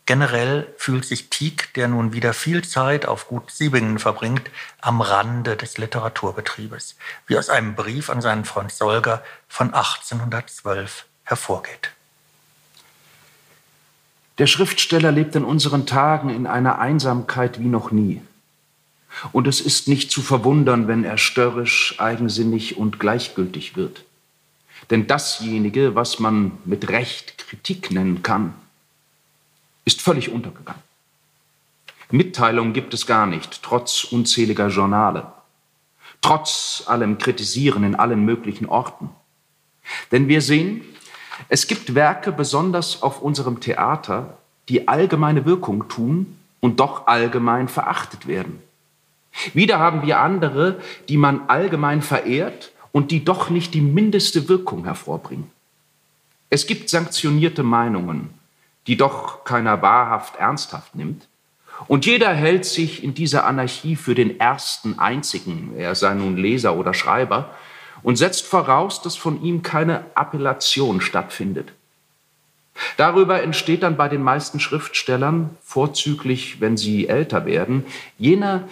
Generell 0.09 0.73
fühlt 0.79 1.05
sich 1.05 1.29
Tieck, 1.29 1.75
der 1.75 1.87
nun 1.87 2.14
wieder 2.14 2.33
viel 2.33 2.64
Zeit 2.64 3.05
auf 3.05 3.29
Gut 3.29 3.51
Siebingen 3.51 3.99
verbringt, 3.99 4.51
am 4.81 5.03
Rande 5.03 5.55
des 5.55 5.77
Literaturbetriebes, 5.77 6.97
wie 7.27 7.37
aus 7.37 7.51
einem 7.51 7.75
Brief 7.75 8.09
an 8.09 8.23
seinen 8.23 8.47
Freund 8.47 8.73
Solger 8.73 9.23
von 9.49 9.75
1812 9.75 11.05
hervorgeht. 11.25 11.91
Der 14.39 14.47
Schriftsteller 14.47 15.12
lebt 15.12 15.37
in 15.37 15.45
unseren 15.45 15.85
Tagen 15.85 16.31
in 16.31 16.47
einer 16.47 16.79
Einsamkeit 16.79 17.61
wie 17.61 17.66
noch 17.66 17.91
nie. 17.91 18.23
Und 19.33 19.47
es 19.47 19.61
ist 19.61 19.89
nicht 19.89 20.11
zu 20.11 20.23
verwundern, 20.23 20.89
wenn 20.89 21.05
er 21.05 21.19
störrisch, 21.19 21.95
eigensinnig 21.99 22.77
und 22.77 23.01
gleichgültig 23.01 23.77
wird. 23.77 24.05
Denn 24.91 25.07
dasjenige, 25.07 25.95
was 25.95 26.19
man 26.19 26.53
mit 26.65 26.89
Recht 26.89 27.39
Kritik 27.39 27.91
nennen 27.91 28.23
kann, 28.23 28.55
ist 29.85 30.03
völlig 30.03 30.31
untergegangen. 30.31 30.83
Mitteilung 32.11 32.73
gibt 32.73 32.95
es 32.95 33.07
gar 33.07 33.27
nicht, 33.27 33.63
trotz 33.63 34.05
unzähliger 34.05 34.69
Journale, 34.69 35.27
trotz 36.23 36.85
allem 36.87 37.19
Kritisieren 37.19 37.85
in 37.85 37.95
allen 37.95 38.25
möglichen 38.25 38.67
Orten. 38.67 39.11
Denn 40.11 40.29
wir 40.29 40.41
sehen, 40.41 40.83
es 41.49 41.67
gibt 41.67 41.95
Werke, 41.95 42.33
besonders 42.33 43.03
auf 43.03 43.21
unserem 43.21 43.61
Theater, 43.61 44.39
die 44.69 44.89
allgemeine 44.89 45.45
Wirkung 45.45 45.89
tun 45.89 46.39
und 46.61 46.81
doch 46.81 47.07
allgemein 47.07 47.69
verachtet 47.69 48.27
werden. 48.27 48.63
Wieder 49.55 49.78
haben 49.78 50.07
wir 50.07 50.20
andere, 50.20 50.80
die 51.09 51.16
man 51.16 51.49
allgemein 51.49 52.03
verehrt 52.03 52.72
und 52.93 53.11
die 53.11 53.24
doch 53.24 53.51
nicht 53.51 53.74
die 53.74 53.80
mindeste 53.80 54.49
Wirkung 54.49 54.84
hervorbringen. 54.84 55.51
Es 56.51 56.66
gibt 56.66 56.89
sanktionierte 56.89 57.62
Meinungen, 57.62 58.30
die 58.86 58.97
doch 58.97 59.45
keiner 59.45 59.82
wahrhaft 59.82 60.36
ernsthaft 60.36 60.95
nimmt. 60.95 61.28
Und 61.86 62.07
jeder 62.07 62.32
hält 62.32 62.64
sich 62.64 63.05
in 63.05 63.14
dieser 63.14 63.45
Anarchie 63.45 63.95
für 63.95 64.14
den 64.14 64.41
ersten 64.41 64.99
einzigen, 64.99 65.74
er 65.76 65.95
sei 65.95 66.14
nun 66.14 66.36
Leser 66.36 66.76
oder 66.76 66.95
Schreiber, 66.95 67.55
und 68.03 68.16
setzt 68.16 68.47
voraus, 68.47 69.03
dass 69.03 69.16
von 69.16 69.43
ihm 69.43 69.62
keine 69.62 70.05
Appellation 70.14 71.01
stattfindet. 71.01 71.72
Darüber 72.97 73.43
entsteht 73.43 73.82
dann 73.82 73.97
bei 73.97 74.09
den 74.09 74.22
meisten 74.22 74.61
Schriftstellern, 74.61 75.51
vorzüglich 75.62 76.61
wenn 76.61 76.76
sie 76.76 77.09
älter 77.09 77.45
werden, 77.45 77.84
jener 78.18 78.68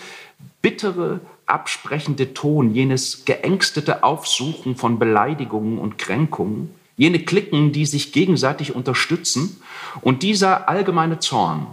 bittere, 0.67 1.21
absprechende 1.47 2.35
Ton, 2.35 2.75
jenes 2.75 3.25
geängstete 3.25 4.03
Aufsuchen 4.03 4.75
von 4.75 4.99
Beleidigungen 4.99 5.79
und 5.79 5.97
Kränkungen, 5.97 6.75
jene 6.97 7.21
Klicken, 7.21 7.71
die 7.71 7.87
sich 7.87 8.11
gegenseitig 8.11 8.75
unterstützen 8.75 9.63
und 10.01 10.25
dieser 10.25 10.69
allgemeine 10.69 11.21
Zorn, 11.21 11.69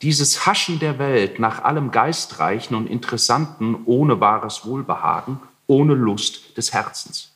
dieses 0.00 0.46
Haschen 0.46 0.78
der 0.78 0.98
Welt 0.98 1.38
nach 1.38 1.64
allem 1.64 1.90
Geistreichen 1.90 2.74
und 2.74 2.88
Interessanten 2.88 3.76
ohne 3.84 4.20
wahres 4.20 4.64
Wohlbehagen, 4.64 5.38
ohne 5.66 5.92
Lust 5.92 6.56
des 6.56 6.72
Herzens. 6.72 7.32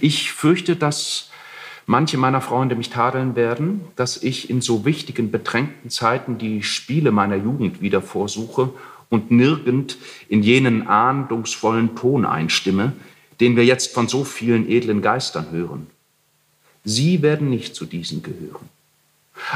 Ich 0.00 0.32
fürchte, 0.32 0.74
dass 0.74 1.28
manche 1.84 2.16
meiner 2.16 2.40
Freunde 2.40 2.76
mich 2.76 2.88
tadeln 2.88 3.36
werden, 3.36 3.82
dass 3.96 4.22
ich 4.22 4.48
in 4.48 4.62
so 4.62 4.86
wichtigen, 4.86 5.30
bedrängten 5.30 5.90
Zeiten 5.90 6.38
die 6.38 6.62
Spiele 6.62 7.12
meiner 7.12 7.36
Jugend 7.36 7.82
wieder 7.82 8.00
vorsuche 8.00 8.70
und 9.12 9.30
nirgend 9.30 9.98
in 10.30 10.42
jenen 10.42 10.88
ahndungsvollen 10.88 11.94
Ton 11.94 12.24
einstimme, 12.24 12.94
den 13.40 13.56
wir 13.56 13.64
jetzt 13.64 13.92
von 13.92 14.08
so 14.08 14.24
vielen 14.24 14.66
edlen 14.66 15.02
Geistern 15.02 15.50
hören. 15.50 15.86
Sie 16.82 17.20
werden 17.20 17.50
nicht 17.50 17.74
zu 17.74 17.84
diesen 17.84 18.22
gehören. 18.22 18.70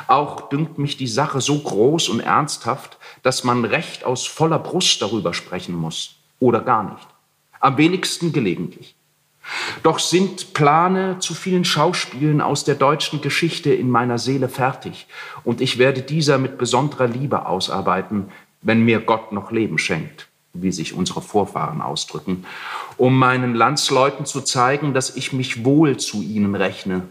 Auch 0.08 0.50
dünkt 0.50 0.76
mich 0.76 0.98
die 0.98 1.06
Sache 1.06 1.40
so 1.40 1.58
groß 1.58 2.10
und 2.10 2.20
ernsthaft, 2.20 2.98
dass 3.22 3.44
man 3.44 3.64
recht 3.64 4.04
aus 4.04 4.26
voller 4.26 4.58
Brust 4.58 5.00
darüber 5.00 5.32
sprechen 5.32 5.74
muss 5.74 6.16
oder 6.38 6.60
gar 6.60 6.92
nicht. 6.92 7.06
Am 7.58 7.78
wenigsten 7.78 8.34
gelegentlich. 8.34 8.94
Doch 9.82 10.00
sind 10.00 10.52
Plane 10.52 11.18
zu 11.20 11.32
vielen 11.32 11.64
Schauspielen 11.64 12.42
aus 12.42 12.64
der 12.64 12.74
deutschen 12.74 13.22
Geschichte 13.22 13.72
in 13.72 13.88
meiner 13.88 14.18
Seele 14.18 14.50
fertig, 14.50 15.06
und 15.44 15.62
ich 15.62 15.78
werde 15.78 16.02
dieser 16.02 16.36
mit 16.36 16.58
besonderer 16.58 17.06
Liebe 17.06 17.46
ausarbeiten, 17.46 18.26
wenn 18.62 18.82
mir 18.82 19.00
Gott 19.00 19.32
noch 19.32 19.50
Leben 19.50 19.78
schenkt, 19.78 20.28
wie 20.52 20.72
sich 20.72 20.94
unsere 20.94 21.22
Vorfahren 21.22 21.80
ausdrücken, 21.80 22.44
um 22.96 23.18
meinen 23.18 23.54
Landsleuten 23.54 24.26
zu 24.26 24.40
zeigen, 24.40 24.94
dass 24.94 25.16
ich 25.16 25.32
mich 25.32 25.64
wohl 25.64 25.96
zu 25.96 26.22
ihnen 26.22 26.54
rechne, 26.54 27.02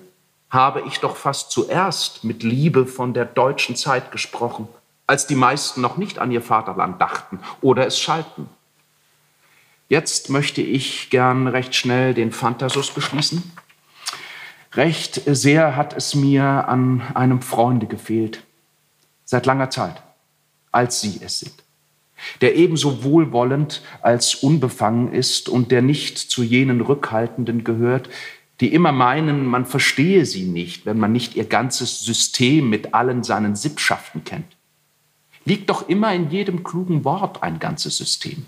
habe 0.49 0.83
ich 0.87 0.99
doch 0.99 1.15
fast 1.15 1.51
zuerst 1.51 2.23
mit 2.23 2.43
Liebe 2.43 2.85
von 2.85 3.13
der 3.13 3.25
deutschen 3.25 3.75
Zeit 3.75 4.11
gesprochen, 4.11 4.67
als 5.07 5.27
die 5.27 5.35
meisten 5.35 5.81
noch 5.81 5.97
nicht 5.97 6.19
an 6.19 6.31
ihr 6.31 6.41
Vaterland 6.41 6.99
dachten 6.99 7.39
oder 7.61 7.85
es 7.85 7.99
schalten. 7.99 8.49
Jetzt 9.87 10.29
möchte 10.29 10.61
ich 10.61 11.09
gern 11.11 11.47
recht 11.47 11.75
schnell 11.75 12.13
den 12.13 12.31
Phantasus 12.31 12.89
beschließen. 12.89 13.51
Recht 14.73 15.21
sehr 15.25 15.75
hat 15.75 15.95
es 15.95 16.15
mir 16.15 16.43
an 16.43 17.01
einem 17.13 17.41
Freunde 17.41 17.85
gefehlt, 17.85 18.43
seit 19.25 19.45
langer 19.45 19.69
Zeit 19.69 20.01
als 20.75 21.01
sie 21.01 21.19
es 21.21 21.39
sind, 21.39 21.63
der 22.41 22.55
ebenso 22.55 23.03
wohlwollend 23.03 23.81
als 24.01 24.35
unbefangen 24.35 25.13
ist 25.13 25.49
und 25.49 25.71
der 25.71 25.81
nicht 25.81 26.17
zu 26.17 26.43
jenen 26.43 26.81
Rückhaltenden 26.81 27.63
gehört, 27.63 28.09
die 28.61 28.73
immer 28.73 28.91
meinen, 28.91 29.45
man 29.45 29.65
verstehe 29.65 30.25
sie 30.25 30.43
nicht, 30.43 30.85
wenn 30.85 30.99
man 30.99 31.11
nicht 31.11 31.35
ihr 31.35 31.45
ganzes 31.45 32.01
System 32.01 32.69
mit 32.69 32.93
allen 32.93 33.23
seinen 33.23 33.55
Sippschaften 33.55 34.23
kennt. 34.23 34.45
Liegt 35.43 35.69
doch 35.69 35.89
immer 35.89 36.13
in 36.13 36.29
jedem 36.29 36.63
klugen 36.63 37.03
Wort 37.03 37.43
ein 37.43 37.59
ganzes 37.59 37.97
System. 37.97 38.45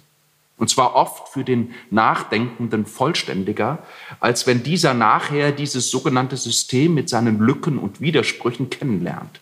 Und 0.57 0.69
zwar 0.69 0.95
oft 0.95 1.29
für 1.29 1.43
den 1.43 1.73
Nachdenkenden 1.91 2.85
vollständiger, 2.85 3.79
als 4.19 4.47
wenn 4.47 4.63
dieser 4.63 4.93
nachher 4.93 5.51
dieses 5.51 5.91
sogenannte 5.91 6.35
System 6.35 6.95
mit 6.95 7.09
seinen 7.09 7.39
Lücken 7.39 7.77
und 7.77 8.01
Widersprüchen 8.01 8.69
kennenlernt. 8.69 9.39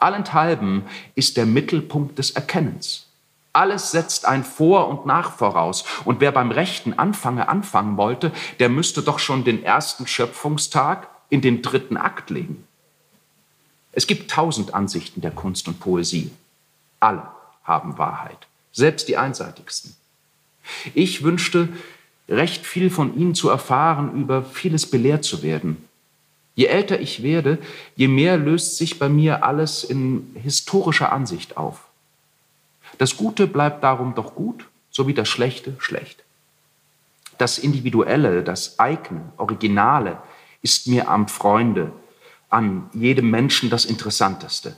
Allenthalben 0.00 0.84
ist 1.14 1.36
der 1.36 1.46
Mittelpunkt 1.46 2.18
des 2.18 2.32
Erkennens. 2.32 3.06
Alles 3.52 3.90
setzt 3.90 4.26
ein 4.26 4.44
Vor 4.44 4.88
und 4.88 5.06
Nach 5.06 5.32
voraus. 5.32 5.84
Und 6.04 6.20
wer 6.20 6.32
beim 6.32 6.50
rechten 6.50 6.98
Anfange 6.98 7.48
anfangen 7.48 7.96
wollte, 7.96 8.32
der 8.60 8.68
müsste 8.68 9.02
doch 9.02 9.18
schon 9.18 9.44
den 9.44 9.62
ersten 9.62 10.06
Schöpfungstag 10.06 11.08
in 11.28 11.40
den 11.40 11.62
dritten 11.62 11.96
Akt 11.96 12.30
legen. 12.30 12.64
Es 13.92 14.06
gibt 14.06 14.30
tausend 14.30 14.72
Ansichten 14.72 15.20
der 15.20 15.32
Kunst 15.32 15.66
und 15.66 15.80
Poesie. 15.80 16.30
Alle 17.00 17.26
haben 17.64 17.98
Wahrheit, 17.98 18.46
selbst 18.72 19.08
die 19.08 19.16
einseitigsten. 19.16 19.96
Ich 20.94 21.24
wünschte, 21.24 21.68
recht 22.28 22.64
viel 22.64 22.90
von 22.90 23.16
ihnen 23.18 23.34
zu 23.34 23.48
erfahren, 23.48 24.14
über 24.14 24.44
vieles 24.44 24.88
belehrt 24.88 25.24
zu 25.24 25.42
werden, 25.42 25.88
Je 26.60 26.66
älter 26.66 27.00
ich 27.00 27.22
werde, 27.22 27.56
je 27.96 28.06
mehr 28.06 28.36
löst 28.36 28.76
sich 28.76 28.98
bei 28.98 29.08
mir 29.08 29.44
alles 29.44 29.82
in 29.82 30.36
historischer 30.42 31.10
Ansicht 31.10 31.56
auf. 31.56 31.88
Das 32.98 33.16
Gute 33.16 33.46
bleibt 33.46 33.82
darum 33.82 34.14
doch 34.14 34.34
gut, 34.34 34.66
so 34.90 35.06
wie 35.06 35.14
das 35.14 35.26
Schlechte 35.26 35.74
schlecht. 35.78 36.22
Das 37.38 37.56
Individuelle, 37.56 38.42
das 38.42 38.78
Eigene, 38.78 39.22
Originale 39.38 40.18
ist 40.60 40.86
mir 40.86 41.08
am 41.08 41.28
Freunde, 41.28 41.92
an 42.50 42.90
jedem 42.92 43.30
Menschen 43.30 43.70
das 43.70 43.86
Interessanteste. 43.86 44.76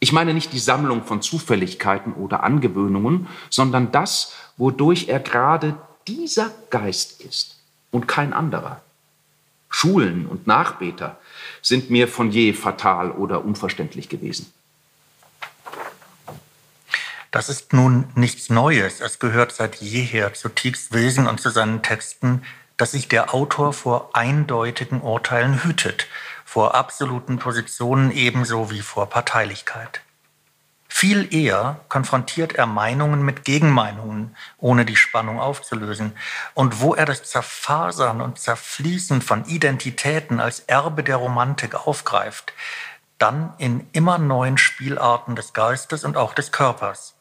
Ich 0.00 0.12
meine 0.12 0.32
nicht 0.32 0.54
die 0.54 0.58
Sammlung 0.58 1.04
von 1.04 1.20
Zufälligkeiten 1.20 2.14
oder 2.14 2.42
Angewöhnungen, 2.42 3.26
sondern 3.50 3.92
das, 3.92 4.32
wodurch 4.56 5.08
er 5.08 5.20
gerade 5.20 5.76
dieser 6.08 6.50
Geist 6.70 7.20
ist 7.20 7.58
und 7.90 8.08
kein 8.08 8.32
anderer. 8.32 8.80
Schulen 9.72 10.26
und 10.26 10.46
Nachbeter 10.46 11.18
sind 11.62 11.90
mir 11.90 12.06
von 12.06 12.30
je 12.30 12.52
fatal 12.52 13.10
oder 13.10 13.44
unverständlich 13.44 14.08
gewesen. 14.08 14.52
Das 17.32 17.48
ist 17.48 17.72
nun 17.72 18.04
nichts 18.14 18.50
Neues. 18.50 19.00
Es 19.00 19.18
gehört 19.18 19.52
seit 19.52 19.76
jeher 19.76 20.34
zu 20.34 20.50
Tiecks 20.50 20.92
Wesen 20.92 21.26
und 21.26 21.40
zu 21.40 21.48
seinen 21.48 21.82
Texten, 21.82 22.42
dass 22.76 22.92
sich 22.92 23.08
der 23.08 23.34
Autor 23.34 23.72
vor 23.72 24.10
eindeutigen 24.12 25.00
Urteilen 25.00 25.64
hütet, 25.64 26.06
vor 26.44 26.74
absoluten 26.74 27.38
Positionen 27.38 28.10
ebenso 28.10 28.70
wie 28.70 28.82
vor 28.82 29.06
Parteilichkeit. 29.08 30.02
Viel 30.94 31.34
eher 31.34 31.80
konfrontiert 31.88 32.52
er 32.52 32.66
Meinungen 32.66 33.24
mit 33.24 33.44
Gegenmeinungen, 33.44 34.36
ohne 34.58 34.84
die 34.84 34.94
Spannung 34.94 35.40
aufzulösen. 35.40 36.12
Und 36.54 36.80
wo 36.80 36.94
er 36.94 37.06
das 37.06 37.24
Zerfasern 37.24 38.20
und 38.20 38.38
Zerfließen 38.38 39.20
von 39.20 39.46
Identitäten 39.46 40.38
als 40.38 40.60
Erbe 40.60 41.02
der 41.02 41.16
Romantik 41.16 41.74
aufgreift, 41.74 42.52
dann 43.18 43.54
in 43.56 43.88
immer 43.92 44.18
neuen 44.18 44.58
Spielarten 44.58 45.34
des 45.34 45.54
Geistes 45.54 46.04
und 46.04 46.16
auch 46.16 46.34
des 46.34 46.52
Körpers. 46.52 47.14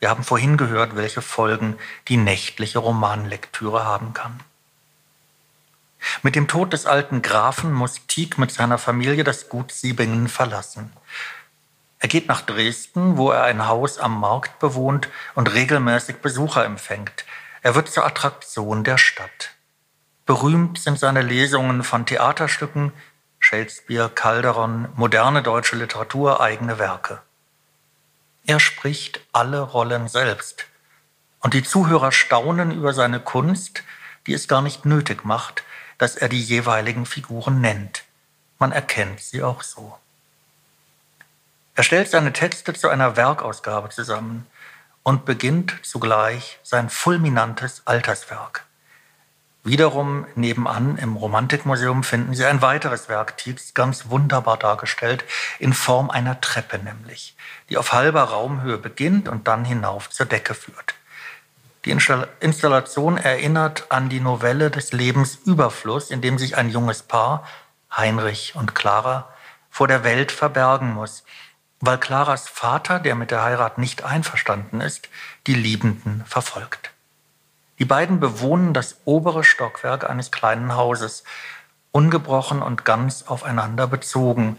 Wir 0.00 0.08
haben 0.08 0.24
vorhin 0.24 0.56
gehört, 0.56 0.96
welche 0.96 1.22
Folgen 1.22 1.78
die 2.08 2.16
nächtliche 2.16 2.80
Romanlektüre 2.80 3.84
haben 3.84 4.12
kann. 4.14 4.40
Mit 6.22 6.34
dem 6.34 6.48
Tod 6.48 6.72
des 6.72 6.86
alten 6.86 7.20
Grafen 7.20 7.72
muss 7.72 8.06
Tieck 8.06 8.38
mit 8.38 8.50
seiner 8.50 8.78
Familie 8.78 9.22
das 9.22 9.50
Gut 9.50 9.72
Siebingen 9.72 10.26
verlassen. 10.28 10.90
Er 12.00 12.08
geht 12.08 12.28
nach 12.28 12.40
Dresden, 12.40 13.18
wo 13.18 13.30
er 13.30 13.44
ein 13.44 13.68
Haus 13.68 13.98
am 13.98 14.18
Markt 14.18 14.58
bewohnt 14.58 15.08
und 15.34 15.52
regelmäßig 15.52 16.16
Besucher 16.16 16.64
empfängt. 16.64 17.26
Er 17.62 17.74
wird 17.74 17.88
zur 17.88 18.06
Attraktion 18.06 18.84
der 18.84 18.96
Stadt. 18.96 19.50
Berühmt 20.24 20.78
sind 20.78 20.98
seine 20.98 21.20
Lesungen 21.20 21.82
von 21.82 22.06
Theaterstücken, 22.06 22.92
Shakespeare, 23.38 24.08
Calderon, 24.08 24.88
moderne 24.96 25.42
deutsche 25.42 25.76
Literatur, 25.76 26.40
eigene 26.40 26.78
Werke. 26.78 27.20
Er 28.46 28.60
spricht 28.60 29.20
alle 29.32 29.60
Rollen 29.60 30.08
selbst. 30.08 30.66
Und 31.40 31.52
die 31.52 31.62
Zuhörer 31.62 32.12
staunen 32.12 32.70
über 32.70 32.94
seine 32.94 33.20
Kunst, 33.20 33.82
die 34.26 34.32
es 34.32 34.48
gar 34.48 34.62
nicht 34.62 34.86
nötig 34.86 35.24
macht, 35.24 35.64
dass 35.98 36.16
er 36.16 36.30
die 36.30 36.42
jeweiligen 36.42 37.04
Figuren 37.04 37.60
nennt. 37.60 38.04
Man 38.58 38.72
erkennt 38.72 39.20
sie 39.20 39.42
auch 39.42 39.62
so. 39.62 39.98
Er 41.74 41.82
stellt 41.82 42.08
seine 42.10 42.32
Texte 42.32 42.74
zu 42.74 42.88
einer 42.88 43.16
Werkausgabe 43.16 43.88
zusammen 43.90 44.46
und 45.02 45.24
beginnt 45.24 45.74
zugleich 45.82 46.58
sein 46.62 46.90
fulminantes 46.90 47.82
Alterswerk. 47.86 48.66
Wiederum 49.62 50.26
nebenan 50.36 50.96
im 50.96 51.16
Romantikmuseum 51.16 52.02
finden 52.02 52.34
Sie 52.34 52.46
ein 52.46 52.62
weiteres 52.62 53.10
Werk 53.10 53.36
Tiefs, 53.36 53.74
ganz 53.74 54.08
wunderbar 54.08 54.56
dargestellt, 54.56 55.24
in 55.58 55.74
Form 55.74 56.08
einer 56.08 56.40
Treppe 56.40 56.78
nämlich, 56.78 57.36
die 57.68 57.76
auf 57.76 57.92
halber 57.92 58.22
Raumhöhe 58.22 58.78
beginnt 58.78 59.28
und 59.28 59.48
dann 59.48 59.66
hinauf 59.66 60.08
zur 60.08 60.24
Decke 60.24 60.54
führt. 60.54 60.94
Die 61.84 61.90
Installation 61.90 63.18
erinnert 63.18 63.86
an 63.90 64.08
die 64.08 64.20
Novelle 64.20 64.70
des 64.70 64.92
Lebensüberfluss, 64.92 66.10
in 66.10 66.22
dem 66.22 66.38
sich 66.38 66.56
ein 66.56 66.70
junges 66.70 67.02
Paar, 67.02 67.46
Heinrich 67.94 68.54
und 68.54 68.74
Clara, 68.74 69.28
vor 69.70 69.88
der 69.88 70.04
Welt 70.04 70.32
verbergen 70.32 70.92
muss, 70.92 71.24
weil 71.80 71.98
Claras 71.98 72.48
Vater, 72.48 72.98
der 72.98 73.14
mit 73.14 73.30
der 73.30 73.42
Heirat 73.42 73.78
nicht 73.78 74.04
einverstanden 74.04 74.80
ist, 74.80 75.08
die 75.46 75.54
Liebenden 75.54 76.24
verfolgt. 76.26 76.90
Die 77.78 77.86
beiden 77.86 78.20
bewohnen 78.20 78.74
das 78.74 78.98
obere 79.06 79.42
Stockwerk 79.42 80.08
eines 80.08 80.30
kleinen 80.30 80.76
Hauses, 80.76 81.24
ungebrochen 81.92 82.60
und 82.60 82.84
ganz 82.84 83.22
aufeinander 83.22 83.86
bezogen. 83.86 84.58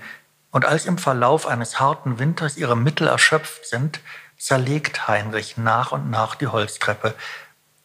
Und 0.50 0.66
als 0.66 0.86
im 0.86 0.98
Verlauf 0.98 1.46
eines 1.46 1.80
harten 1.80 2.18
Winters 2.18 2.58
ihre 2.58 2.76
Mittel 2.76 3.08
erschöpft 3.08 3.68
sind, 3.68 4.00
zerlegt 4.38 5.08
Heinrich 5.08 5.56
nach 5.56 5.92
und 5.92 6.10
nach 6.10 6.34
die 6.34 6.48
Holztreppe, 6.48 7.14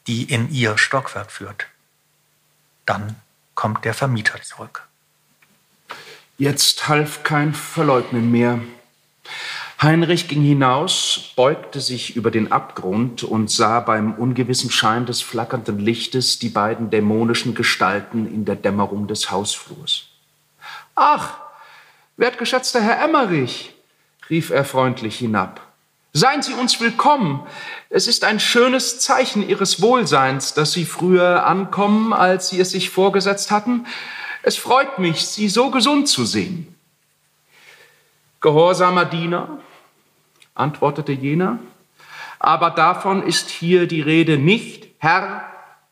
die 0.06 0.24
in 0.24 0.50
ihr 0.50 0.78
Stockwerk 0.78 1.30
führt. 1.30 1.66
Dann 2.86 3.16
kommt 3.54 3.84
der 3.84 3.92
Vermieter 3.92 4.40
zurück. 4.42 4.86
Jetzt 6.38 6.88
half 6.88 7.22
kein 7.22 7.54
Verleugnen 7.54 8.30
mehr. 8.30 8.60
Heinrich 9.80 10.26
ging 10.26 10.42
hinaus, 10.42 11.32
beugte 11.36 11.80
sich 11.80 12.16
über 12.16 12.30
den 12.30 12.50
Abgrund 12.50 13.22
und 13.24 13.50
sah 13.50 13.80
beim 13.80 14.14
ungewissen 14.14 14.70
Schein 14.70 15.04
des 15.04 15.20
flackernden 15.20 15.78
Lichtes 15.78 16.38
die 16.38 16.48
beiden 16.48 16.88
dämonischen 16.88 17.54
Gestalten 17.54 18.26
in 18.26 18.46
der 18.46 18.56
Dämmerung 18.56 19.06
des 19.06 19.30
Hausflurs. 19.30 20.04
Ach, 20.94 21.36
wertgeschätzter 22.16 22.80
Herr 22.80 23.04
Emmerich, 23.04 23.74
rief 24.30 24.48
er 24.48 24.64
freundlich 24.64 25.18
hinab. 25.18 25.60
Seien 26.14 26.40
Sie 26.40 26.54
uns 26.54 26.80
willkommen. 26.80 27.46
Es 27.90 28.06
ist 28.06 28.24
ein 28.24 28.40
schönes 28.40 29.00
Zeichen 29.00 29.46
Ihres 29.46 29.82
Wohlseins, 29.82 30.54
dass 30.54 30.72
Sie 30.72 30.86
früher 30.86 31.44
ankommen, 31.44 32.14
als 32.14 32.48
Sie 32.48 32.58
es 32.58 32.70
sich 32.70 32.88
vorgesetzt 32.88 33.50
hatten. 33.50 33.86
Es 34.42 34.56
freut 34.56 34.98
mich, 34.98 35.26
Sie 35.26 35.50
so 35.50 35.70
gesund 35.70 36.08
zu 36.08 36.24
sehen. 36.24 36.75
Gehorsamer 38.46 39.06
Diener, 39.06 39.58
antwortete 40.54 41.10
jener, 41.10 41.58
aber 42.38 42.70
davon 42.70 43.24
ist 43.24 43.50
hier 43.50 43.88
die 43.88 44.00
Rede 44.00 44.38
nicht. 44.38 44.86
Herr, 44.98 45.42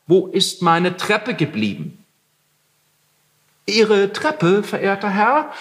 wo 0.07 0.27
ist 0.27 0.61
meine 0.61 0.95
Treppe 0.95 1.33
geblieben? 1.33 2.01
Ihre 3.65 4.13
Treppe, 4.13 4.63
verehrter 4.63 5.09
Herr, 5.09 5.51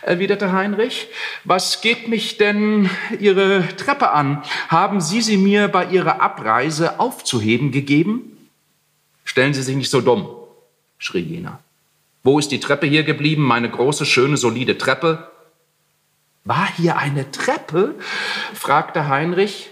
erwiderte 0.00 0.50
Heinrich, 0.50 1.08
was 1.44 1.82
geht 1.82 2.08
mich 2.08 2.38
denn 2.38 2.88
Ihre 3.20 3.68
Treppe 3.76 4.12
an? 4.12 4.42
Haben 4.68 5.02
Sie 5.02 5.20
sie 5.20 5.36
mir 5.36 5.68
bei 5.68 5.84
Ihrer 5.84 6.22
Abreise 6.22 6.98
aufzuheben 6.98 7.72
gegeben? 7.72 8.48
Stellen 9.22 9.52
Sie 9.52 9.62
sich 9.62 9.76
nicht 9.76 9.90
so 9.90 10.00
dumm, 10.00 10.26
schrie 10.96 11.20
jener. 11.20 11.60
Wo 12.22 12.38
ist 12.38 12.52
die 12.52 12.60
Treppe 12.60 12.86
hier 12.86 13.02
geblieben, 13.02 13.42
meine 13.42 13.68
große, 13.68 14.06
schöne, 14.06 14.38
solide 14.38 14.78
Treppe? 14.78 15.30
War 16.48 16.66
hier 16.78 16.96
eine 16.96 17.30
Treppe? 17.30 17.94
fragte 18.54 19.06
Heinrich. 19.06 19.68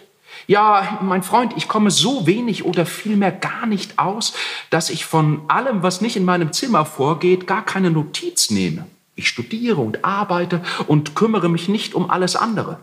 Ja, 0.46 0.98
mein 1.00 1.22
Freund, 1.22 1.54
ich 1.56 1.68
komme 1.68 1.90
so 1.90 2.26
wenig 2.26 2.66
oder 2.66 2.84
vielmehr 2.84 3.32
gar 3.32 3.64
nicht 3.64 3.98
aus, 3.98 4.34
dass 4.68 4.90
ich 4.90 5.06
von 5.06 5.40
allem, 5.48 5.82
was 5.82 6.02
nicht 6.02 6.16
in 6.16 6.26
meinem 6.26 6.52
Zimmer 6.52 6.84
vorgeht, 6.84 7.46
gar 7.46 7.64
keine 7.64 7.90
Notiz 7.90 8.50
nehme. 8.50 8.86
Ich 9.14 9.26
studiere 9.26 9.80
und 9.80 10.04
arbeite 10.04 10.62
und 10.86 11.14
kümmere 11.14 11.48
mich 11.48 11.66
nicht 11.66 11.94
um 11.94 12.10
alles 12.10 12.36
andere. 12.36 12.78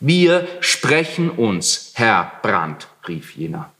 Wir 0.00 0.48
sprechen 0.60 1.30
uns, 1.30 1.92
Herr 1.94 2.32
Brandt, 2.42 2.88
rief 3.06 3.36
jener. 3.36 3.70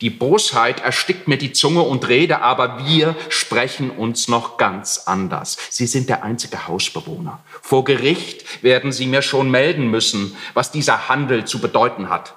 Die 0.00 0.10
Bosheit 0.10 0.80
erstickt 0.80 1.28
mir 1.28 1.36
die 1.36 1.52
Zunge 1.52 1.82
und 1.82 2.08
Rede, 2.08 2.40
aber 2.40 2.86
wir 2.86 3.14
sprechen 3.28 3.90
uns 3.90 4.28
noch 4.28 4.56
ganz 4.56 5.02
anders. 5.04 5.58
Sie 5.68 5.86
sind 5.86 6.08
der 6.08 6.22
einzige 6.22 6.66
Hausbewohner. 6.66 7.40
Vor 7.60 7.84
Gericht 7.84 8.62
werden 8.62 8.92
Sie 8.92 9.06
mir 9.06 9.20
schon 9.20 9.50
melden 9.50 9.90
müssen, 9.90 10.36
was 10.54 10.72
dieser 10.72 11.08
Handel 11.08 11.44
zu 11.44 11.60
bedeuten 11.60 12.08
hat. 12.08 12.34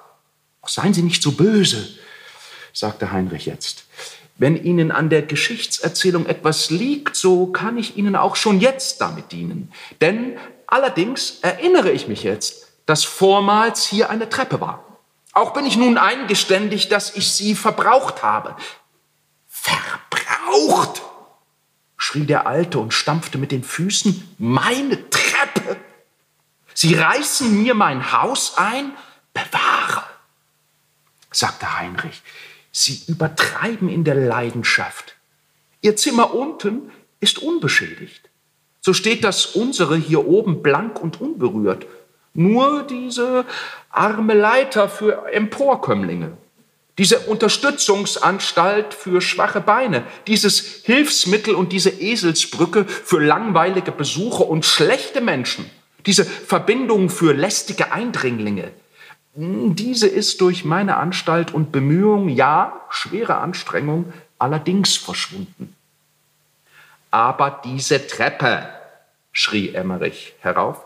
Seien 0.66 0.92
Sie 0.92 1.02
nicht 1.02 1.22
so 1.22 1.32
böse, 1.32 1.88
sagte 2.74 3.12
Heinrich 3.12 3.46
jetzt. 3.46 3.84
Wenn 4.36 4.62
Ihnen 4.62 4.90
an 4.90 5.08
der 5.08 5.22
Geschichtserzählung 5.22 6.26
etwas 6.26 6.68
liegt, 6.68 7.16
so 7.16 7.46
kann 7.46 7.78
ich 7.78 7.96
Ihnen 7.96 8.16
auch 8.16 8.36
schon 8.36 8.60
jetzt 8.60 9.00
damit 9.00 9.32
dienen. 9.32 9.72
Denn 10.02 10.36
allerdings 10.66 11.38
erinnere 11.40 11.92
ich 11.92 12.08
mich 12.08 12.24
jetzt, 12.24 12.68
dass 12.84 13.04
vormals 13.04 13.86
hier 13.86 14.10
eine 14.10 14.28
Treppe 14.28 14.60
war. 14.60 14.83
Auch 15.34 15.52
bin 15.52 15.66
ich 15.66 15.76
nun 15.76 15.98
eingeständig, 15.98 16.88
dass 16.88 17.16
ich 17.16 17.32
sie 17.32 17.54
verbraucht 17.54 18.22
habe. 18.22 18.56
Verbraucht? 19.48 21.02
schrie 21.96 22.24
der 22.26 22.46
Alte 22.46 22.78
und 22.78 22.94
stampfte 22.94 23.38
mit 23.38 23.50
den 23.50 23.64
Füßen. 23.64 24.36
Meine 24.38 25.10
Treppe! 25.10 25.76
Sie 26.72 26.94
reißen 26.94 27.62
mir 27.62 27.74
mein 27.74 28.12
Haus 28.12 28.56
ein? 28.56 28.92
Bewahre! 29.32 30.04
sagte 31.32 31.78
Heinrich. 31.78 32.22
Sie 32.70 33.02
übertreiben 33.08 33.88
in 33.88 34.04
der 34.04 34.14
Leidenschaft. 34.14 35.16
Ihr 35.80 35.96
Zimmer 35.96 36.34
unten 36.34 36.92
ist 37.20 37.38
unbeschädigt. 37.38 38.30
So 38.80 38.92
steht 38.92 39.24
das 39.24 39.46
unsere 39.46 39.96
hier 39.96 40.26
oben 40.26 40.62
blank 40.62 41.00
und 41.00 41.20
unberührt. 41.20 41.86
Nur 42.34 42.82
diese 42.82 43.44
arme 43.90 44.34
Leiter 44.34 44.88
für 44.88 45.32
Emporkömmlinge, 45.32 46.36
diese 46.98 47.20
Unterstützungsanstalt 47.20 48.92
für 48.92 49.20
schwache 49.20 49.60
Beine, 49.60 50.04
dieses 50.26 50.82
Hilfsmittel 50.84 51.54
und 51.54 51.72
diese 51.72 51.90
Eselsbrücke 51.90 52.84
für 52.84 53.20
langweilige 53.20 53.92
Besucher 53.92 54.48
und 54.48 54.64
schlechte 54.64 55.20
Menschen. 55.20 55.70
Diese 56.06 56.24
Verbindung 56.24 57.08
für 57.08 57.32
lästige 57.32 57.92
Eindringlinge, 57.92 58.72
diese 59.36 60.06
ist 60.06 60.40
durch 60.40 60.64
meine 60.64 60.96
Anstalt 60.96 61.52
und 61.52 61.72
Bemühungen, 61.72 62.28
ja, 62.28 62.80
schwere 62.88 63.38
Anstrengung, 63.38 64.12
allerdings 64.38 64.96
verschwunden. 64.96 65.74
Aber 67.10 67.60
diese 67.64 68.06
Treppe, 68.06 68.68
schrie 69.32 69.70
Emmerich 69.74 70.34
herauf, 70.38 70.83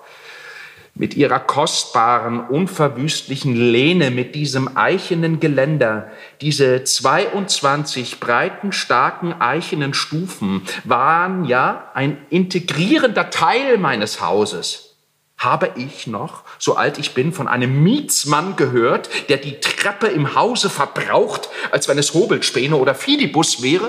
mit 0.98 1.14
ihrer 1.14 1.38
kostbaren, 1.38 2.40
unverwüstlichen 2.40 3.54
Lehne, 3.54 4.10
mit 4.10 4.34
diesem 4.34 4.76
eichenen 4.76 5.40
Geländer, 5.40 6.10
diese 6.40 6.82
22 6.82 8.18
breiten, 8.20 8.72
starken 8.72 9.32
eichenen 9.40 9.94
Stufen 9.94 10.62
waren 10.84 11.44
ja 11.44 11.90
ein 11.94 12.18
integrierender 12.30 13.30
Teil 13.30 13.78
meines 13.78 14.20
Hauses. 14.20 14.96
Habe 15.38 15.70
ich 15.76 16.08
noch, 16.08 16.42
so 16.58 16.74
alt 16.74 16.98
ich 16.98 17.14
bin, 17.14 17.32
von 17.32 17.46
einem 17.46 17.84
Mietsmann 17.84 18.56
gehört, 18.56 19.08
der 19.28 19.36
die 19.36 19.60
Treppe 19.60 20.08
im 20.08 20.34
Hause 20.34 20.68
verbraucht, 20.68 21.48
als 21.70 21.86
wenn 21.86 21.96
es 21.96 22.12
Hobelspäne 22.12 22.74
oder 22.74 22.96
Fidibus 22.96 23.62
wäre? 23.62 23.88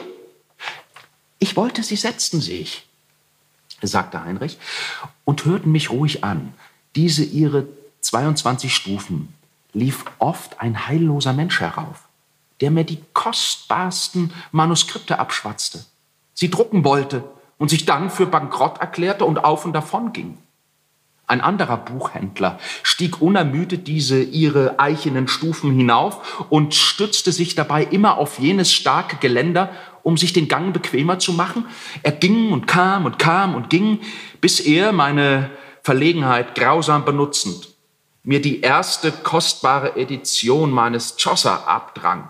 Ich 1.39 1.55
wollte 1.55 1.81
sie 1.81 1.95
setzen, 1.95 2.39
sehe 2.39 2.61
ich, 2.61 2.85
sagte 3.81 4.23
Heinrich, 4.23 4.59
und 5.25 5.45
hörten 5.45 5.71
mich 5.71 5.89
ruhig 5.89 6.23
an 6.23 6.53
diese 6.95 7.23
ihre 7.23 7.67
22 8.01 8.73
Stufen 8.73 9.33
lief 9.73 10.05
oft 10.17 10.59
ein 10.61 10.87
heilloser 10.87 11.33
Mensch 11.33 11.59
herauf, 11.59 12.07
der 12.61 12.71
mir 12.71 12.83
die 12.83 12.99
kostbarsten 13.13 14.33
Manuskripte 14.51 15.19
abschwatzte, 15.19 15.85
sie 16.33 16.49
drucken 16.49 16.83
wollte 16.83 17.23
und 17.57 17.69
sich 17.69 17.85
dann 17.85 18.09
für 18.09 18.25
bankrott 18.25 18.79
erklärte 18.79 19.25
und 19.25 19.43
auf 19.43 19.65
und 19.65 19.73
davon 19.73 20.13
ging. 20.13 20.37
Ein 21.27 21.41
anderer 21.41 21.77
Buchhändler 21.77 22.57
stieg 22.81 23.21
unermüdet 23.21 23.87
diese 23.87 24.19
ihre 24.19 24.79
eichenen 24.79 25.27
Stufen 25.27 25.71
hinauf 25.71 26.43
und 26.49 26.73
stützte 26.73 27.31
sich 27.31 27.53
dabei 27.53 27.83
immer 27.83 28.17
auf 28.17 28.39
jenes 28.39 28.73
starke 28.73 29.17
Geländer, 29.17 29.69
um 30.01 30.17
sich 30.17 30.33
den 30.33 30.47
Gang 30.47 30.73
bequemer 30.73 31.19
zu 31.19 31.33
machen. 31.33 31.67
Er 32.01 32.13
ging 32.13 32.51
und 32.51 32.65
kam 32.65 33.05
und 33.05 33.19
kam 33.19 33.53
und 33.53 33.69
ging, 33.69 33.99
bis 34.41 34.59
er 34.59 34.91
meine 34.91 35.51
Verlegenheit 35.89 36.53
grausam 36.53 37.03
benutzend, 37.03 37.69
mir 38.21 38.43
die 38.43 38.61
erste 38.61 39.11
kostbare 39.11 39.95
Edition 39.95 40.69
meines 40.69 41.15
Chaucer 41.17 41.67
abdrang, 41.67 42.29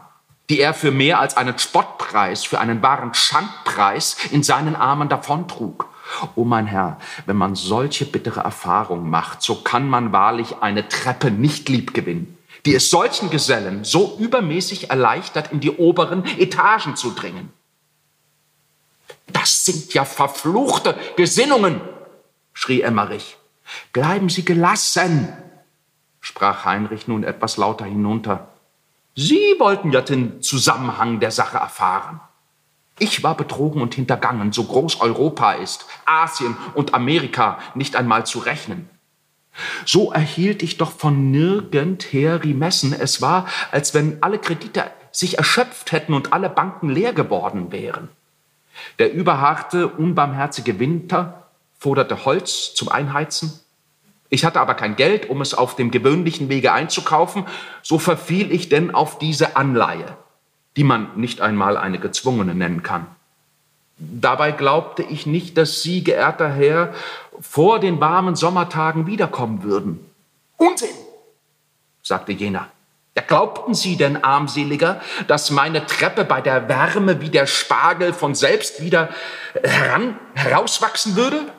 die 0.50 0.62
er 0.62 0.74
für 0.74 0.92
mehr 0.92 1.20
als 1.20 1.36
einen 1.36 1.60
Spottpreis, 1.60 2.46
für 2.46 2.62
einen 2.62 2.82
wahren 2.82 3.14
Schandpreis 3.14 4.16
in 4.32 4.44
seinen 4.44 4.78
Armen 4.78 5.10
davontrug. 5.10 5.90
O 6.36 6.46
mein 6.46 6.68
Herr, 6.68 7.00
wenn 7.26 7.36
man 7.36 7.56
solche 7.56 8.06
bittere 8.06 8.40
Erfahrung 8.40 9.10
macht, 9.10 9.42
so 9.42 9.56
kann 9.56 9.90
man 9.90 10.14
wahrlich 10.14 10.62
eine 10.62 10.88
Treppe 10.88 11.30
nicht 11.30 11.68
lieb 11.68 11.94
gewinnen, 11.94 12.38
die 12.66 12.76
es 12.76 12.90
solchen 12.90 13.30
Gesellen 13.30 13.84
so 13.84 14.16
übermäßig 14.20 14.90
erleichtert, 14.90 15.52
in 15.52 15.60
die 15.60 15.72
oberen 15.72 16.24
Etagen 16.38 16.96
zu 16.96 17.12
dringen. 17.12 17.52
Das 19.28 19.66
sind 19.66 19.94
ja 19.94 20.06
verfluchte 20.06 20.98
Gesinnungen, 21.18 21.82
schrie 22.54 22.84
Emmerich. 22.84 23.36
Bleiben 23.94 24.30
Sie 24.30 24.46
gelassen, 24.46 25.34
sprach 26.22 26.66
Heinrich 26.66 27.08
nun 27.08 27.24
etwas 27.24 27.58
lauter 27.58 27.86
hinunter. 27.86 28.48
Sie 29.16 29.56
wollten 29.58 29.92
ja 29.92 30.02
den 30.02 30.42
Zusammenhang 30.42 31.20
der 31.20 31.32
Sache 31.32 31.58
erfahren. 31.58 32.22
Ich 33.00 33.24
war 33.24 33.36
betrogen 33.36 33.82
und 33.82 33.96
hintergangen, 33.96 34.52
so 34.52 34.66
groß 34.66 35.02
Europa 35.02 35.54
ist, 35.54 35.86
Asien 36.06 36.58
und 36.74 36.94
Amerika 36.94 37.60
nicht 37.74 37.96
einmal 37.96 38.26
zu 38.26 38.40
rechnen. 38.40 38.90
So 39.86 40.12
erhielt 40.12 40.64
ich 40.64 40.78
doch 40.78 40.92
von 40.92 41.32
nirgendher 41.32 42.44
Rimessen. 42.44 42.94
Es 42.94 43.22
war, 43.22 43.46
als 43.72 43.94
wenn 43.94 44.22
alle 44.22 44.40
Kredite 44.40 44.92
sich 45.12 45.38
erschöpft 45.38 45.92
hätten 45.92 46.14
und 46.14 46.34
alle 46.34 46.50
Banken 46.50 46.90
leer 46.90 47.14
geworden 47.14 47.72
wären. 47.72 48.10
Der 49.00 49.14
überharte, 49.14 49.88
unbarmherzige 49.88 50.80
Winter 50.80 51.39
forderte 51.80 52.26
Holz 52.26 52.74
zum 52.76 52.90
Einheizen. 52.90 53.60
Ich 54.30 54.46
hatte 54.46 54.60
aber 54.60 54.76
kein 54.76 54.96
Geld, 54.96 55.30
um 55.30 55.42
es 55.42 55.54
auf 55.56 55.76
dem 55.76 55.90
gewöhnlichen 55.90 56.50
Wege 56.50 56.72
einzukaufen, 56.72 57.46
so 57.82 57.98
verfiel 57.98 58.52
ich 58.52 58.70
denn 58.70 58.94
auf 58.94 59.18
diese 59.18 59.56
Anleihe, 59.56 60.18
die 60.76 60.84
man 60.84 61.10
nicht 61.16 61.42
einmal 61.42 61.78
eine 61.78 61.98
gezwungene 61.98 62.54
nennen 62.54 62.84
kann. 62.84 63.08
Dabei 63.98 64.52
glaubte 64.52 65.04
ich 65.04 65.26
nicht, 65.26 65.58
dass 65.58 65.82
Sie, 65.82 66.04
geehrter 66.04 66.50
Herr, 66.50 66.94
vor 67.42 67.80
den 67.80 68.00
warmen 68.00 68.36
Sommertagen 68.36 69.08
wiederkommen 69.08 69.64
würden. 69.64 70.06
Unsinn, 70.58 70.96
sagte 72.04 72.32
jener. 72.32 72.70
Ja, 73.18 73.24
glaubten 73.24 73.74
Sie 73.74 73.98
denn, 73.98 74.24
armseliger, 74.24 75.02
dass 75.28 75.50
meine 75.50 75.86
Treppe 75.86 76.24
bei 76.24 76.40
der 76.40 76.70
Wärme 76.70 77.20
wie 77.20 77.30
der 77.30 77.48
Spargel 77.48 78.14
von 78.14 78.36
selbst 78.36 78.82
wieder 78.82 79.10
heran, 79.64 80.18
herauswachsen 80.36 81.16
würde? 81.16 81.52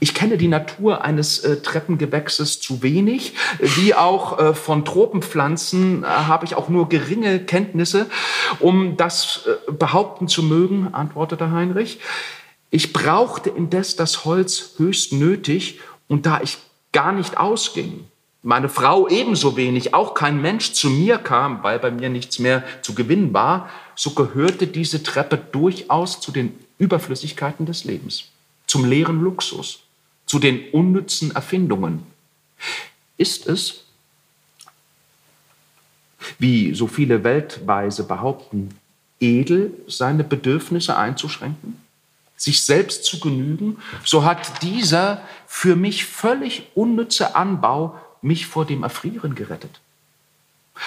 Ich 0.00 0.14
kenne 0.14 0.36
die 0.36 0.48
Natur 0.48 1.04
eines 1.04 1.38
äh, 1.40 1.60
Treppengewächses 1.62 2.60
zu 2.60 2.82
wenig, 2.82 3.34
wie 3.60 3.94
auch 3.94 4.38
äh, 4.38 4.54
von 4.54 4.84
Tropenpflanzen 4.84 6.02
äh, 6.02 6.06
habe 6.06 6.44
ich 6.44 6.54
auch 6.54 6.68
nur 6.68 6.88
geringe 6.88 7.40
Kenntnisse, 7.40 8.06
um 8.60 8.96
das 8.96 9.46
äh, 9.46 9.72
behaupten 9.72 10.28
zu 10.28 10.42
mögen, 10.42 10.88
antwortete 10.92 11.50
Heinrich. 11.50 12.00
Ich 12.70 12.92
brauchte 12.92 13.50
indes 13.50 13.96
das 13.96 14.24
Holz 14.24 14.74
höchst 14.76 15.12
nötig, 15.12 15.80
und 16.08 16.24
da 16.26 16.40
ich 16.40 16.58
gar 16.92 17.12
nicht 17.12 17.36
ausging, 17.38 18.04
meine 18.42 18.68
Frau 18.68 19.08
ebenso 19.08 19.56
wenig, 19.56 19.92
auch 19.92 20.14
kein 20.14 20.40
Mensch 20.40 20.72
zu 20.72 20.88
mir 20.88 21.18
kam, 21.18 21.64
weil 21.64 21.80
bei 21.80 21.90
mir 21.90 22.08
nichts 22.08 22.38
mehr 22.38 22.62
zu 22.82 22.94
gewinnen 22.94 23.34
war, 23.34 23.68
so 23.96 24.10
gehörte 24.10 24.68
diese 24.68 25.02
Treppe 25.02 25.36
durchaus 25.36 26.20
zu 26.20 26.30
den 26.30 26.56
Überflüssigkeiten 26.78 27.66
des 27.66 27.84
Lebens 27.84 28.30
zum 28.66 28.84
leeren 28.84 29.20
Luxus, 29.20 29.80
zu 30.26 30.38
den 30.38 30.70
unnützen 30.70 31.34
Erfindungen. 31.34 32.02
Ist 33.16 33.46
es, 33.46 33.84
wie 36.38 36.74
so 36.74 36.86
viele 36.86 37.24
Weltweise 37.24 38.04
behaupten, 38.04 38.70
edel, 39.20 39.72
seine 39.86 40.24
Bedürfnisse 40.24 40.96
einzuschränken, 40.96 41.80
sich 42.36 42.64
selbst 42.64 43.04
zu 43.04 43.20
genügen, 43.20 43.78
so 44.04 44.24
hat 44.24 44.62
dieser 44.62 45.22
für 45.46 45.76
mich 45.76 46.04
völlig 46.04 46.68
unnütze 46.74 47.34
Anbau 47.34 47.98
mich 48.20 48.46
vor 48.46 48.66
dem 48.66 48.82
Erfrieren 48.82 49.34
gerettet. 49.34 49.80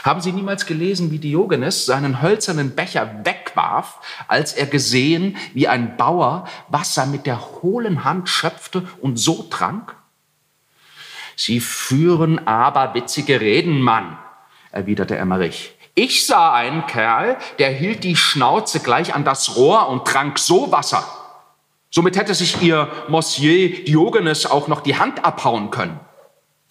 Haben 0.03 0.21
Sie 0.21 0.31
niemals 0.31 0.65
gelesen, 0.65 1.11
wie 1.11 1.19
Diogenes 1.19 1.85
seinen 1.85 2.21
hölzernen 2.21 2.75
Becher 2.75 3.21
wegwarf, 3.23 3.99
als 4.27 4.53
er 4.53 4.67
gesehen, 4.67 5.37
wie 5.53 5.67
ein 5.67 5.97
Bauer 5.97 6.47
Wasser 6.67 7.05
mit 7.05 7.25
der 7.25 7.39
hohlen 7.61 8.03
Hand 8.03 8.29
schöpfte 8.29 8.87
und 9.01 9.17
so 9.17 9.43
trank? 9.43 9.95
Sie 11.35 11.59
führen 11.59 12.47
aberwitzige 12.47 13.39
Reden, 13.41 13.81
Mann, 13.81 14.17
erwiderte 14.71 15.17
Emmerich. 15.17 15.73
Ich 15.95 16.25
sah 16.25 16.53
einen 16.53 16.85
Kerl, 16.85 17.37
der 17.57 17.71
hielt 17.71 18.03
die 18.03 18.15
Schnauze 18.15 18.79
gleich 18.79 19.15
an 19.15 19.25
das 19.25 19.55
Rohr 19.55 19.89
und 19.89 20.05
trank 20.05 20.37
so 20.39 20.71
Wasser. 20.71 21.03
Somit 21.89 22.15
hätte 22.15 22.35
sich 22.35 22.61
ihr 22.61 22.87
Monsieur 23.07 23.83
Diogenes 23.83 24.45
auch 24.45 24.67
noch 24.67 24.81
die 24.81 24.97
Hand 24.97 25.25
abhauen 25.25 25.71
können. 25.71 25.99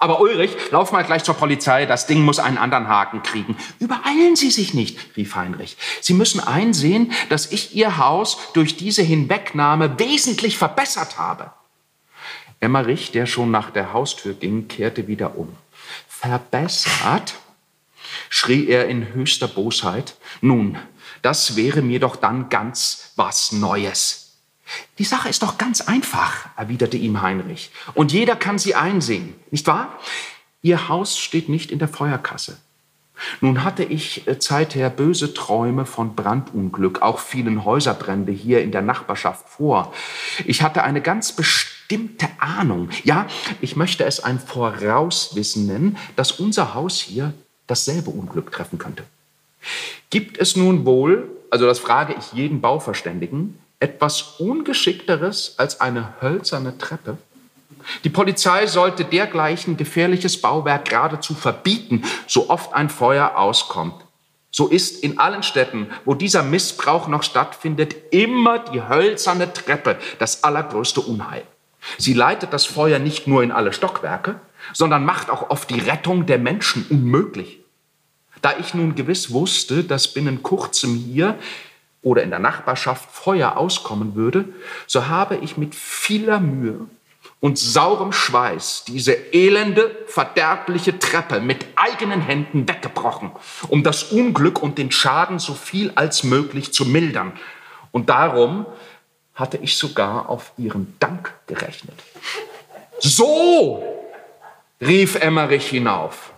Aber 0.00 0.20
Ulrich, 0.20 0.56
lauf 0.70 0.92
mal 0.92 1.02
gleich 1.02 1.24
zur 1.24 1.34
Polizei, 1.34 1.84
das 1.84 2.06
Ding 2.06 2.22
muss 2.22 2.38
einen 2.38 2.56
anderen 2.56 2.86
Haken 2.86 3.24
kriegen. 3.24 3.56
Übereilen 3.80 4.36
Sie 4.36 4.50
sich 4.50 4.72
nicht, 4.72 5.16
rief 5.16 5.34
Heinrich. 5.34 5.76
Sie 6.00 6.14
müssen 6.14 6.38
einsehen, 6.38 7.12
dass 7.30 7.50
ich 7.50 7.74
Ihr 7.74 7.98
Haus 7.98 8.38
durch 8.54 8.76
diese 8.76 9.02
Hinwegnahme 9.02 9.98
wesentlich 9.98 10.56
verbessert 10.56 11.18
habe. 11.18 11.50
Emmerich, 12.60 13.10
der 13.10 13.26
schon 13.26 13.50
nach 13.50 13.70
der 13.70 13.92
Haustür 13.92 14.34
ging, 14.34 14.68
kehrte 14.68 15.08
wieder 15.08 15.36
um. 15.36 15.56
Verbessert? 16.08 17.34
schrie 18.30 18.68
er 18.68 18.86
in 18.86 19.12
höchster 19.14 19.48
Bosheit. 19.48 20.16
Nun, 20.40 20.78
das 21.22 21.56
wäre 21.56 21.82
mir 21.82 22.00
doch 22.00 22.16
dann 22.16 22.48
ganz 22.48 23.12
was 23.16 23.52
Neues. 23.52 24.27
Die 24.98 25.04
Sache 25.04 25.28
ist 25.28 25.42
doch 25.42 25.58
ganz 25.58 25.80
einfach, 25.80 26.48
erwiderte 26.56 26.96
ihm 26.96 27.22
Heinrich. 27.22 27.70
Und 27.94 28.12
jeder 28.12 28.36
kann 28.36 28.58
sie 28.58 28.74
einsehen, 28.74 29.34
nicht 29.50 29.66
wahr? 29.66 29.98
Ihr 30.62 30.88
Haus 30.88 31.18
steht 31.18 31.48
nicht 31.48 31.70
in 31.70 31.78
der 31.78 31.88
Feuerkasse. 31.88 32.58
Nun 33.40 33.64
hatte 33.64 33.84
ich 33.84 34.26
äh, 34.26 34.38
zeither 34.38 34.90
böse 34.90 35.34
Träume 35.34 35.86
von 35.86 36.14
Brandunglück, 36.14 37.02
auch 37.02 37.18
vielen 37.18 37.64
Häuserbrände 37.64 38.32
hier 38.32 38.62
in 38.62 38.72
der 38.72 38.82
Nachbarschaft 38.82 39.48
vor. 39.48 39.92
Ich 40.44 40.62
hatte 40.62 40.84
eine 40.84 41.00
ganz 41.00 41.32
bestimmte 41.32 42.28
Ahnung, 42.38 42.90
ja, 43.04 43.26
ich 43.60 43.76
möchte 43.76 44.04
es 44.04 44.20
ein 44.20 44.38
Vorauswissen 44.38 45.66
nennen, 45.66 45.96
dass 46.16 46.32
unser 46.32 46.74
Haus 46.74 47.00
hier 47.00 47.34
dasselbe 47.66 48.10
Unglück 48.10 48.52
treffen 48.52 48.78
könnte. 48.78 49.04
Gibt 50.10 50.38
es 50.38 50.56
nun 50.56 50.84
wohl, 50.84 51.28
also 51.50 51.66
das 51.66 51.78
frage 51.78 52.14
ich 52.18 52.32
jeden 52.32 52.60
Bauverständigen, 52.60 53.58
etwas 53.80 54.36
Ungeschickteres 54.38 55.54
als 55.58 55.80
eine 55.80 56.14
hölzerne 56.20 56.78
Treppe? 56.78 57.18
Die 58.04 58.10
Polizei 58.10 58.66
sollte 58.66 59.04
dergleichen 59.04 59.76
gefährliches 59.76 60.40
Bauwerk 60.40 60.86
geradezu 60.86 61.34
verbieten, 61.34 62.04
so 62.26 62.50
oft 62.50 62.74
ein 62.74 62.90
Feuer 62.90 63.36
auskommt. 63.36 64.04
So 64.50 64.68
ist 64.68 65.02
in 65.02 65.18
allen 65.18 65.42
Städten, 65.42 65.88
wo 66.04 66.14
dieser 66.14 66.42
Missbrauch 66.42 67.06
noch 67.08 67.22
stattfindet, 67.22 67.94
immer 68.10 68.58
die 68.58 68.82
hölzerne 68.82 69.52
Treppe 69.52 69.98
das 70.18 70.42
allergrößte 70.42 71.00
Unheil. 71.00 71.44
Sie 71.96 72.14
leitet 72.14 72.52
das 72.52 72.66
Feuer 72.66 72.98
nicht 72.98 73.26
nur 73.26 73.42
in 73.42 73.52
alle 73.52 73.72
Stockwerke, 73.72 74.40
sondern 74.72 75.04
macht 75.04 75.30
auch 75.30 75.50
oft 75.50 75.70
die 75.70 75.78
Rettung 75.78 76.26
der 76.26 76.38
Menschen 76.38 76.86
unmöglich. 76.90 77.60
Da 78.42 78.54
ich 78.58 78.74
nun 78.74 78.94
gewiss 78.94 79.30
wusste, 79.32 79.84
dass 79.84 80.08
binnen 80.08 80.42
kurzem 80.42 80.94
hier 80.94 81.38
oder 82.08 82.22
in 82.22 82.30
der 82.30 82.38
Nachbarschaft 82.38 83.10
Feuer 83.10 83.58
auskommen 83.58 84.14
würde, 84.14 84.46
so 84.86 85.08
habe 85.08 85.36
ich 85.36 85.58
mit 85.58 85.74
vieler 85.74 86.40
Mühe 86.40 86.86
und 87.40 87.58
saurem 87.58 88.12
Schweiß 88.12 88.84
diese 88.88 89.12
elende, 89.12 89.94
verderbliche 90.06 90.98
Treppe 90.98 91.40
mit 91.40 91.66
eigenen 91.76 92.22
Händen 92.22 92.66
weggebrochen, 92.66 93.30
um 93.68 93.82
das 93.82 94.04
Unglück 94.04 94.62
und 94.62 94.78
den 94.78 94.90
Schaden 94.90 95.38
so 95.38 95.52
viel 95.52 95.92
als 95.94 96.24
möglich 96.24 96.72
zu 96.72 96.86
mildern. 96.86 97.32
Und 97.92 98.08
darum 98.08 98.64
hatte 99.34 99.58
ich 99.58 99.76
sogar 99.76 100.30
auf 100.30 100.52
ihren 100.56 100.96
Dank 100.98 101.32
gerechnet. 101.46 101.98
So, 102.98 103.84
rief 104.80 105.14
Emmerich 105.16 105.68
hinauf. 105.68 106.32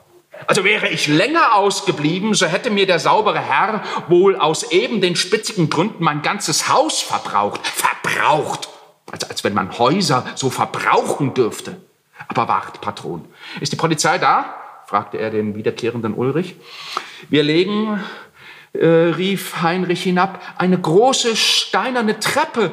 Also 0.46 0.64
wäre 0.64 0.88
ich 0.88 1.06
länger 1.06 1.54
ausgeblieben, 1.54 2.34
so 2.34 2.46
hätte 2.46 2.70
mir 2.70 2.86
der 2.86 2.98
saubere 2.98 3.38
Herr 3.38 3.82
wohl 4.08 4.36
aus 4.36 4.70
eben 4.70 5.00
den 5.00 5.16
spitzigen 5.16 5.70
Gründen 5.70 6.02
mein 6.02 6.22
ganzes 6.22 6.68
Haus 6.68 7.00
verbraucht. 7.00 7.66
Verbraucht! 7.66 8.68
Also 9.12 9.26
als 9.28 9.44
wenn 9.44 9.54
man 9.54 9.78
Häuser 9.78 10.24
so 10.34 10.50
verbrauchen 10.50 11.34
dürfte. 11.34 11.76
Aber 12.28 12.48
wart, 12.48 12.80
Patron, 12.80 13.24
ist 13.60 13.72
die 13.72 13.76
Polizei 13.76 14.18
da? 14.18 14.56
fragte 14.86 15.18
er 15.18 15.30
den 15.30 15.54
wiederkehrenden 15.54 16.14
Ulrich. 16.14 16.56
Wir 17.28 17.44
legen, 17.44 18.00
äh, 18.72 18.86
rief 18.86 19.62
Heinrich 19.62 20.02
hinab, 20.02 20.40
eine 20.56 20.80
große 20.80 21.36
steinerne 21.36 22.18
Treppe 22.18 22.72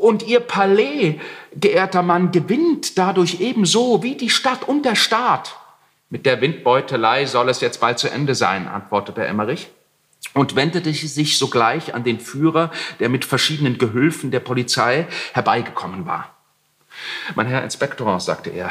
und 0.00 0.26
ihr 0.26 0.40
Palais, 0.40 1.20
geehrter 1.54 2.02
Mann, 2.02 2.32
gewinnt 2.32 2.98
dadurch 2.98 3.40
ebenso 3.40 4.02
wie 4.02 4.14
die 4.14 4.30
Stadt 4.30 4.68
und 4.68 4.84
der 4.84 4.94
Staat. 4.94 5.56
Mit 6.14 6.26
der 6.26 6.40
Windbeutelei 6.40 7.26
soll 7.26 7.48
es 7.48 7.60
jetzt 7.60 7.80
bald 7.80 7.98
zu 7.98 8.08
Ende 8.08 8.36
sein, 8.36 8.68
antwortete 8.68 9.26
Emmerich 9.26 9.66
und 10.32 10.54
wendete 10.54 10.94
sich 10.94 11.36
sogleich 11.36 11.92
an 11.92 12.04
den 12.04 12.20
Führer, 12.20 12.70
der 13.00 13.08
mit 13.08 13.24
verschiedenen 13.24 13.78
Gehülfen 13.78 14.30
der 14.30 14.38
Polizei 14.38 15.08
herbeigekommen 15.32 16.06
war. 16.06 16.32
Mein 17.34 17.48
Herr 17.48 17.64
Inspektor, 17.64 18.20
sagte 18.20 18.50
er, 18.50 18.70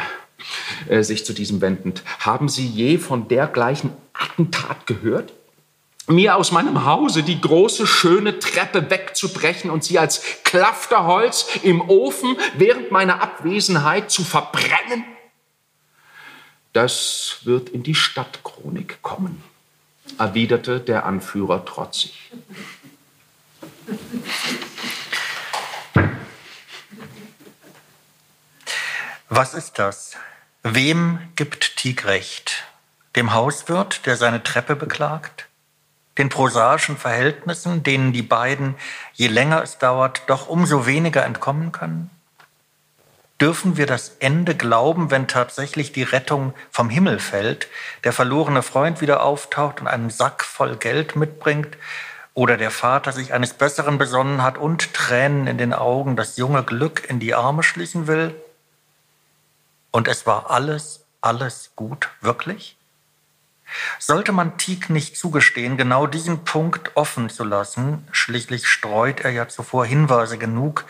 äh, 0.88 1.04
sich 1.04 1.26
zu 1.26 1.34
diesem 1.34 1.60
wendend, 1.60 2.04
haben 2.20 2.48
Sie 2.48 2.66
je 2.66 2.98
von 2.98 3.28
dergleichen 3.28 3.92
Attentat 4.14 4.88
gehört? 4.88 5.34
Mir 6.08 6.38
aus 6.38 6.54
meinem 6.54 6.86
Hause 6.86 7.24
die 7.24 7.42
große, 7.42 7.88
schöne 7.88 8.40
Treppe 8.40 8.90
wegzubrechen 8.90 9.70
und 9.70 9.84
sie 9.84 10.00
als 10.00 10.24
Klafterholz 10.46 11.60
im 11.64 11.82
Ofen 11.90 12.38
während 12.58 12.92
meiner 12.92 13.22
Abwesenheit 13.22 14.12
zu 14.12 14.24
verbrennen? 14.24 15.04
Das 16.74 17.40
wird 17.44 17.70
in 17.70 17.84
die 17.84 17.96
Stadtchronik 17.96 19.02
kommen 19.02 19.44
erwiderte 20.18 20.80
der 20.80 21.06
Anführer 21.06 21.66
trotzig. 21.66 22.32
Was 29.30 29.54
ist 29.54 29.80
das? 29.80 30.16
Wem 30.62 31.20
gibt 31.36 31.78
Tieg 31.78 32.06
recht? 32.06 32.64
Dem 33.16 33.34
Hauswirt, 33.34 34.06
der 34.06 34.16
seine 34.16 34.44
Treppe 34.44 34.76
beklagt? 34.76 35.48
Den 36.18 36.30
prosaischen 36.30 36.98
Verhältnissen, 36.98 37.82
denen 37.82 38.14
die 38.14 38.22
beiden, 38.22 38.76
je 39.14 39.28
länger 39.28 39.64
es 39.64 39.80
dauert, 39.80 40.22
doch 40.28 40.48
umso 40.48 40.86
weniger 40.86 41.26
entkommen 41.26 41.72
können? 41.72 42.12
Dürfen 43.44 43.76
wir 43.76 43.88
das 43.88 44.16
Ende 44.20 44.56
glauben, 44.56 45.12
wenn 45.12 45.28
tatsächlich 45.28 45.92
die 45.92 46.04
Rettung 46.04 46.54
vom 46.72 46.90
Himmel 46.90 47.20
fällt, 47.20 47.68
der 48.06 48.14
verlorene 48.14 48.64
Freund 48.64 49.02
wieder 49.02 49.22
auftaucht 49.22 49.82
und 49.82 49.88
einen 49.88 50.10
Sack 50.10 50.46
voll 50.46 50.78
Geld 50.78 51.18
mitbringt 51.18 51.78
oder 52.34 52.56
der 52.56 52.72
Vater 52.72 53.12
sich 53.12 53.34
eines 53.34 53.54
Besseren 53.54 53.98
besonnen 53.98 54.44
hat 54.44 54.58
und 54.58 54.94
Tränen 54.94 55.48
in 55.48 55.58
den 55.58 55.74
Augen 55.74 56.16
das 56.16 56.38
junge 56.38 56.64
Glück 56.64 57.04
in 57.10 57.20
die 57.20 57.36
Arme 57.36 57.64
schließen 57.64 58.08
will? 58.08 58.34
Und 59.92 60.08
es 60.08 60.26
war 60.26 60.50
alles, 60.50 61.04
alles 61.20 61.72
gut, 61.76 62.12
wirklich? 62.22 62.78
Sollte 64.00 64.32
man 64.32 64.58
Tieck 64.58 64.90
nicht 64.90 65.18
zugestehen, 65.18 65.76
genau 65.76 66.08
diesen 66.08 66.46
Punkt 66.46 66.92
offen 66.96 67.30
zu 67.30 67.44
lassen, 67.44 68.08
schließlich 68.14 68.68
streut 68.68 69.20
er 69.20 69.32
ja 69.32 69.50
zuvor 69.50 69.86
Hinweise 69.86 70.38
genug, 70.38 70.86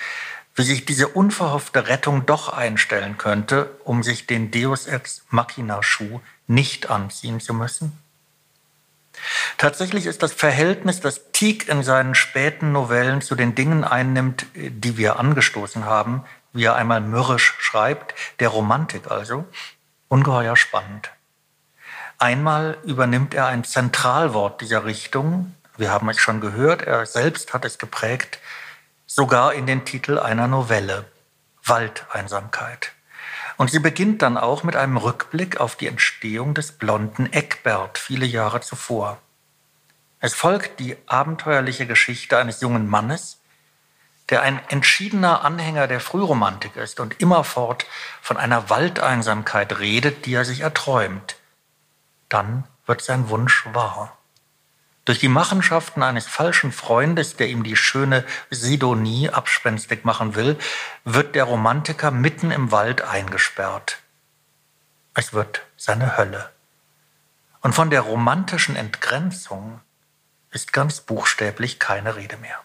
wie 0.55 0.63
sich 0.63 0.85
diese 0.85 1.07
unverhoffte 1.07 1.87
Rettung 1.87 2.25
doch 2.25 2.49
einstellen 2.49 3.17
könnte, 3.17 3.71
um 3.83 4.03
sich 4.03 4.27
den 4.27 4.51
Deus 4.51 4.87
ex 4.87 5.23
machina 5.29 5.81
Schuh 5.81 6.21
nicht 6.47 6.89
anziehen 6.89 7.39
zu 7.39 7.53
müssen? 7.53 7.97
Tatsächlich 9.57 10.05
ist 10.05 10.23
das 10.23 10.33
Verhältnis, 10.33 10.99
das 10.99 11.31
Tieck 11.31 11.67
in 11.69 11.83
seinen 11.83 12.15
späten 12.15 12.71
Novellen 12.71 13.21
zu 13.21 13.35
den 13.35 13.55
Dingen 13.55 13.83
einnimmt, 13.83 14.45
die 14.55 14.97
wir 14.97 15.19
angestoßen 15.19 15.85
haben, 15.85 16.23
wie 16.51 16.65
er 16.65 16.75
einmal 16.75 17.01
mürrisch 17.01 17.55
schreibt, 17.59 18.13
der 18.39 18.49
Romantik 18.49 19.09
also, 19.09 19.45
ungeheuer 20.07 20.55
spannend. 20.55 21.11
Einmal 22.19 22.77
übernimmt 22.83 23.33
er 23.33 23.47
ein 23.47 23.63
Zentralwort 23.63 24.61
dieser 24.61 24.85
Richtung, 24.85 25.55
wir 25.77 25.91
haben 25.91 26.09
es 26.09 26.19
schon 26.19 26.39
gehört, 26.39 26.83
er 26.83 27.05
selbst 27.05 27.53
hat 27.53 27.65
es 27.65 27.79
geprägt, 27.79 28.39
sogar 29.15 29.53
in 29.53 29.67
den 29.67 29.85
Titel 29.85 30.17
einer 30.17 30.47
Novelle, 30.47 31.05
Waldeinsamkeit. 31.63 32.93
Und 33.57 33.69
sie 33.69 33.77
beginnt 33.77 34.23
dann 34.23 34.39
auch 34.39 34.63
mit 34.63 34.75
einem 34.75 34.97
Rückblick 34.97 35.59
auf 35.59 35.75
die 35.75 35.85
Entstehung 35.85 36.55
des 36.55 36.71
blonden 36.71 37.31
Eckbert 37.31 37.99
viele 37.99 38.25
Jahre 38.25 38.61
zuvor. 38.61 39.19
Es 40.19 40.33
folgt 40.33 40.79
die 40.79 40.97
abenteuerliche 41.05 41.85
Geschichte 41.85 42.39
eines 42.39 42.61
jungen 42.61 42.89
Mannes, 42.89 43.39
der 44.29 44.41
ein 44.41 44.59
entschiedener 44.69 45.45
Anhänger 45.45 45.85
der 45.85 45.99
Frühromantik 45.99 46.75
ist 46.75 46.99
und 46.99 47.21
immerfort 47.21 47.85
von 48.19 48.37
einer 48.37 48.71
Waldeinsamkeit 48.71 49.77
redet, 49.77 50.25
die 50.25 50.33
er 50.33 50.45
sich 50.45 50.61
erträumt. 50.61 51.35
Dann 52.29 52.63
wird 52.87 53.03
sein 53.03 53.29
Wunsch 53.29 53.67
wahr. 53.73 54.17
Durch 55.05 55.19
die 55.19 55.27
Machenschaften 55.27 56.01
eines 56.01 56.27
falschen 56.27 56.71
Freundes, 56.71 57.35
der 57.35 57.49
ihm 57.49 57.63
die 57.63 57.75
schöne 57.75 58.23
Sidonie 58.49 59.29
abspenstig 59.29 60.05
machen 60.05 60.35
will, 60.35 60.57
wird 61.03 61.35
der 61.35 61.43
Romantiker 61.43 62.09
mitten 62.09 62.51
im 62.51 62.71
Wald 62.71 63.01
eingesperrt. 63.01 63.97
Es 65.13 65.33
wird 65.33 65.61
seine 65.75 66.17
Hölle. 66.17 66.49
Und 67.61 67.75
von 67.75 67.89
der 67.89 68.01
romantischen 68.01 68.75
Entgrenzung 68.77 69.81
ist 70.51 70.71
ganz 70.71 71.01
buchstäblich 71.01 71.79
keine 71.79 72.15
Rede 72.15 72.37
mehr. 72.37 72.59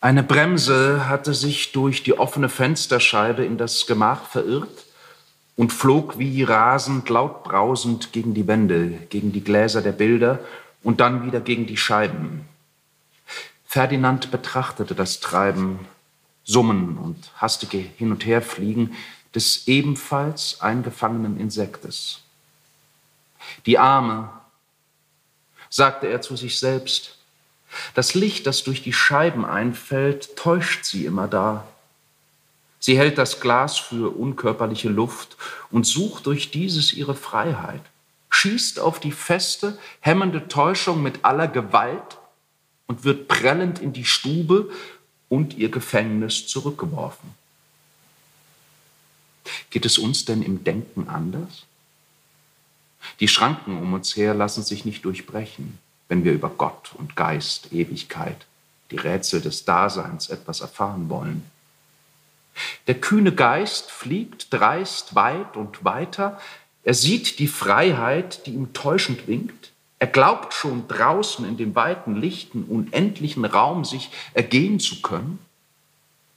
Eine 0.00 0.24
Bremse 0.24 1.08
hatte 1.08 1.32
sich 1.32 1.70
durch 1.70 2.02
die 2.02 2.18
offene 2.18 2.48
Fensterscheibe 2.48 3.44
in 3.44 3.56
das 3.56 3.86
Gemach 3.86 4.26
verirrt 4.26 4.84
und 5.62 5.72
flog 5.72 6.18
wie 6.18 6.42
rasend 6.42 7.08
laut 7.08 7.44
brausend 7.44 8.12
gegen 8.12 8.34
die 8.34 8.48
Wände, 8.48 8.98
gegen 9.10 9.30
die 9.30 9.44
Gläser 9.44 9.80
der 9.80 9.92
Bilder 9.92 10.40
und 10.82 10.98
dann 10.98 11.24
wieder 11.24 11.40
gegen 11.40 11.68
die 11.68 11.76
Scheiben. 11.76 12.48
Ferdinand 13.64 14.32
betrachtete 14.32 14.96
das 14.96 15.20
Treiben, 15.20 15.78
Summen 16.42 16.98
und 16.98 17.30
hastige 17.36 17.78
Hin- 17.78 18.10
und 18.10 18.26
Herfliegen 18.26 18.96
des 19.36 19.68
ebenfalls 19.68 20.60
eingefangenen 20.60 21.38
Insektes. 21.38 22.22
Die 23.64 23.78
Arme, 23.78 24.30
sagte 25.70 26.08
er 26.08 26.22
zu 26.22 26.34
sich 26.34 26.58
selbst, 26.58 27.18
das 27.94 28.14
Licht, 28.14 28.48
das 28.48 28.64
durch 28.64 28.82
die 28.82 28.92
Scheiben 28.92 29.44
einfällt, 29.44 30.34
täuscht 30.34 30.84
sie 30.86 31.06
immer 31.06 31.28
da. 31.28 31.68
Sie 32.82 32.98
hält 32.98 33.16
das 33.16 33.38
Glas 33.38 33.78
für 33.78 34.10
unkörperliche 34.10 34.88
Luft 34.88 35.36
und 35.70 35.86
sucht 35.86 36.26
durch 36.26 36.50
dieses 36.50 36.92
ihre 36.92 37.14
Freiheit, 37.14 37.80
schießt 38.28 38.80
auf 38.80 38.98
die 38.98 39.12
feste, 39.12 39.78
hämmende 40.00 40.48
Täuschung 40.48 41.00
mit 41.00 41.24
aller 41.24 41.46
Gewalt 41.46 42.18
und 42.88 43.04
wird 43.04 43.28
prellend 43.28 43.78
in 43.78 43.92
die 43.92 44.04
Stube 44.04 44.68
und 45.28 45.56
ihr 45.56 45.70
Gefängnis 45.70 46.48
zurückgeworfen. 46.48 47.30
Geht 49.70 49.86
es 49.86 49.96
uns 49.96 50.24
denn 50.24 50.42
im 50.42 50.64
Denken 50.64 51.08
anders? 51.08 51.66
Die 53.20 53.28
Schranken 53.28 53.78
um 53.78 53.92
uns 53.92 54.16
her 54.16 54.34
lassen 54.34 54.64
sich 54.64 54.84
nicht 54.84 55.04
durchbrechen, 55.04 55.78
wenn 56.08 56.24
wir 56.24 56.32
über 56.32 56.48
Gott 56.50 56.90
und 56.94 57.14
Geist, 57.14 57.72
Ewigkeit, 57.72 58.44
die 58.90 58.96
Rätsel 58.96 59.40
des 59.40 59.64
Daseins 59.64 60.30
etwas 60.30 60.60
erfahren 60.62 61.08
wollen. 61.08 61.51
Der 62.86 62.94
kühne 62.94 63.32
Geist 63.32 63.90
fliegt 63.90 64.52
dreist 64.52 65.14
weit 65.14 65.56
und 65.56 65.84
weiter. 65.84 66.40
Er 66.84 66.94
sieht 66.94 67.38
die 67.38 67.48
Freiheit, 67.48 68.46
die 68.46 68.52
ihm 68.52 68.72
täuschend 68.72 69.28
winkt. 69.28 69.72
Er 69.98 70.08
glaubt 70.08 70.52
schon 70.52 70.88
draußen 70.88 71.46
in 71.46 71.56
dem 71.56 71.74
weiten, 71.74 72.16
lichten, 72.16 72.64
unendlichen 72.64 73.44
Raum 73.44 73.84
sich 73.84 74.10
ergehen 74.34 74.80
zu 74.80 75.00
können 75.00 75.38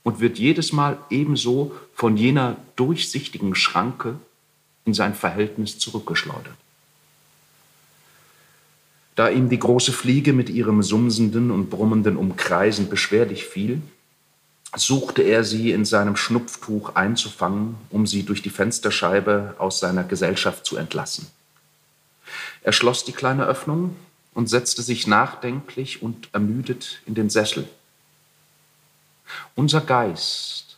und 0.04 0.20
wird 0.20 0.38
jedes 0.38 0.72
Mal 0.72 1.00
ebenso 1.10 1.76
von 1.94 2.16
jener 2.16 2.58
durchsichtigen 2.76 3.56
Schranke 3.56 4.20
in 4.86 4.94
sein 4.94 5.16
Verhältnis 5.16 5.80
zurückgeschleudert. 5.80 6.56
Da 9.16 9.30
ihm 9.30 9.50
die 9.50 9.58
große 9.58 9.94
Fliege 9.94 10.32
mit 10.32 10.50
ihrem 10.50 10.84
sumsenden 10.84 11.50
und 11.50 11.70
brummenden 11.72 12.18
Umkreisen 12.18 12.90
beschwerlich 12.90 13.46
fiel, 13.46 13.82
suchte 14.76 15.22
er 15.22 15.44
sie 15.44 15.72
in 15.72 15.86
seinem 15.86 16.16
Schnupftuch 16.16 16.96
einzufangen, 16.96 17.76
um 17.90 18.06
sie 18.06 18.24
durch 18.24 18.42
die 18.42 18.50
Fensterscheibe 18.50 19.56
aus 19.58 19.80
seiner 19.80 20.04
Gesellschaft 20.04 20.66
zu 20.66 20.78
entlassen. 20.78 21.28
Er 22.62 22.74
schloss 22.74 23.06
die 23.06 23.12
kleine 23.12 23.46
Öffnung 23.46 23.96
und 24.34 24.50
setzte 24.50 24.82
sich 24.82 25.08
nachdenklich 25.08 26.02
und 26.02 26.30
ermüdet 26.34 27.00
in 27.06 27.16
den 27.16 27.30
Sessel. 27.30 27.68
Unser 29.56 29.82
Geist, 29.82 30.78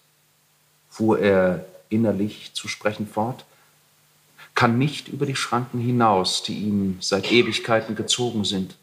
fuhr 0.89 1.19
er 1.19 1.65
innerlich 1.89 2.53
zu 2.53 2.67
sprechen 2.67 3.07
fort, 3.07 3.45
kann 4.55 4.77
nicht 4.77 5.07
über 5.07 5.25
die 5.25 5.35
Schranken 5.35 5.79
hinaus, 5.79 6.43
die 6.43 6.57
ihm 6.57 6.97
seit 6.99 7.31
Ewigkeiten 7.31 7.95
gezogen 7.95 8.43
sind. 8.43 8.75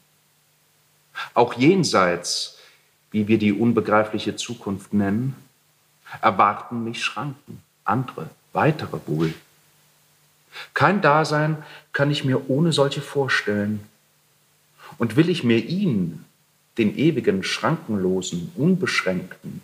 Auch 1.35 1.55
jenseits, 1.55 2.54
wie 3.15 3.29
wir 3.29 3.39
die 3.39 3.53
unbegreifliche 3.53 4.35
Zukunft 4.35 4.93
nennen, 4.93 5.37
erwarten 6.21 6.83
mich 6.83 7.01
Schranken, 7.01 7.63
andere, 7.85 8.29
weitere 8.53 8.99
wohl. 9.07 9.33
Kein 10.75 11.01
Dasein 11.01 11.63
kann 11.93 12.11
ich 12.11 12.25
mir 12.25 12.51
ohne 12.51 12.73
solche 12.73 13.01
vorstellen. 13.01 13.87
Und 14.99 15.15
will 15.15 15.29
ich 15.29 15.45
mir 15.45 15.59
ihn, 15.59 16.25
den 16.77 16.99
ewigen, 16.99 17.45
schrankenlosen, 17.45 18.51
unbeschränkten, 18.57 19.63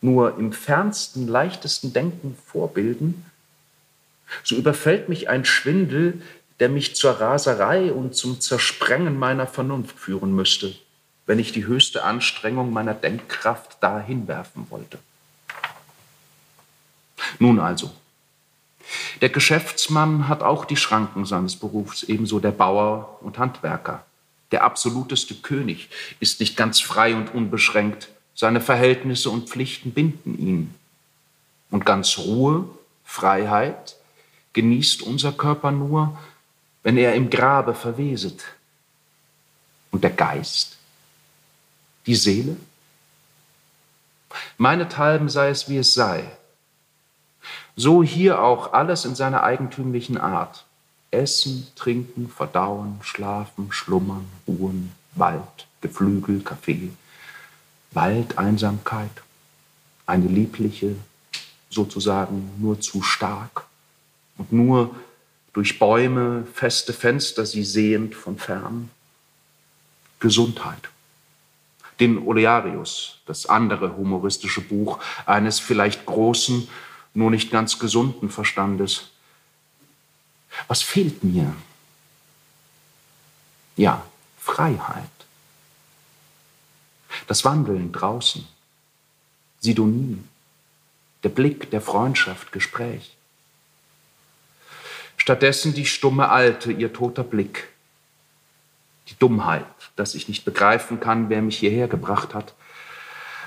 nur 0.00 0.38
im 0.38 0.54
fernsten, 0.54 1.28
leichtesten 1.28 1.92
Denken 1.92 2.38
vorbilden, 2.46 3.22
so 4.42 4.56
überfällt 4.56 5.10
mich 5.10 5.28
ein 5.28 5.44
Schwindel, 5.44 6.22
der 6.58 6.70
mich 6.70 6.96
zur 6.96 7.20
Raserei 7.20 7.92
und 7.92 8.14
zum 8.14 8.40
Zersprengen 8.40 9.18
meiner 9.18 9.46
Vernunft 9.46 9.98
führen 9.98 10.34
müsste, 10.34 10.74
wenn 11.28 11.38
ich 11.38 11.52
die 11.52 11.66
höchste 11.66 12.04
Anstrengung 12.04 12.72
meiner 12.72 12.94
Denkkraft 12.94 13.76
dahin 13.82 14.26
werfen 14.28 14.66
wollte. 14.70 14.98
Nun 17.38 17.60
also, 17.60 17.92
der 19.20 19.28
Geschäftsmann 19.28 20.26
hat 20.26 20.42
auch 20.42 20.64
die 20.64 20.78
Schranken 20.78 21.26
seines 21.26 21.56
Berufs, 21.56 22.02
ebenso 22.02 22.40
der 22.40 22.52
Bauer 22.52 23.18
und 23.20 23.36
Handwerker. 23.36 24.06
Der 24.52 24.64
absoluteste 24.64 25.34
König 25.34 25.90
ist 26.18 26.40
nicht 26.40 26.56
ganz 26.56 26.80
frei 26.80 27.14
und 27.14 27.34
unbeschränkt. 27.34 28.08
Seine 28.34 28.62
Verhältnisse 28.62 29.28
und 29.28 29.50
Pflichten 29.50 29.92
binden 29.92 30.38
ihn. 30.38 30.74
Und 31.70 31.84
ganz 31.84 32.16
Ruhe, 32.16 32.70
Freiheit 33.04 33.96
genießt 34.54 35.02
unser 35.02 35.32
Körper 35.32 35.72
nur, 35.72 36.18
wenn 36.82 36.96
er 36.96 37.14
im 37.14 37.28
Grabe 37.28 37.74
verweset. 37.74 38.44
Und 39.90 40.04
der 40.04 40.10
Geist, 40.10 40.77
die 42.08 42.16
Seele? 42.16 42.56
Meinethalben 44.56 45.28
sei 45.28 45.50
es, 45.50 45.68
wie 45.68 45.76
es 45.76 45.94
sei. 45.94 46.24
So 47.76 48.02
hier 48.02 48.42
auch 48.42 48.72
alles 48.72 49.04
in 49.04 49.14
seiner 49.14 49.44
eigentümlichen 49.44 50.18
Art. 50.18 50.64
Essen, 51.10 51.68
trinken, 51.76 52.28
verdauen, 52.28 52.98
schlafen, 53.02 53.70
schlummern, 53.70 54.26
ruhen, 54.46 54.92
Wald, 55.14 55.66
Geflügel, 55.80 56.40
Kaffee, 56.42 56.90
Wald, 57.92 58.36
Einsamkeit, 58.36 59.22
eine 60.06 60.26
liebliche, 60.26 60.96
sozusagen 61.70 62.50
nur 62.58 62.80
zu 62.80 63.02
stark 63.02 63.64
und 64.38 64.52
nur 64.52 64.94
durch 65.52 65.78
Bäume, 65.78 66.46
feste 66.52 66.92
Fenster 66.92 67.46
sie 67.46 67.64
sehend 67.64 68.14
von 68.14 68.38
fern. 68.38 68.90
Gesundheit. 70.20 70.88
Den 72.00 72.18
Olearius, 72.18 73.20
das 73.26 73.46
andere 73.46 73.96
humoristische 73.96 74.60
Buch 74.60 75.00
eines 75.26 75.58
vielleicht 75.58 76.06
großen, 76.06 76.68
nur 77.14 77.30
nicht 77.30 77.50
ganz 77.50 77.78
gesunden 77.78 78.30
Verstandes. 78.30 79.10
Was 80.68 80.82
fehlt 80.82 81.24
mir? 81.24 81.54
Ja, 83.76 84.04
Freiheit. 84.38 85.10
Das 87.26 87.44
Wandeln 87.44 87.92
draußen, 87.92 88.46
Sidonie, 89.60 90.22
der 91.22 91.28
Blick 91.28 91.70
der 91.70 91.80
Freundschaft, 91.80 92.52
Gespräch. 92.52 93.16
Stattdessen 95.16 95.74
die 95.74 95.86
stumme 95.86 96.30
Alte, 96.30 96.72
ihr 96.72 96.92
toter 96.92 97.24
Blick. 97.24 97.68
Die 99.08 99.18
Dummheit, 99.18 99.66
dass 99.98 100.14
ich 100.14 100.28
nicht 100.28 100.44
begreifen 100.44 101.00
kann, 101.00 101.28
wer 101.28 101.42
mich 101.42 101.58
hierher 101.58 101.88
gebracht 101.88 102.34
hat. 102.34 102.54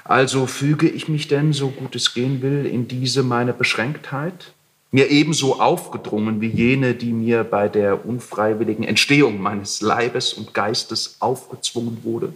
Also 0.04 0.48
füge 0.48 0.90
ich 0.90 1.08
mich 1.08 1.28
denn, 1.28 1.54
so 1.54 1.70
gut 1.70 1.96
es 1.96 2.14
gehen 2.14 2.42
will, 2.42 2.66
in 2.66 2.88
diese 2.88 3.24
meine 3.24 3.54
Beschränktheit, 3.54 4.54
mir 4.92 5.10
ebenso 5.10 5.62
aufgedrungen 5.62 6.42
wie 6.42 6.50
jene, 6.50 6.96
die 6.96 7.14
mir 7.14 7.46
bei 7.46 7.70
der 7.70 8.06
unfreiwilligen 8.06 8.84
Entstehung 8.84 9.42
meines 9.42 9.80
Leibes 9.80 10.34
und 10.34 10.54
Geistes 10.54 11.16
aufgezwungen 11.20 12.04
wurde? 12.04 12.34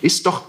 Ist 0.00 0.24
doch 0.24 0.44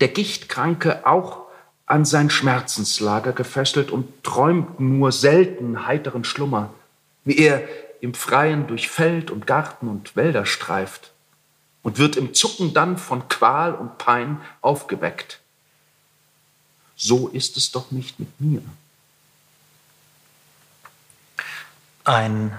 der 0.00 0.08
Gichtkranke 0.08 1.06
auch 1.06 1.46
an 1.86 2.04
sein 2.04 2.28
Schmerzenslager 2.28 3.32
gefesselt 3.32 3.90
und 3.90 4.22
träumt 4.22 4.78
nur 4.78 5.10
selten 5.10 5.86
heiteren 5.86 6.24
Schlummer, 6.24 6.74
wie 7.24 7.38
er 7.38 7.62
im 8.02 8.12
Freien 8.12 8.66
durch 8.66 8.90
Feld 8.90 9.30
und 9.30 9.46
Garten 9.46 9.88
und 9.88 10.14
Wälder 10.14 10.44
streift 10.44 11.12
und 11.82 11.98
wird 11.98 12.16
im 12.16 12.34
Zucken 12.34 12.74
dann 12.74 12.98
von 12.98 13.28
Qual 13.28 13.74
und 13.74 13.98
Pein 13.98 14.40
aufgeweckt. 14.60 15.40
So 16.96 17.28
ist 17.28 17.56
es 17.56 17.70
doch 17.70 17.90
nicht 17.90 18.18
mit 18.18 18.40
mir. 18.40 18.62
Ein 22.04 22.58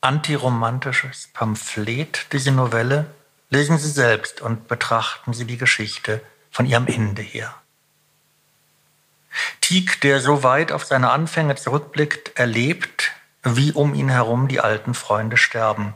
antiromantisches 0.00 1.28
Pamphlet, 1.32 2.26
diese 2.32 2.52
Novelle. 2.52 3.06
Lesen 3.50 3.78
Sie 3.78 3.90
selbst 3.90 4.40
und 4.40 4.68
betrachten 4.68 5.32
Sie 5.32 5.44
die 5.44 5.56
Geschichte 5.56 6.22
von 6.50 6.66
ihrem 6.66 6.86
Ende 6.86 7.22
her. 7.22 7.54
Tieck, 9.60 10.00
der 10.00 10.20
so 10.20 10.42
weit 10.42 10.72
auf 10.72 10.84
seine 10.84 11.10
Anfänge 11.10 11.56
zurückblickt, 11.56 12.36
erlebt, 12.36 13.12
wie 13.42 13.72
um 13.72 13.94
ihn 13.94 14.08
herum 14.08 14.48
die 14.48 14.60
alten 14.60 14.94
Freunde 14.94 15.36
sterben. 15.36 15.94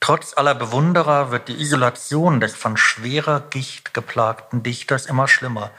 Trotz 0.00 0.36
aller 0.36 0.54
Bewunderer 0.54 1.30
wird 1.30 1.48
die 1.48 1.60
Isolation 1.60 2.40
des 2.40 2.54
von 2.54 2.76
schwerer 2.76 3.40
Gicht 3.40 3.94
geplagten 3.94 4.62
Dichters 4.62 5.06
immer 5.06 5.28
schlimmer. 5.28 5.70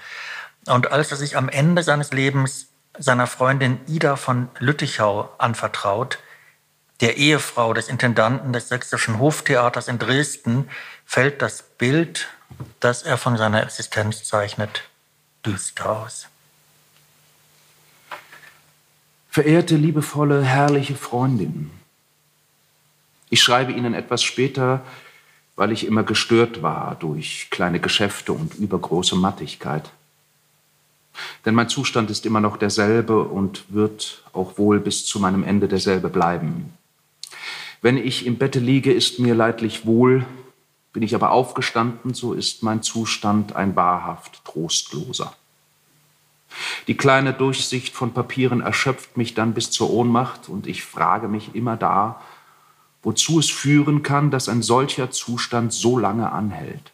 Und 0.67 0.91
als 0.91 1.11
er 1.11 1.17
sich 1.17 1.37
am 1.37 1.49
Ende 1.49 1.83
seines 1.83 2.11
Lebens 2.11 2.67
seiner 2.97 3.27
Freundin 3.27 3.79
Ida 3.87 4.15
von 4.15 4.49
Lüttichau 4.59 5.33
anvertraut, 5.37 6.19
der 7.01 7.17
Ehefrau 7.17 7.73
des 7.73 7.87
Intendanten 7.87 8.53
des 8.53 8.69
Sächsischen 8.69 9.19
Hoftheaters 9.19 9.87
in 9.87 9.99
Dresden, 9.99 10.69
fällt 11.05 11.41
das 11.41 11.61
Bild, 11.61 12.27
das 12.79 13.03
er 13.03 13.17
von 13.17 13.37
seiner 13.37 13.63
Existenz 13.63 14.23
zeichnet, 14.23 14.83
düster 15.45 15.89
aus. 15.89 16.27
Verehrte, 19.29 19.75
liebevolle, 19.75 20.43
herrliche 20.43 20.95
Freundin, 20.95 21.69
ich 23.29 23.41
schreibe 23.41 23.71
Ihnen 23.71 23.93
etwas 23.93 24.23
später, 24.23 24.81
weil 25.55 25.71
ich 25.71 25.85
immer 25.85 26.03
gestört 26.03 26.61
war 26.61 26.95
durch 26.99 27.47
kleine 27.49 27.79
Geschäfte 27.79 28.33
und 28.33 28.55
übergroße 28.55 29.15
Mattigkeit. 29.15 29.89
Denn 31.45 31.55
mein 31.55 31.69
Zustand 31.69 32.09
ist 32.09 32.25
immer 32.25 32.41
noch 32.41 32.57
derselbe 32.57 33.23
und 33.23 33.63
wird 33.69 34.23
auch 34.33 34.57
wohl 34.57 34.79
bis 34.79 35.05
zu 35.05 35.19
meinem 35.19 35.43
Ende 35.43 35.67
derselbe 35.67 36.09
bleiben. 36.09 36.73
Wenn 37.81 37.97
ich 37.97 38.25
im 38.25 38.37
Bette 38.37 38.59
liege, 38.59 38.91
ist 38.91 39.19
mir 39.19 39.35
leidlich 39.35 39.85
wohl, 39.85 40.25
bin 40.91 41.03
ich 41.03 41.15
aber 41.15 41.31
aufgestanden, 41.31 42.13
so 42.13 42.33
ist 42.33 42.63
mein 42.63 42.81
Zustand 42.81 43.55
ein 43.55 43.75
wahrhaft 43.75 44.43
trostloser. 44.43 45.33
Die 46.87 46.95
kleine 46.95 47.33
Durchsicht 47.33 47.93
von 47.93 48.13
Papieren 48.13 48.61
erschöpft 48.61 49.17
mich 49.17 49.33
dann 49.33 49.53
bis 49.53 49.71
zur 49.71 49.91
Ohnmacht 49.91 50.47
und 50.47 50.67
ich 50.67 50.83
frage 50.83 51.27
mich 51.27 51.53
immer 51.53 51.75
da, 51.75 52.21
wozu 53.05 53.39
es 53.39 53.49
führen 53.49 54.01
kann, 54.01 54.31
dass 54.31 54.49
ein 54.49 54.63
solcher 54.63 55.11
Zustand 55.11 55.71
so 55.71 55.97
lange 55.97 56.31
anhält. 56.31 56.91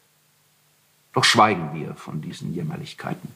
Doch 1.13 1.23
schweigen 1.23 1.71
wir 1.73 1.95
von 1.95 2.21
diesen 2.21 2.53
Jämmerlichkeiten. 2.53 3.29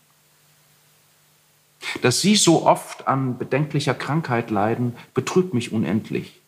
Dass 2.02 2.22
Sie 2.22 2.36
so 2.36 2.66
oft 2.66 3.08
an 3.08 3.38
bedenklicher 3.38 3.94
Krankheit 3.94 4.52
leiden, 4.52 4.94
betrübt 5.14 5.54
mich 5.54 5.72
unendlich. 5.72 6.40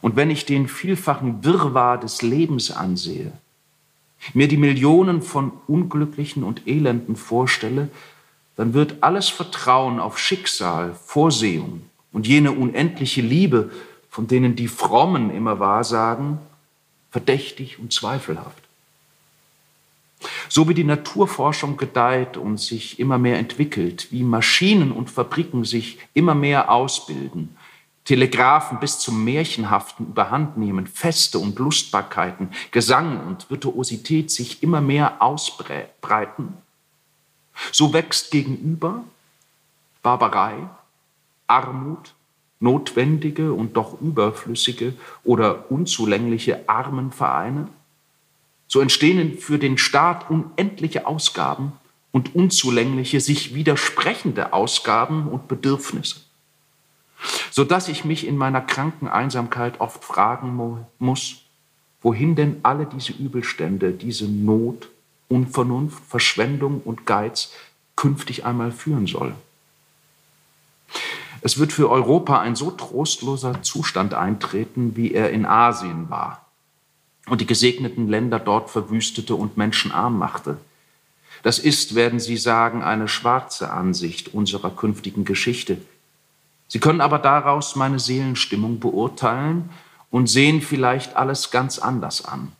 Und 0.00 0.14
wenn 0.14 0.30
ich 0.30 0.46
den 0.46 0.68
vielfachen 0.68 1.44
Wirrwarr 1.44 1.98
des 1.98 2.22
Lebens 2.22 2.70
ansehe, 2.70 3.32
mir 4.34 4.46
die 4.46 4.56
Millionen 4.56 5.22
von 5.22 5.50
Unglücklichen 5.66 6.44
und 6.44 6.68
Elenden 6.68 7.16
vorstelle, 7.16 7.88
dann 8.56 8.74
wird 8.74 9.02
alles 9.02 9.28
Vertrauen 9.28 9.98
auf 9.98 10.18
Schicksal, 10.18 10.94
Vorsehung 10.94 11.82
und 12.12 12.28
jene 12.28 12.52
unendliche 12.52 13.22
Liebe, 13.22 13.70
von 14.10 14.26
denen 14.26 14.56
die 14.56 14.68
Frommen 14.68 15.30
immer 15.34 15.60
wahrsagen, 15.60 16.38
verdächtig 17.10 17.78
und 17.78 17.92
zweifelhaft. 17.92 18.62
So 20.48 20.68
wie 20.68 20.74
die 20.74 20.84
Naturforschung 20.84 21.76
gedeiht 21.76 22.36
und 22.36 22.58
sich 22.58 22.98
immer 22.98 23.18
mehr 23.18 23.38
entwickelt, 23.38 24.08
wie 24.10 24.24
Maschinen 24.24 24.90
und 24.90 25.10
Fabriken 25.10 25.64
sich 25.64 25.98
immer 26.14 26.34
mehr 26.34 26.70
ausbilden, 26.70 27.56
Telegraphen 28.04 28.80
bis 28.80 28.98
zum 28.98 29.22
Märchenhaften 29.22 30.06
überhand 30.06 30.56
nehmen, 30.56 30.86
Feste 30.86 31.38
und 31.38 31.58
Lustbarkeiten, 31.58 32.50
Gesang 32.70 33.26
und 33.26 33.50
Virtuosität 33.50 34.30
sich 34.30 34.62
immer 34.62 34.80
mehr 34.80 35.20
ausbreiten, 35.20 36.54
so 37.70 37.92
wächst 37.92 38.30
gegenüber 38.30 39.04
Barbarei, 40.02 40.54
Armut, 41.46 42.14
notwendige 42.60 43.52
und 43.52 43.76
doch 43.76 44.00
überflüssige 44.00 44.94
oder 45.24 45.70
unzulängliche 45.70 46.68
Armenvereine, 46.68 47.68
so 48.66 48.80
entstehen 48.80 49.38
für 49.38 49.58
den 49.58 49.78
Staat 49.78 50.30
unendliche 50.30 51.06
Ausgaben 51.06 51.72
und 52.12 52.34
unzulängliche, 52.34 53.20
sich 53.20 53.54
widersprechende 53.54 54.52
Ausgaben 54.52 55.28
und 55.28 55.48
Bedürfnisse 55.48 56.16
so 57.50 57.64
dass 57.64 57.88
ich 57.88 58.04
mich 58.04 58.26
in 58.26 58.36
meiner 58.36 58.60
kranken 58.60 59.08
Einsamkeit 59.08 59.80
oft 59.80 60.04
fragen 60.04 60.80
muss, 60.98 61.42
wohin 62.00 62.36
denn 62.36 62.60
alle 62.62 62.86
diese 62.86 63.12
Übelstände, 63.12 63.92
diese 63.92 64.26
Not, 64.26 64.88
Unvernunft, 65.28 66.02
Verschwendung 66.04 66.80
und 66.84 67.06
Geiz 67.06 67.52
künftig 67.96 68.44
einmal 68.44 68.70
führen 68.70 69.06
soll. 69.06 69.34
Es 71.40 71.58
wird 71.58 71.72
für 71.72 71.90
Europa 71.90 72.40
ein 72.40 72.56
so 72.56 72.70
trostloser 72.70 73.62
Zustand 73.62 74.14
eintreten, 74.14 74.96
wie 74.96 75.12
er 75.12 75.30
in 75.30 75.46
Asien 75.46 76.10
war 76.10 76.44
und 77.26 77.40
die 77.40 77.46
gesegneten 77.46 78.08
Länder 78.08 78.38
dort 78.38 78.70
verwüstete 78.70 79.34
und 79.34 79.56
menschenarm 79.56 80.16
machte. 80.18 80.56
Das 81.42 81.58
ist, 81.58 81.94
werden 81.94 82.18
Sie 82.18 82.36
sagen, 82.36 82.82
eine 82.82 83.06
schwarze 83.06 83.70
Ansicht 83.70 84.34
unserer 84.34 84.70
künftigen 84.70 85.24
Geschichte, 85.24 85.78
Sie 86.68 86.80
können 86.80 87.00
aber 87.00 87.18
daraus 87.18 87.76
meine 87.76 87.98
Seelenstimmung 87.98 88.78
beurteilen 88.78 89.70
und 90.10 90.28
sehen 90.28 90.60
vielleicht 90.60 91.16
alles 91.16 91.50
ganz 91.50 91.78
anders 91.78 92.24
an. 92.24 92.52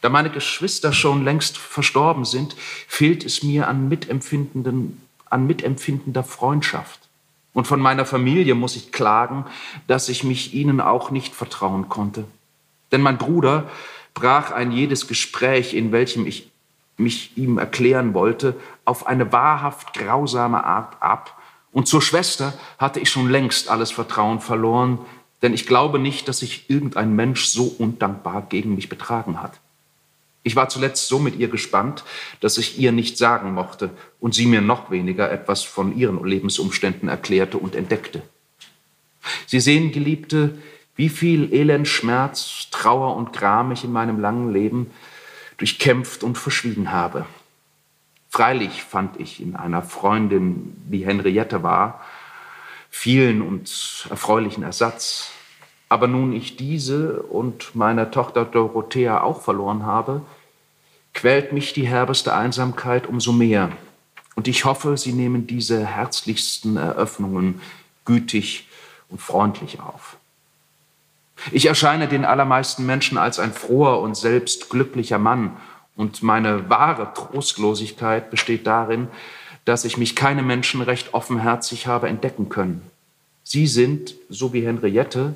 Da 0.00 0.08
meine 0.08 0.30
Geschwister 0.30 0.94
schon 0.94 1.22
längst 1.22 1.58
verstorben 1.58 2.24
sind, 2.24 2.56
fehlt 2.88 3.24
es 3.24 3.42
mir 3.42 3.68
an, 3.68 3.88
mitempfindenden, 3.88 5.02
an 5.28 5.46
mitempfindender 5.46 6.24
Freundschaft. 6.24 7.05
Und 7.56 7.66
von 7.66 7.80
meiner 7.80 8.04
Familie 8.04 8.54
muss 8.54 8.76
ich 8.76 8.92
klagen, 8.92 9.46
dass 9.86 10.10
ich 10.10 10.24
mich 10.24 10.52
ihnen 10.52 10.78
auch 10.78 11.10
nicht 11.10 11.34
vertrauen 11.34 11.88
konnte. 11.88 12.26
Denn 12.92 13.00
mein 13.00 13.16
Bruder 13.16 13.70
brach 14.12 14.50
ein 14.50 14.72
jedes 14.72 15.08
Gespräch, 15.08 15.72
in 15.72 15.90
welchem 15.90 16.26
ich 16.26 16.50
mich 16.98 17.34
ihm 17.38 17.56
erklären 17.56 18.12
wollte, 18.12 18.56
auf 18.84 19.06
eine 19.06 19.32
wahrhaft 19.32 19.94
grausame 19.94 20.64
Art 20.64 21.02
ab 21.02 21.40
und 21.72 21.88
zur 21.88 22.02
Schwester 22.02 22.52
hatte 22.76 23.00
ich 23.00 23.08
schon 23.08 23.30
längst 23.30 23.70
alles 23.70 23.90
Vertrauen 23.90 24.40
verloren, 24.40 24.98
denn 25.40 25.54
ich 25.54 25.66
glaube 25.66 25.98
nicht, 25.98 26.28
dass 26.28 26.40
sich 26.40 26.68
irgendein 26.68 27.16
Mensch 27.16 27.46
so 27.46 27.74
undankbar 27.78 28.42
gegen 28.50 28.74
mich 28.74 28.90
betragen 28.90 29.40
hat. 29.42 29.60
Ich 30.46 30.54
war 30.54 30.68
zuletzt 30.68 31.08
so 31.08 31.18
mit 31.18 31.34
ihr 31.40 31.48
gespannt, 31.48 32.04
dass 32.38 32.56
ich 32.56 32.78
ihr 32.78 32.92
nicht 32.92 33.18
sagen 33.18 33.52
mochte 33.52 33.90
und 34.20 34.32
sie 34.32 34.46
mir 34.46 34.60
noch 34.60 34.92
weniger 34.92 35.28
etwas 35.32 35.64
von 35.64 35.98
ihren 35.98 36.24
Lebensumständen 36.24 37.08
erklärte 37.08 37.58
und 37.58 37.74
entdeckte. 37.74 38.22
Sie 39.46 39.58
sehen, 39.58 39.90
Geliebte, 39.90 40.56
wie 40.94 41.08
viel 41.08 41.52
Elend, 41.52 41.88
Schmerz, 41.88 42.68
Trauer 42.70 43.16
und 43.16 43.32
Gram 43.32 43.72
ich 43.72 43.82
in 43.82 43.90
meinem 43.90 44.20
langen 44.20 44.52
Leben 44.52 44.92
durchkämpft 45.56 46.22
und 46.22 46.38
verschwiegen 46.38 46.92
habe. 46.92 47.26
Freilich 48.30 48.84
fand 48.84 49.18
ich 49.18 49.42
in 49.42 49.56
einer 49.56 49.82
Freundin, 49.82 50.80
wie 50.88 51.04
Henriette 51.04 51.64
war, 51.64 52.04
vielen 52.88 53.42
und 53.42 54.06
erfreulichen 54.10 54.62
Ersatz. 54.62 55.32
Aber 55.88 56.06
nun 56.06 56.32
ich 56.32 56.56
diese 56.56 57.22
und 57.22 57.74
meine 57.74 58.12
Tochter 58.12 58.44
Dorothea 58.44 59.20
auch 59.22 59.42
verloren 59.42 59.84
habe, 59.84 60.22
quält 61.16 61.52
mich 61.52 61.72
die 61.72 61.88
herbeste 61.88 62.34
Einsamkeit 62.34 63.06
umso 63.06 63.32
mehr. 63.32 63.72
Und 64.34 64.48
ich 64.48 64.66
hoffe, 64.66 64.98
Sie 64.98 65.12
nehmen 65.12 65.46
diese 65.46 65.84
herzlichsten 65.84 66.76
Eröffnungen 66.76 67.60
gütig 68.04 68.68
und 69.08 69.20
freundlich 69.20 69.80
auf. 69.80 70.18
Ich 71.52 71.66
erscheine 71.66 72.06
den 72.06 72.26
allermeisten 72.26 72.84
Menschen 72.84 73.16
als 73.16 73.38
ein 73.38 73.52
froher 73.52 74.00
und 74.00 74.14
selbst 74.16 74.68
glücklicher 74.68 75.18
Mann 75.18 75.56
und 75.96 76.22
meine 76.22 76.68
wahre 76.68 77.12
Trostlosigkeit 77.14 78.30
besteht 78.30 78.66
darin, 78.66 79.08
dass 79.64 79.86
ich 79.86 79.96
mich 79.96 80.16
keine 80.16 80.42
Menschen 80.42 80.82
recht 80.82 81.14
offenherzig 81.14 81.86
habe 81.86 82.08
entdecken 82.08 82.50
können. 82.50 82.82
Sie 83.42 83.66
sind, 83.66 84.14
so 84.28 84.52
wie 84.52 84.66
Henriette, 84.66 85.34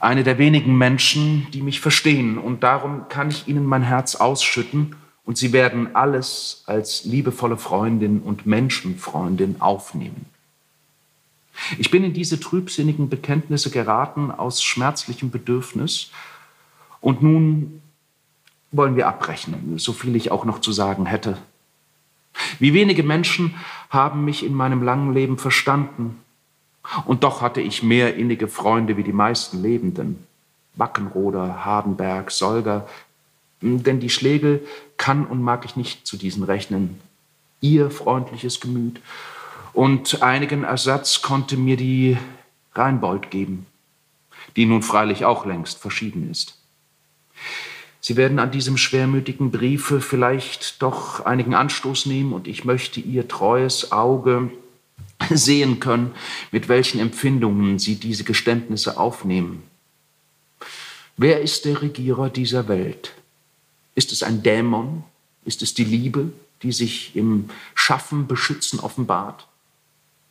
eine 0.00 0.24
der 0.24 0.38
wenigen 0.38 0.76
Menschen, 0.76 1.46
die 1.52 1.62
mich 1.62 1.80
verstehen. 1.80 2.38
Und 2.38 2.62
darum 2.62 3.08
kann 3.08 3.30
ich 3.30 3.48
ihnen 3.48 3.64
mein 3.64 3.82
Herz 3.82 4.14
ausschütten 4.16 4.96
und 5.24 5.36
sie 5.36 5.52
werden 5.52 5.94
alles 5.94 6.62
als 6.66 7.04
liebevolle 7.04 7.56
Freundin 7.56 8.20
und 8.20 8.46
Menschenfreundin 8.46 9.60
aufnehmen. 9.60 10.26
Ich 11.78 11.90
bin 11.90 12.04
in 12.04 12.12
diese 12.12 12.38
trübsinnigen 12.38 13.08
Bekenntnisse 13.08 13.70
geraten 13.70 14.30
aus 14.30 14.62
schmerzlichem 14.62 15.30
Bedürfnis 15.30 16.10
und 17.00 17.22
nun 17.22 17.80
wollen 18.72 18.96
wir 18.96 19.08
abbrechen, 19.08 19.78
so 19.78 19.92
viel 19.92 20.14
ich 20.16 20.30
auch 20.30 20.44
noch 20.44 20.60
zu 20.60 20.72
sagen 20.72 21.06
hätte. 21.06 21.38
Wie 22.58 22.74
wenige 22.74 23.02
Menschen 23.02 23.54
haben 23.90 24.24
mich 24.24 24.44
in 24.44 24.54
meinem 24.54 24.82
langen 24.82 25.14
Leben 25.14 25.38
verstanden. 25.38 26.20
Und 27.04 27.24
doch 27.24 27.40
hatte 27.40 27.60
ich 27.60 27.82
mehr 27.82 28.16
innige 28.16 28.48
Freunde 28.48 28.96
wie 28.96 29.02
die 29.02 29.12
meisten 29.12 29.62
Lebenden. 29.62 30.26
Wackenroder, 30.74 31.64
Hardenberg, 31.64 32.30
Solger. 32.30 32.88
Denn 33.60 34.00
die 34.00 34.10
Schlegel 34.10 34.66
kann 34.96 35.26
und 35.26 35.42
mag 35.42 35.64
ich 35.64 35.76
nicht 35.76 36.06
zu 36.06 36.16
diesen 36.16 36.42
rechnen. 36.42 37.00
Ihr 37.60 37.90
freundliches 37.90 38.60
Gemüt. 38.60 39.00
Und 39.72 40.22
einigen 40.22 40.64
Ersatz 40.64 41.22
konnte 41.22 41.56
mir 41.56 41.76
die 41.76 42.16
Reinbold 42.74 43.30
geben, 43.30 43.66
die 44.56 44.66
nun 44.66 44.82
freilich 44.82 45.24
auch 45.24 45.44
längst 45.46 45.78
verschieden 45.78 46.30
ist. 46.30 46.58
Sie 48.00 48.16
werden 48.16 48.38
an 48.38 48.52
diesem 48.52 48.76
schwermütigen 48.76 49.50
Briefe 49.50 50.00
vielleicht 50.00 50.80
doch 50.80 51.26
einigen 51.26 51.54
Anstoß 51.54 52.06
nehmen 52.06 52.32
und 52.32 52.46
ich 52.46 52.64
möchte 52.64 53.00
Ihr 53.00 53.26
treues 53.26 53.90
Auge 53.90 54.50
sehen 55.30 55.80
können, 55.80 56.14
mit 56.50 56.68
welchen 56.68 57.00
Empfindungen 57.00 57.78
Sie 57.78 57.96
diese 57.96 58.24
Geständnisse 58.24 58.98
aufnehmen. 58.98 59.62
Wer 61.16 61.40
ist 61.40 61.64
der 61.64 61.82
Regierer 61.82 62.28
dieser 62.28 62.68
Welt? 62.68 63.14
Ist 63.94 64.12
es 64.12 64.22
ein 64.22 64.42
Dämon? 64.42 65.04
Ist 65.44 65.62
es 65.62 65.74
die 65.74 65.84
Liebe, 65.84 66.32
die 66.62 66.72
sich 66.72 67.16
im 67.16 67.48
Schaffen, 67.74 68.26
Beschützen 68.26 68.80
offenbart? 68.80 69.46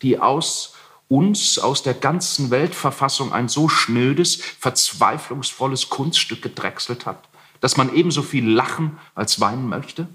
Die 0.01 0.19
aus 0.19 0.75
uns, 1.07 1.57
aus 1.57 1.83
der 1.83 1.93
ganzen 1.93 2.51
Weltverfassung 2.51 3.31
ein 3.31 3.47
so 3.47 3.69
schnödes, 3.69 4.35
verzweiflungsvolles 4.35 5.89
Kunststück 5.89 6.41
gedrechselt 6.41 7.05
hat? 7.05 7.27
dass 7.65 7.77
man 7.77 7.93
ebenso 7.95 8.21
viel 8.21 8.47
lachen 8.47 8.99
als 9.15 9.39
weinen 9.39 9.67
möchte? 9.67 10.07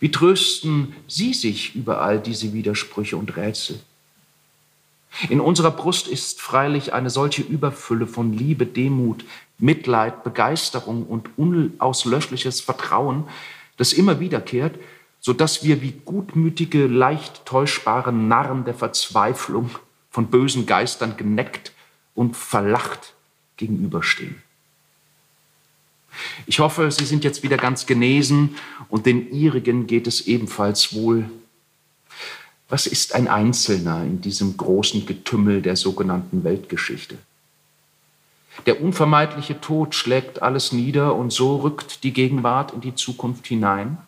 Wie 0.00 0.10
trösten 0.10 0.94
Sie 1.06 1.32
sich 1.32 1.74
über 1.74 2.02
all 2.02 2.20
diese 2.20 2.52
Widersprüche 2.52 3.16
und 3.16 3.36
Rätsel? 3.36 3.80
In 5.28 5.40
unserer 5.40 5.70
Brust 5.70 6.08
ist 6.08 6.40
freilich 6.40 6.92
eine 6.92 7.10
solche 7.10 7.42
Überfülle 7.42 8.06
von 8.06 8.32
Liebe, 8.32 8.66
Demut, 8.66 9.24
Mitleid, 9.58 10.24
Begeisterung 10.24 11.04
und 11.04 11.30
unauslöschliches 11.38 12.60
Vertrauen, 12.60 13.24
das 13.78 13.92
immer 13.92 14.20
wiederkehrt, 14.20 14.78
so 15.20 15.32
dass 15.32 15.64
wir 15.64 15.80
wie 15.80 15.94
gutmütige, 16.04 16.86
leicht 16.86 17.46
täuschbare 17.46 18.12
Narren 18.12 18.64
der 18.64 18.74
Verzweiflung 18.74 19.70
von 20.10 20.26
bösen 20.28 20.66
Geistern 20.66 21.16
geneckt 21.16 21.72
und 22.14 22.36
verlacht 22.36 23.14
gegenüberstehen. 23.56 24.42
Ich 26.46 26.58
hoffe, 26.60 26.90
Sie 26.90 27.04
sind 27.04 27.24
jetzt 27.24 27.42
wieder 27.42 27.56
ganz 27.56 27.86
genesen 27.86 28.56
und 28.88 29.06
den 29.06 29.30
Ihrigen 29.32 29.86
geht 29.86 30.06
es 30.06 30.26
ebenfalls 30.26 30.94
wohl. 30.94 31.28
Was 32.68 32.86
ist 32.86 33.14
ein 33.14 33.28
Einzelner 33.28 34.02
in 34.02 34.20
diesem 34.20 34.56
großen 34.56 35.06
Getümmel 35.06 35.62
der 35.62 35.76
sogenannten 35.76 36.42
Weltgeschichte? 36.42 37.16
Der 38.64 38.80
unvermeidliche 38.80 39.60
Tod 39.60 39.94
schlägt 39.94 40.42
alles 40.42 40.72
nieder 40.72 41.14
und 41.14 41.32
so 41.32 41.56
rückt 41.56 42.02
die 42.02 42.12
Gegenwart 42.12 42.72
in 42.72 42.80
die 42.80 42.94
Zukunft 42.94 43.46
hinein, 43.46 43.98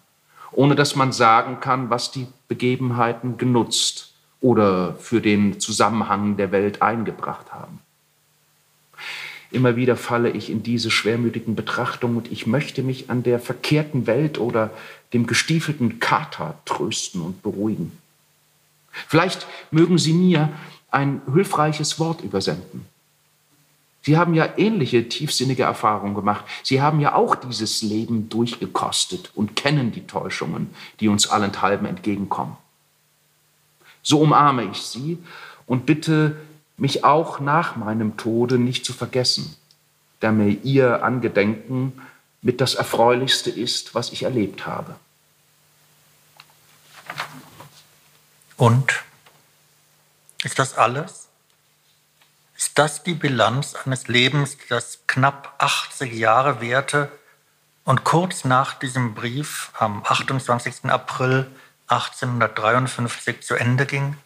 ohne 0.52 0.74
dass 0.74 0.96
man 0.96 1.12
sagen 1.12 1.60
kann, 1.60 1.90
was 1.90 2.10
die 2.10 2.26
Begebenheiten 2.48 3.36
genutzt 3.36 4.14
oder 4.40 4.94
für 4.94 5.20
den 5.20 5.60
Zusammenhang 5.60 6.36
der 6.36 6.50
Welt 6.50 6.80
eingebracht 6.80 7.52
haben. 7.52 7.80
Immer 9.50 9.76
wieder 9.76 9.96
falle 9.96 10.30
ich 10.30 10.50
in 10.50 10.62
diese 10.62 10.90
schwermütigen 10.90 11.54
Betrachtungen 11.54 12.18
und 12.18 12.30
ich 12.30 12.46
möchte 12.46 12.82
mich 12.82 13.08
an 13.08 13.22
der 13.22 13.40
verkehrten 13.40 14.06
Welt 14.06 14.38
oder 14.38 14.70
dem 15.14 15.26
gestiefelten 15.26 16.00
Kater 16.00 16.58
trösten 16.66 17.22
und 17.22 17.42
beruhigen. 17.42 17.92
Vielleicht 18.90 19.46
mögen 19.70 19.96
Sie 19.96 20.12
mir 20.12 20.50
ein 20.90 21.22
hilfreiches 21.32 21.98
Wort 21.98 22.22
übersenden. 22.22 22.86
Sie 24.02 24.16
haben 24.16 24.34
ja 24.34 24.48
ähnliche 24.56 25.08
tiefsinnige 25.08 25.64
Erfahrungen 25.64 26.14
gemacht. 26.14 26.44
Sie 26.62 26.80
haben 26.80 27.00
ja 27.00 27.14
auch 27.14 27.34
dieses 27.34 27.82
Leben 27.82 28.28
durchgekostet 28.28 29.30
und 29.34 29.56
kennen 29.56 29.92
die 29.92 30.06
Täuschungen, 30.06 30.70
die 31.00 31.08
uns 31.08 31.28
allenthalben 31.28 31.86
entgegenkommen. 31.86 32.56
So 34.02 34.20
umarme 34.20 34.64
ich 34.64 34.78
Sie 34.78 35.18
und 35.66 35.84
bitte 35.84 36.36
mich 36.78 37.04
auch 37.04 37.40
nach 37.40 37.76
meinem 37.76 38.16
Tode 38.16 38.58
nicht 38.58 38.84
zu 38.86 38.92
vergessen, 38.92 39.56
da 40.20 40.32
mir 40.32 40.48
Ihr 40.48 41.04
Angedenken 41.04 42.00
mit 42.40 42.60
das 42.60 42.74
Erfreulichste 42.74 43.50
ist, 43.50 43.94
was 43.94 44.12
ich 44.12 44.22
erlebt 44.22 44.66
habe. 44.66 44.94
Und? 48.56 49.04
Ist 50.44 50.58
das 50.58 50.78
alles? 50.78 51.28
Ist 52.56 52.78
das 52.78 53.02
die 53.02 53.14
Bilanz 53.14 53.74
eines 53.74 54.08
Lebens, 54.08 54.56
das 54.68 55.00
knapp 55.06 55.54
80 55.58 56.12
Jahre 56.12 56.60
währte 56.60 57.10
und 57.84 58.04
kurz 58.04 58.44
nach 58.44 58.74
diesem 58.74 59.14
Brief 59.14 59.70
am 59.78 60.02
28. 60.04 60.84
April 60.84 61.50
1853 61.88 63.42
zu 63.42 63.54
Ende 63.54 63.86
ging? 63.86 64.16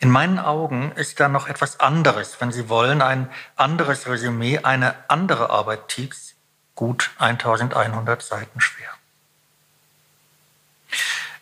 In 0.00 0.10
meinen 0.10 0.38
Augen 0.38 0.92
ist 0.92 1.20
da 1.20 1.28
noch 1.28 1.46
etwas 1.46 1.78
anderes, 1.78 2.40
wenn 2.40 2.52
Sie 2.52 2.70
wollen, 2.70 3.02
ein 3.02 3.30
anderes 3.56 4.08
Resümee, 4.08 4.60
eine 4.60 4.94
andere 5.08 5.50
Arbeit 5.50 5.88
Tieks, 5.88 6.34
gut 6.74 7.10
1100 7.18 8.22
Seiten 8.22 8.62
schwer. 8.62 8.88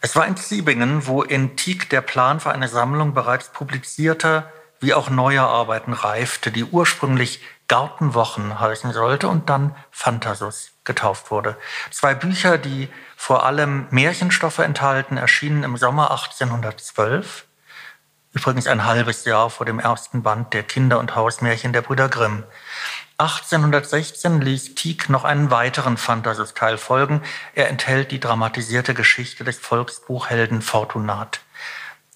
Es 0.00 0.16
war 0.16 0.26
in 0.26 0.36
Zwiebingen, 0.36 1.06
wo 1.06 1.22
in 1.22 1.56
Tieck 1.56 1.88
der 1.90 2.00
Plan 2.00 2.40
für 2.40 2.50
eine 2.50 2.66
Sammlung 2.66 3.14
bereits 3.14 3.50
publizierter 3.50 4.52
wie 4.80 4.94
auch 4.94 5.08
neuer 5.10 5.46
Arbeiten 5.46 5.92
reifte, 5.92 6.50
die 6.50 6.64
ursprünglich 6.64 7.40
Gartenwochen 7.68 8.58
heißen 8.58 8.92
sollte 8.92 9.28
und 9.28 9.50
dann 9.50 9.74
Phantasus 9.90 10.70
getauft 10.84 11.30
wurde. 11.30 11.56
Zwei 11.90 12.14
Bücher, 12.14 12.58
die 12.58 12.88
vor 13.16 13.44
allem 13.44 13.86
Märchenstoffe 13.90 14.60
enthalten, 14.60 15.16
erschienen 15.16 15.64
im 15.64 15.76
Sommer 15.76 16.10
1812, 16.10 17.47
übrigens 18.32 18.66
ein 18.66 18.84
halbes 18.84 19.24
Jahr 19.24 19.50
vor 19.50 19.66
dem 19.66 19.78
ersten 19.78 20.22
Band 20.22 20.52
der 20.54 20.62
Kinder- 20.62 20.98
und 20.98 21.14
Hausmärchen 21.14 21.72
der 21.72 21.82
Brüder 21.82 22.08
Grimm. 22.08 22.44
1816 23.18 24.40
ließ 24.40 24.74
Tieck 24.76 25.08
noch 25.08 25.24
einen 25.24 25.50
weiteren 25.50 25.96
Phantasus-Teil 25.96 26.78
folgen. 26.78 27.22
Er 27.54 27.68
enthält 27.68 28.12
die 28.12 28.20
dramatisierte 28.20 28.94
Geschichte 28.94 29.42
des 29.42 29.58
Volksbuchhelden 29.58 30.62
Fortunat. 30.62 31.40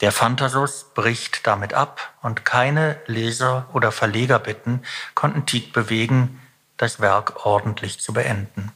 Der 0.01 0.13
Phantasus 0.13 0.87
bricht 0.95 1.47
damit 1.47 1.75
ab 1.75 2.13
und 2.23 2.45
keine 2.45 3.01
Leser- 3.07 3.69
oder 3.73 3.93
Verlegerbitten 3.93 4.85
konnten 5.15 5.47
Tieck 5.47 5.73
bewegen, 5.73 6.41
das 6.77 7.01
Werk 7.01 7.47
ordentlich 7.47 8.01
zu 8.01 8.13
beenden. 8.13 8.73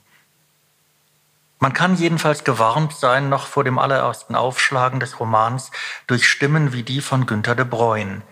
Man 1.59 1.73
kann 1.73 1.97
jedenfalls 1.97 2.45
gewarnt 2.45 2.93
sein 2.93 3.29
noch 3.29 3.47
vor 3.47 3.65
dem 3.65 3.79
allerersten 3.79 4.35
Aufschlagen 4.35 5.01
des 5.01 5.21
Romans 5.21 5.71
durch 6.07 6.29
Stimmen 6.29 6.73
wie 6.73 6.83
die 6.83 7.01
von 7.01 7.25
Günter 7.27 7.55
de 7.55 7.65
Bruyne, 7.65 8.23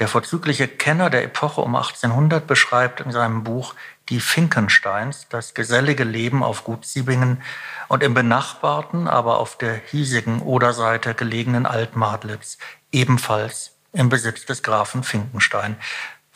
der 0.00 0.08
vorzügliche 0.08 0.66
Kenner 0.66 1.10
der 1.10 1.24
Epoche 1.24 1.60
um 1.60 1.76
1800 1.76 2.46
beschreibt 2.46 3.00
in 3.00 3.12
seinem 3.12 3.44
Buch 3.44 3.74
Die 4.08 4.20
Finkensteins 4.20 5.28
das 5.28 5.52
gesellige 5.52 6.04
Leben 6.04 6.42
auf 6.42 6.64
Gut 6.64 6.86
Siebingen 6.86 7.42
und 7.88 8.02
im 8.02 8.14
benachbarten, 8.14 9.08
aber 9.08 9.38
auf 9.38 9.58
der 9.58 9.74
hiesigen 9.74 10.40
Oderseite 10.40 11.14
gelegenen 11.14 11.66
Altmadlitz, 11.66 12.56
ebenfalls 12.92 13.76
im 13.92 14.08
Besitz 14.08 14.46
des 14.46 14.62
Grafen 14.62 15.02
Finkenstein, 15.02 15.76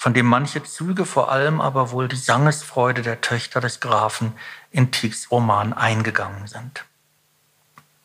von 0.04 0.12
dem 0.12 0.26
manche 0.26 0.62
Züge, 0.62 1.06
vor 1.06 1.32
allem 1.32 1.62
aber 1.62 1.90
wohl 1.90 2.08
die 2.08 2.16
Sangesfreude 2.16 3.00
der 3.00 3.22
Töchter 3.22 3.62
des 3.62 3.80
Grafen 3.80 4.34
in 4.70 4.90
Tiecks 4.90 5.30
Roman 5.30 5.72
eingegangen 5.72 6.46
sind. 6.46 6.84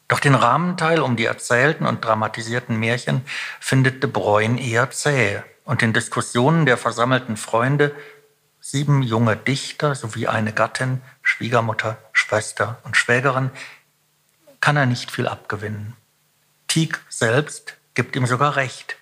Doch 0.07 0.21
den 0.21 0.33
Rahmenteil 0.33 1.01
um 1.01 1.17
die 1.17 1.25
erzählten 1.25 1.85
und 1.85 2.05
dramatisierten 2.05 2.79
Märchen 2.79 3.25
findet 3.59 4.01
de 4.01 4.09
Bruyne 4.09 4.61
eher 4.61 4.89
zäh 4.91 5.41
und 5.65 5.81
den 5.81 5.91
Diskussionen 5.91 6.65
der 6.65 6.77
versammelten 6.77 7.35
Freunde, 7.35 7.93
sieben 8.61 9.03
junge 9.03 9.35
Dichter 9.35 9.93
sowie 9.93 10.27
eine 10.27 10.53
Gattin, 10.53 11.01
Schwiegermutter, 11.21 11.97
Schwester 12.13 12.79
und 12.83 12.95
Schwägerin, 12.95 13.51
kann 14.61 14.77
er 14.77 14.85
nicht 14.85 15.11
viel 15.11 15.27
abgewinnen. 15.27 15.97
Tieck 16.69 17.01
selbst 17.09 17.75
gibt 17.93 18.15
ihm 18.15 18.25
sogar 18.25 18.55
recht. 18.55 18.98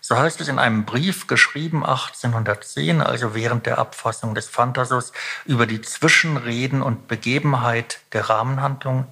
So 0.00 0.16
heißt 0.16 0.40
es 0.40 0.48
in 0.48 0.58
einem 0.58 0.84
Brief 0.84 1.26
geschrieben 1.26 1.84
1810, 1.84 3.00
also 3.02 3.34
während 3.34 3.66
der 3.66 3.78
Abfassung 3.78 4.34
des 4.34 4.48
Phantasus, 4.48 5.12
über 5.44 5.66
die 5.66 5.82
Zwischenreden 5.82 6.82
und 6.82 7.08
Begebenheit 7.08 8.00
der 8.12 8.28
Rahmenhandlung 8.28 9.06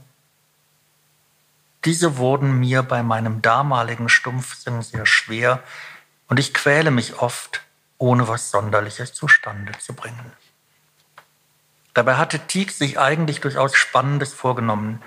diese 1.86 2.16
wurden 2.16 2.58
mir 2.58 2.82
bei 2.82 3.04
meinem 3.04 3.42
damaligen 3.42 4.08
Stumpfsinn 4.08 4.82
sehr 4.82 5.06
schwer 5.06 5.62
und 6.26 6.40
ich 6.40 6.52
quäle 6.52 6.90
mich 6.90 7.20
oft, 7.20 7.62
ohne 7.96 8.26
was 8.26 8.50
Sonderliches 8.50 9.12
zustande 9.12 9.70
zu 9.78 9.94
bringen. 9.94 10.32
Dabei 11.94 12.16
hatte 12.16 12.40
Tieck 12.40 12.72
sich 12.72 12.98
eigentlich 12.98 13.40
durchaus 13.40 13.76
Spannendes 13.76 14.34
vorgenommen, 14.34 15.00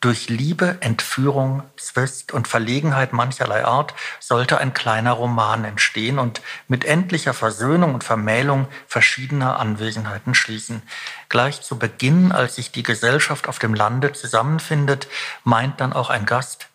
durch 0.00 0.28
Liebe, 0.28 0.78
Entführung, 0.80 1.64
Zwist 1.76 2.32
und 2.32 2.46
Verlegenheit 2.46 3.12
mancherlei 3.12 3.64
Art 3.64 3.94
sollte 4.20 4.58
ein 4.58 4.72
kleiner 4.72 5.12
Roman 5.12 5.64
entstehen 5.64 6.20
und 6.20 6.40
mit 6.68 6.84
endlicher 6.84 7.34
Versöhnung 7.34 7.94
und 7.94 8.04
Vermählung 8.04 8.68
verschiedener 8.86 9.58
Anwesenheiten 9.58 10.36
schließen. 10.36 10.82
Gleich 11.28 11.62
zu 11.62 11.78
Beginn, 11.78 12.30
als 12.30 12.54
sich 12.54 12.70
die 12.70 12.84
Gesellschaft 12.84 13.48
auf 13.48 13.58
dem 13.58 13.74
Lande 13.74 14.12
zusammenfindet, 14.12 15.08
meint 15.42 15.80
dann 15.80 15.92
auch 15.92 16.10
ein 16.10 16.26
Gast, 16.26 16.68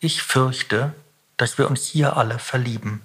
ich 0.00 0.22
fürchte, 0.22 0.94
dass 1.38 1.56
wir 1.56 1.70
uns 1.70 1.86
hier 1.86 2.16
alle 2.16 2.38
verlieben. 2.38 3.02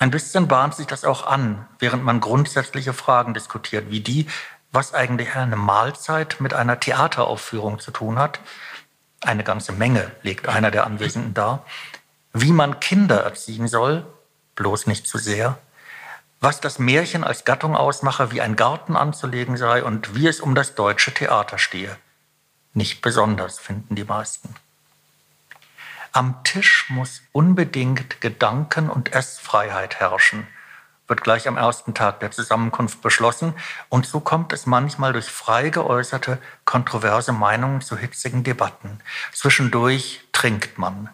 Ein 0.00 0.10
bisschen 0.10 0.46
bahnt 0.46 0.74
sich 0.74 0.86
das 0.86 1.04
auch 1.04 1.26
an, 1.26 1.66
während 1.78 2.04
man 2.04 2.20
grundsätzliche 2.20 2.92
Fragen 2.92 3.34
diskutiert, 3.34 3.90
wie 3.90 4.00
die, 4.00 4.26
was 4.72 4.94
eigentlich 4.94 5.34
eine 5.34 5.56
Mahlzeit 5.56 6.36
mit 6.40 6.54
einer 6.54 6.78
Theateraufführung 6.78 7.78
zu 7.78 7.90
tun 7.90 8.18
hat. 8.18 8.40
Eine 9.20 9.44
ganze 9.44 9.72
Menge 9.72 10.10
legt 10.22 10.48
einer 10.48 10.70
der 10.70 10.86
Anwesenden 10.86 11.34
dar. 11.34 11.64
Wie 12.32 12.52
man 12.52 12.78
Kinder 12.80 13.22
erziehen 13.22 13.68
soll, 13.68 14.06
bloß 14.54 14.86
nicht 14.86 15.06
zu 15.06 15.18
sehr. 15.18 15.58
Was 16.40 16.60
das 16.60 16.78
Märchen 16.78 17.24
als 17.24 17.44
Gattung 17.44 17.76
ausmache, 17.76 18.30
wie 18.30 18.40
ein 18.40 18.54
Garten 18.54 18.96
anzulegen 18.96 19.56
sei 19.56 19.82
und 19.82 20.14
wie 20.14 20.28
es 20.28 20.40
um 20.40 20.54
das 20.54 20.74
deutsche 20.74 21.12
Theater 21.12 21.58
stehe. 21.58 21.96
Nicht 22.74 23.02
besonders, 23.02 23.58
finden 23.58 23.96
die 23.96 24.04
meisten. 24.04 24.54
Am 26.12 26.44
Tisch 26.44 26.86
muss 26.90 27.22
unbedingt 27.32 28.20
Gedanken- 28.20 28.90
und 28.90 29.12
Essfreiheit 29.14 29.98
herrschen– 29.98 30.46
wird 31.08 31.22
gleich 31.22 31.48
am 31.48 31.56
ersten 31.56 31.94
Tag 31.94 32.20
der 32.20 32.30
Zusammenkunft 32.30 33.00
beschlossen. 33.00 33.54
Und 33.88 34.06
so 34.06 34.20
kommt 34.20 34.52
es 34.52 34.66
manchmal 34.66 35.12
durch 35.12 35.26
frei 35.26 35.70
geäußerte, 35.70 36.38
kontroverse 36.64 37.32
Meinungen 37.32 37.80
zu 37.80 37.96
hitzigen 37.96 38.44
Debatten. 38.44 39.00
Zwischendurch 39.32 40.20
trinkt 40.32 40.78
man. 40.78 41.08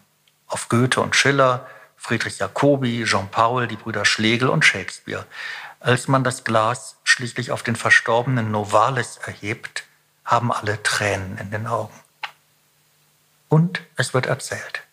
Auf 0.47 0.69
Goethe 0.69 1.01
und 1.01 1.17
Schiller, 1.17 1.67
Friedrich 1.97 2.39
Jacobi, 2.39 3.05
Jean 3.05 3.29
Paul, 3.31 3.67
die 3.67 3.77
Brüder 3.77 4.05
Schlegel 4.05 4.49
und 4.49 4.65
Shakespeare. 4.65 5.25
Als 5.81 6.09
man 6.09 6.25
das 6.25 6.45
Glas 6.45 6.97
schließlich 7.05 7.51
auf 7.51 7.63
den 7.63 7.77
verstorbenen 7.77 8.51
Novalis 8.51 9.19
erhebt, 9.19 9.85
haben 10.25 10.53
alle 10.53 10.83
Tränen 10.83 11.39
in 11.39 11.51
den 11.51 11.67
Augen. 11.67 11.95
Und 13.49 13.83
es 13.97 14.15
wird 14.15 14.27
erzählt. 14.27 14.84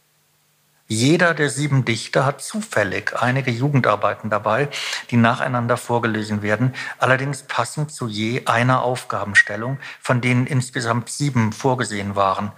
Jeder 0.94 1.34
der 1.34 1.50
sieben 1.50 1.86
Dichter 1.86 2.26
hat 2.26 2.42
zufällig 2.42 3.16
einige 3.16 3.50
Jugendarbeiten 3.50 4.30
dabei, 4.30 4.68
die 5.10 5.16
nacheinander 5.16 5.78
vorgelesen 5.78 6.42
werden, 6.42 6.76
allerdings 6.98 7.44
passend 7.44 7.94
zu 7.94 8.10
je 8.10 8.46
einer 8.46 8.82
Aufgabenstellung, 8.82 9.80
von 10.02 10.20
denen 10.20 10.46
insgesamt 10.46 11.08
sieben 11.08 11.54
vorgesehen 11.54 12.18
waren. 12.18 12.52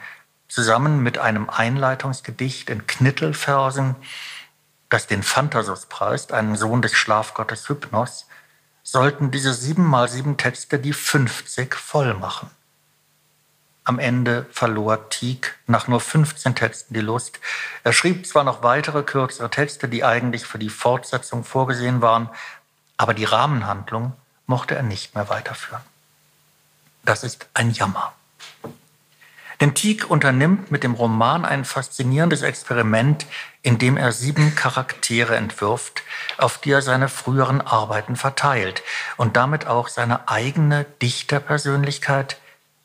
zusammen 0.47 1.03
mit 1.03 1.19
einem 1.19 1.47
Einleitungsgedicht 1.47 2.71
in 2.71 2.87
Knittelversen, 2.87 3.95
das 4.89 5.05
den 5.05 5.21
Phantasus 5.21 5.85
preist, 5.85 6.31
einen 6.31 6.55
Sohn 6.55 6.81
des 6.81 6.93
Schlafgottes 6.93 7.69
Hypnos, 7.69 8.27
sollten 8.81 9.29
diese 9.29 9.53
sieben 9.53 9.85
mal 9.85 10.09
sieben 10.09 10.37
Texte 10.37 10.79
die 10.79 10.93
50 10.93 11.75
voll 11.75 12.15
machen. 12.15 12.49
Am 13.85 13.99
Ende 13.99 14.45
verlor 14.51 15.09
Tieck 15.09 15.55
nach 15.67 15.87
nur 15.87 15.99
15 15.99 16.55
Texten 16.55 16.93
die 16.93 17.01
Lust. 17.01 17.39
Er 17.83 17.91
schrieb 17.91 18.25
zwar 18.25 18.45
noch 18.45 18.63
weitere 18.63 19.03
kürzere 19.03 19.49
Texte, 19.49 19.89
die 19.89 20.05
eigentlich 20.05 20.45
für 20.45 20.59
die 20.59 20.69
Fortsetzung 20.69 21.43
vorgesehen 21.43 22.01
waren, 22.01 22.29
aber 22.95 23.13
die 23.13 23.25
Rahmenhandlung 23.25 24.13
mochte 24.47 24.75
er 24.75 24.83
nicht 24.83 25.15
mehr 25.15 25.27
weiterführen. 25.29 25.81
Das 27.03 27.23
ist 27.23 27.47
ein 27.53 27.71
Jammer. 27.71 28.13
Denn 29.59 29.75
Tieck 29.75 30.09
unternimmt 30.09 30.71
mit 30.71 30.83
dem 30.83 30.93
Roman 30.93 31.45
ein 31.45 31.63
faszinierendes 31.63 32.41
Experiment, 32.41 33.25
in 33.61 33.77
dem 33.77 33.97
er 33.97 34.11
sieben 34.11 34.55
Charaktere 34.55 35.35
entwirft, 35.35 36.03
auf 36.37 36.57
die 36.57 36.71
er 36.71 36.81
seine 36.81 37.07
früheren 37.07 37.61
Arbeiten 37.61 38.15
verteilt 38.15 38.83
und 39.17 39.37
damit 39.37 39.67
auch 39.67 39.87
seine 39.87 40.27
eigene 40.27 40.85
Dichterpersönlichkeit 41.01 42.37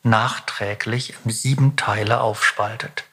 nachträglich 0.08 1.14
in 1.24 1.30
sieben 1.30 1.76
Teile 1.76 2.20
aufspaltet. 2.20 3.04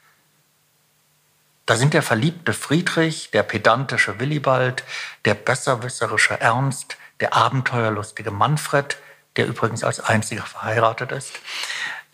Da 1.66 1.76
sind 1.76 1.94
der 1.94 2.02
verliebte 2.02 2.52
Friedrich, 2.52 3.30
der 3.32 3.42
pedantische 3.42 4.20
Willibald, 4.20 4.84
der 5.24 5.34
besserwisserische 5.34 6.40
Ernst, 6.40 6.96
der 7.20 7.34
abenteuerlustige 7.34 8.30
Manfred, 8.30 8.98
der 9.36 9.46
übrigens 9.46 9.82
als 9.82 10.00
einziger 10.00 10.44
verheiratet 10.44 11.12
ist, 11.12 11.32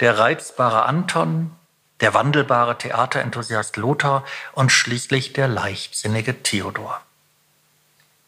der 0.00 0.18
reizbare 0.18 0.84
Anton, 0.84 1.54
der 2.00 2.14
wandelbare 2.14 2.78
Theaterenthusiast 2.78 3.76
Lothar 3.76 4.24
und 4.52 4.72
schließlich 4.72 5.34
der 5.34 5.48
leichtsinnige 5.48 6.42
Theodor. 6.42 7.00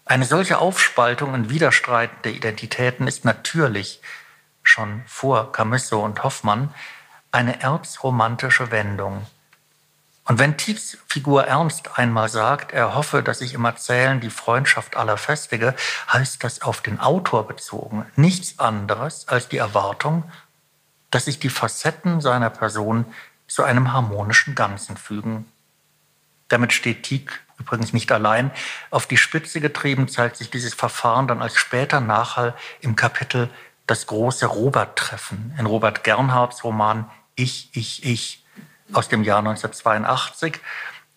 Eine 0.04 0.26
solche 0.26 0.58
Aufspaltung 0.58 1.34
in 1.34 1.48
widerstreitende 1.48 2.30
Identitäten 2.30 3.08
ist 3.08 3.24
natürlich 3.24 4.00
schon 4.64 5.02
vor 5.06 5.52
Camusso 5.52 6.04
und 6.04 6.24
Hoffmann 6.24 6.74
eine 7.30 7.60
erzromantische 7.62 8.70
Wendung. 8.70 9.26
Und 10.26 10.38
wenn 10.38 10.56
Tiefs 10.56 10.96
Figur 11.06 11.44
Ernst 11.46 11.98
einmal 11.98 12.30
sagt, 12.30 12.72
er 12.72 12.94
hoffe, 12.94 13.22
dass 13.22 13.40
sich 13.40 13.52
im 13.52 13.64
Erzählen 13.64 14.20
die 14.20 14.30
Freundschaft 14.30 14.96
aller 14.96 15.18
festige, 15.18 15.74
heißt 16.10 16.42
das 16.42 16.62
auf 16.62 16.80
den 16.80 16.98
Autor 16.98 17.46
bezogen 17.46 18.06
nichts 18.16 18.58
anderes 18.58 19.28
als 19.28 19.48
die 19.48 19.58
Erwartung, 19.58 20.24
dass 21.10 21.26
sich 21.26 21.38
die 21.38 21.50
Facetten 21.50 22.20
seiner 22.22 22.50
Person 22.50 23.04
zu 23.46 23.62
einem 23.62 23.92
harmonischen 23.92 24.54
Ganzen 24.54 24.96
fügen. 24.96 25.46
Damit 26.48 26.72
steht 26.72 27.02
Tieck 27.02 27.40
übrigens 27.58 27.92
nicht 27.92 28.10
allein. 28.10 28.50
Auf 28.90 29.06
die 29.06 29.16
Spitze 29.16 29.60
getrieben 29.60 30.08
zeigt 30.08 30.36
sich 30.36 30.50
dieses 30.50 30.74
Verfahren 30.74 31.28
dann 31.28 31.42
als 31.42 31.56
später 31.56 32.00
Nachhall 32.00 32.54
im 32.80 32.96
Kapitel 32.96 33.50
das 33.86 34.06
große 34.06 34.46
Robert-Treffen 34.46 35.54
in 35.58 35.66
Robert 35.66 36.04
Gernhardts 36.04 36.64
Roman 36.64 37.10
Ich, 37.34 37.70
ich, 37.74 38.04
ich 38.04 38.44
aus 38.92 39.08
dem 39.08 39.24
Jahr 39.24 39.38
1982, 39.38 40.60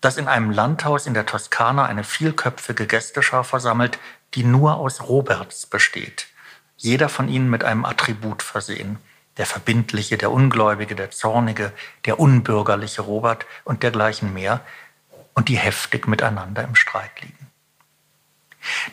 das 0.01 0.17
in 0.17 0.27
einem 0.27 0.51
Landhaus 0.51 1.07
in 1.07 1.13
der 1.13 1.25
Toskana 1.25 1.85
eine 1.85 2.03
vielköpfige 2.03 2.87
Gästeschar 2.87 3.43
versammelt, 3.43 3.99
die 4.33 4.43
nur 4.43 4.75
aus 4.75 5.01
Roberts 5.01 5.65
besteht. 5.65 6.27
Jeder 6.75 7.09
von 7.09 7.27
ihnen 7.27 7.49
mit 7.49 7.63
einem 7.63 7.85
Attribut 7.85 8.43
versehen. 8.43 8.99
Der 9.37 9.45
verbindliche, 9.45 10.17
der 10.17 10.31
ungläubige, 10.31 10.95
der 10.95 11.11
zornige, 11.11 11.71
der 12.05 12.19
unbürgerliche 12.19 13.01
Robert 13.01 13.45
und 13.63 13.83
dergleichen 13.83 14.33
mehr. 14.33 14.61
Und 15.33 15.49
die 15.49 15.57
heftig 15.57 16.07
miteinander 16.07 16.63
im 16.63 16.75
Streit 16.75 17.21
liegen. 17.21 17.36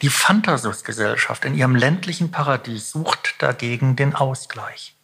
Die 0.03 0.09
Phantasus-Gesellschaft 0.09 1.45
in 1.45 1.55
ihrem 1.55 1.77
ländlichen 1.77 2.31
Paradies 2.31 2.91
sucht 2.91 3.37
dagegen 3.39 3.97
den 3.97 4.15
Ausgleich. 4.15 4.95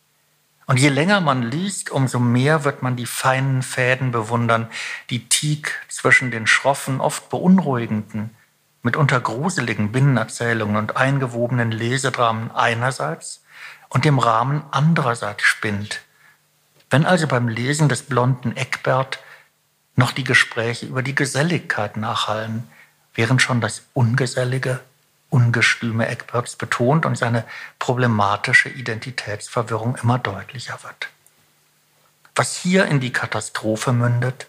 Und 0.67 0.79
je 0.79 0.89
länger 0.89 1.21
man 1.21 1.43
liest, 1.43 1.91
umso 1.91 2.21
mehr 2.21 2.63
wird 2.63 2.83
man 2.83 2.95
die 2.95 3.07
feinen 3.07 3.63
Fäden 3.63 4.13
bewundern, 4.13 4.69
die 5.11 5.29
Tieg 5.29 5.75
zwischen 5.89 6.31
den 6.31 6.47
schroffen, 6.47 7.01
oft 7.01 7.29
beunruhigenden, 7.29 8.37
mitunter 8.83 9.21
gruseligen 9.21 9.91
Binnenerzählungen 9.91 10.77
und 10.77 10.97
eingewobenen 10.97 11.73
Lesedramen 11.73 12.53
einerseits 12.53 13.43
und 13.89 14.05
dem 14.05 14.21
Rahmen 14.21 14.63
andererseits 14.71 15.43
spinnt. 15.43 16.03
Wenn 16.89 17.05
also 17.05 17.27
beim 17.27 17.49
Lesen 17.49 17.89
des 17.89 18.05
blonden 18.05 18.57
Eckbert 18.57 19.19
noch 19.97 20.13
die 20.13 20.25
Gespräche 20.25 20.87
über 20.87 21.03
die 21.03 21.15
Geselligkeit 21.15 21.97
nachhallen, 21.97 22.69
während 23.15 23.43
schon 23.43 23.61
das 23.61 23.83
ungesellige, 23.93 24.81
ungestüme 25.31 26.09
Eckbergs 26.09 26.57
betont 26.57 27.07
und 27.07 27.17
seine 27.17 27.45
problematische 27.79 28.69
Identitätsverwirrung 28.69 29.97
immer 30.03 30.19
deutlicher 30.19 30.83
wird. 30.83 31.09
Was 32.35 32.57
hier 32.57 32.87
in 32.87 33.01
die 33.01 33.13
Katastrophe 33.13 33.93
mündet, 33.93 34.49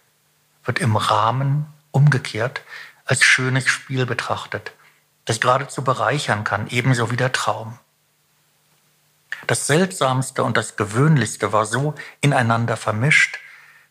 wird 0.63 0.79
im 0.79 0.95
Rahmen 0.95 1.67
umgekehrt 1.91 2.61
als 3.05 3.23
schönes 3.23 3.67
Spiel 3.67 4.05
betrachtet, 4.05 4.71
das 5.25 5.39
geradezu 5.39 5.83
bereichern 5.83 6.43
kann, 6.43 6.67
ebenso 6.67 7.11
wie 7.11 7.17
der 7.17 7.31
Traum. 7.31 7.77
Das 9.47 9.67
Seltsamste 9.67 10.43
und 10.43 10.55
das 10.55 10.75
Gewöhnlichste 10.75 11.51
war 11.51 11.65
so 11.65 11.95
ineinander 12.21 12.77
vermischt, 12.77 13.39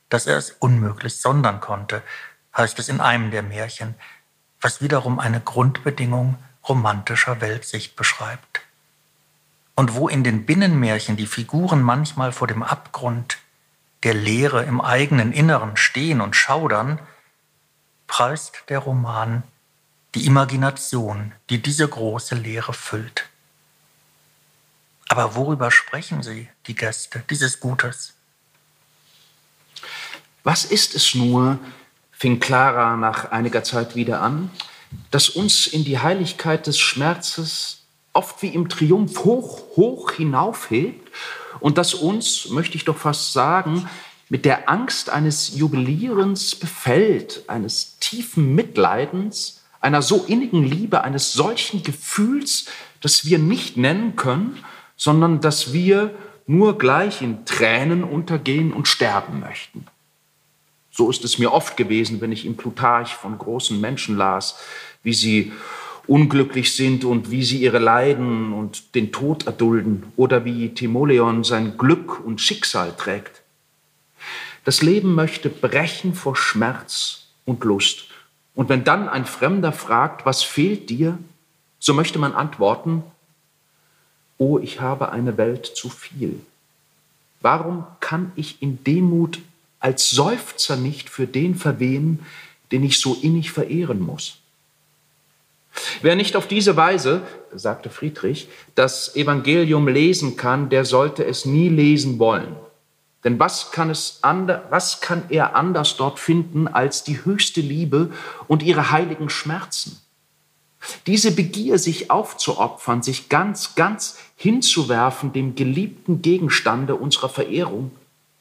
dass 0.08 0.26
er 0.26 0.36
es 0.36 0.52
unmöglich 0.52 1.20
sondern 1.20 1.60
konnte, 1.60 2.02
heißt 2.56 2.78
es 2.78 2.88
in 2.88 3.00
einem 3.00 3.30
der 3.30 3.42
Märchen, 3.42 3.94
was 4.60 4.80
wiederum 4.80 5.18
eine 5.18 5.40
Grundbedingung 5.40 6.36
romantischer 6.68 7.40
Weltsicht 7.40 7.96
beschreibt. 7.96 8.60
Und 9.74 9.94
wo 9.94 10.08
in 10.08 10.24
den 10.24 10.44
Binnenmärchen 10.44 11.16
die 11.16 11.26
Figuren 11.26 11.82
manchmal 11.82 12.32
vor 12.32 12.46
dem 12.46 12.62
Abgrund 12.62 13.38
der 14.02 14.14
Leere 14.14 14.64
im 14.64 14.80
eigenen 14.80 15.32
Inneren 15.32 15.76
stehen 15.76 16.20
und 16.20 16.36
schaudern, 16.36 16.98
preist 18.06 18.64
der 18.68 18.80
Roman 18.80 19.42
die 20.14 20.26
Imagination, 20.26 21.32
die 21.48 21.62
diese 21.62 21.86
große 21.88 22.34
Leere 22.34 22.72
füllt. 22.72 23.28
Aber 25.08 25.34
worüber 25.34 25.70
sprechen 25.70 26.22
Sie, 26.22 26.48
die 26.66 26.74
Gäste, 26.74 27.24
dieses 27.30 27.60
Gutes? 27.60 28.14
Was 30.44 30.64
ist 30.64 30.94
es 30.94 31.14
nur, 31.14 31.58
fing 32.20 32.38
Clara 32.38 32.98
nach 32.98 33.30
einiger 33.30 33.64
Zeit 33.64 33.96
wieder 33.96 34.20
an, 34.20 34.50
das 35.10 35.30
uns 35.30 35.66
in 35.66 35.84
die 35.84 35.98
Heiligkeit 35.98 36.66
des 36.66 36.78
Schmerzes 36.78 37.86
oft 38.12 38.42
wie 38.42 38.48
im 38.48 38.68
Triumph 38.68 39.24
hoch, 39.24 39.62
hoch 39.76 40.12
hinaufhebt 40.12 41.10
und 41.60 41.78
das 41.78 41.94
uns, 41.94 42.50
möchte 42.50 42.76
ich 42.76 42.84
doch 42.84 42.98
fast 42.98 43.32
sagen, 43.32 43.88
mit 44.28 44.44
der 44.44 44.68
Angst 44.68 45.08
eines 45.08 45.56
Jubilierens 45.56 46.56
befällt, 46.56 47.44
eines 47.48 47.98
tiefen 48.00 48.54
Mitleidens, 48.54 49.62
einer 49.80 50.02
so 50.02 50.24
innigen 50.28 50.62
Liebe, 50.62 51.02
eines 51.02 51.32
solchen 51.32 51.82
Gefühls, 51.82 52.66
das 53.00 53.24
wir 53.24 53.38
nicht 53.38 53.78
nennen 53.78 54.16
können, 54.16 54.62
sondern 54.94 55.40
dass 55.40 55.72
wir 55.72 56.14
nur 56.46 56.76
gleich 56.76 57.22
in 57.22 57.46
Tränen 57.46 58.04
untergehen 58.04 58.74
und 58.74 58.88
sterben 58.88 59.40
möchten. 59.40 59.86
So 60.90 61.10
ist 61.10 61.24
es 61.24 61.38
mir 61.38 61.52
oft 61.52 61.76
gewesen, 61.76 62.20
wenn 62.20 62.32
ich 62.32 62.44
im 62.44 62.56
Plutarch 62.56 63.14
von 63.14 63.38
großen 63.38 63.80
Menschen 63.80 64.16
las, 64.16 64.58
wie 65.02 65.14
sie 65.14 65.52
unglücklich 66.06 66.74
sind 66.74 67.04
und 67.04 67.30
wie 67.30 67.44
sie 67.44 67.58
ihre 67.58 67.78
Leiden 67.78 68.52
und 68.52 68.94
den 68.94 69.12
Tod 69.12 69.46
erdulden 69.46 70.12
oder 70.16 70.44
wie 70.44 70.70
Timoleon 70.74 71.44
sein 71.44 71.78
Glück 71.78 72.24
und 72.24 72.40
Schicksal 72.40 72.92
trägt. 72.96 73.42
Das 74.64 74.82
Leben 74.82 75.14
möchte 75.14 75.48
brechen 75.48 76.14
vor 76.14 76.36
Schmerz 76.36 77.28
und 77.44 77.64
Lust. 77.64 78.06
Und 78.54 78.68
wenn 78.68 78.84
dann 78.84 79.08
ein 79.08 79.24
Fremder 79.24 79.72
fragt, 79.72 80.26
was 80.26 80.42
fehlt 80.42 80.90
dir, 80.90 81.18
so 81.78 81.94
möchte 81.94 82.18
man 82.18 82.34
antworten, 82.34 83.02
oh, 84.36 84.58
ich 84.58 84.80
habe 84.80 85.12
eine 85.12 85.36
Welt 85.36 85.66
zu 85.66 85.88
viel. 85.88 86.40
Warum 87.40 87.86
kann 88.00 88.32
ich 88.36 88.60
in 88.60 88.82
Demut 88.84 89.38
als 89.80 90.10
Seufzer 90.10 90.76
nicht 90.76 91.10
für 91.10 91.26
den 91.26 91.54
verwehen, 91.54 92.20
den 92.70 92.84
ich 92.84 93.00
so 93.00 93.16
innig 93.20 93.50
verehren 93.50 94.00
muss. 94.00 94.36
Wer 96.02 96.16
nicht 96.16 96.36
auf 96.36 96.46
diese 96.46 96.76
Weise, 96.76 97.22
sagte 97.52 97.90
Friedrich, 97.90 98.48
das 98.74 99.16
Evangelium 99.16 99.88
lesen 99.88 100.36
kann, 100.36 100.68
der 100.68 100.84
sollte 100.84 101.24
es 101.24 101.44
nie 101.44 101.68
lesen 101.68 102.18
wollen. 102.18 102.56
Denn 103.24 103.38
was 103.38 103.70
kann, 103.70 103.90
es 103.90 104.18
ander, 104.22 104.64
was 104.70 105.00
kann 105.00 105.24
er 105.28 105.54
anders 105.54 105.96
dort 105.96 106.18
finden 106.18 106.68
als 106.68 107.04
die 107.04 107.24
höchste 107.24 107.60
Liebe 107.60 108.10
und 108.48 108.62
ihre 108.62 108.90
heiligen 108.90 109.28
Schmerzen? 109.28 110.00
Diese 111.06 111.32
Begier, 111.32 111.78
sich 111.78 112.10
aufzuopfern, 112.10 113.02
sich 113.02 113.28
ganz, 113.28 113.74
ganz 113.74 114.18
hinzuwerfen 114.36 115.34
dem 115.34 115.54
geliebten 115.54 116.22
Gegenstande 116.22 116.94
unserer 116.94 117.28
Verehrung, 117.28 117.90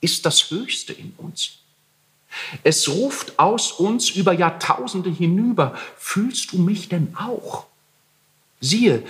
ist 0.01 0.25
das 0.25 0.49
Höchste 0.51 0.93
in 0.93 1.13
uns. 1.17 1.59
Es 2.63 2.87
ruft 2.87 3.39
aus 3.39 3.71
uns 3.71 4.09
über 4.09 4.33
Jahrtausende 4.33 5.09
hinüber, 5.09 5.75
fühlst 5.97 6.51
du 6.51 6.59
mich 6.59 6.89
denn 6.89 7.15
auch? 7.17 7.65
Siehe, 8.61 9.03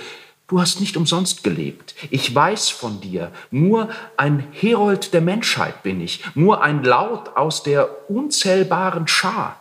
du 0.48 0.62
hast 0.62 0.80
nicht 0.80 0.96
umsonst 0.96 1.44
gelebt. 1.44 1.96
Ich 2.12 2.34
weiß 2.34 2.70
von 2.70 3.02
dir, 3.02 3.32
nur 3.52 3.90
ein 4.16 4.48
Herold 4.52 5.14
der 5.14 5.22
Menschheit 5.22 5.84
bin 5.84 6.02
ich, 6.02 6.24
nur 6.36 6.62
ein 6.64 6.84
Laut 6.84 7.36
aus 7.36 7.64
der 7.64 8.10
unzählbaren 8.10 9.08
Schar. 9.08 9.60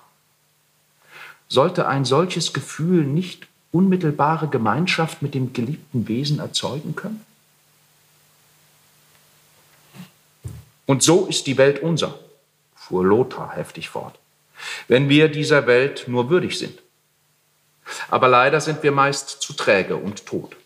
Sollte 1.49 1.89
ein 1.89 2.05
solches 2.05 2.53
Gefühl 2.53 3.05
nicht 3.05 3.47
unmittelbare 3.73 4.49
Gemeinschaft 4.49 5.23
mit 5.23 5.35
dem 5.35 5.53
geliebten 5.53 6.07
Wesen 6.09 6.39
erzeugen 6.39 6.95
können? 6.95 7.25
Und 10.89 11.02
so 11.02 11.27
ist 11.27 11.47
die 11.47 11.59
Welt 11.59 11.82
unser 11.82 12.19
fuhr 12.74 13.05
Lothar 13.05 13.55
heftig 13.55 13.90
fort, 13.90 14.19
wenn 14.89 15.10
wir 15.10 15.28
dieser 15.28 15.66
Welt 15.66 16.05
nur 16.06 16.31
würdig 16.31 16.59
sind. 16.59 16.78
Aber 18.09 18.27
leider 18.27 18.59
sind 18.62 18.82
wir 18.82 18.90
meist 18.90 19.28
zu 19.28 19.52
träge 19.52 19.97
und 19.97 20.24
tot, 20.24 20.56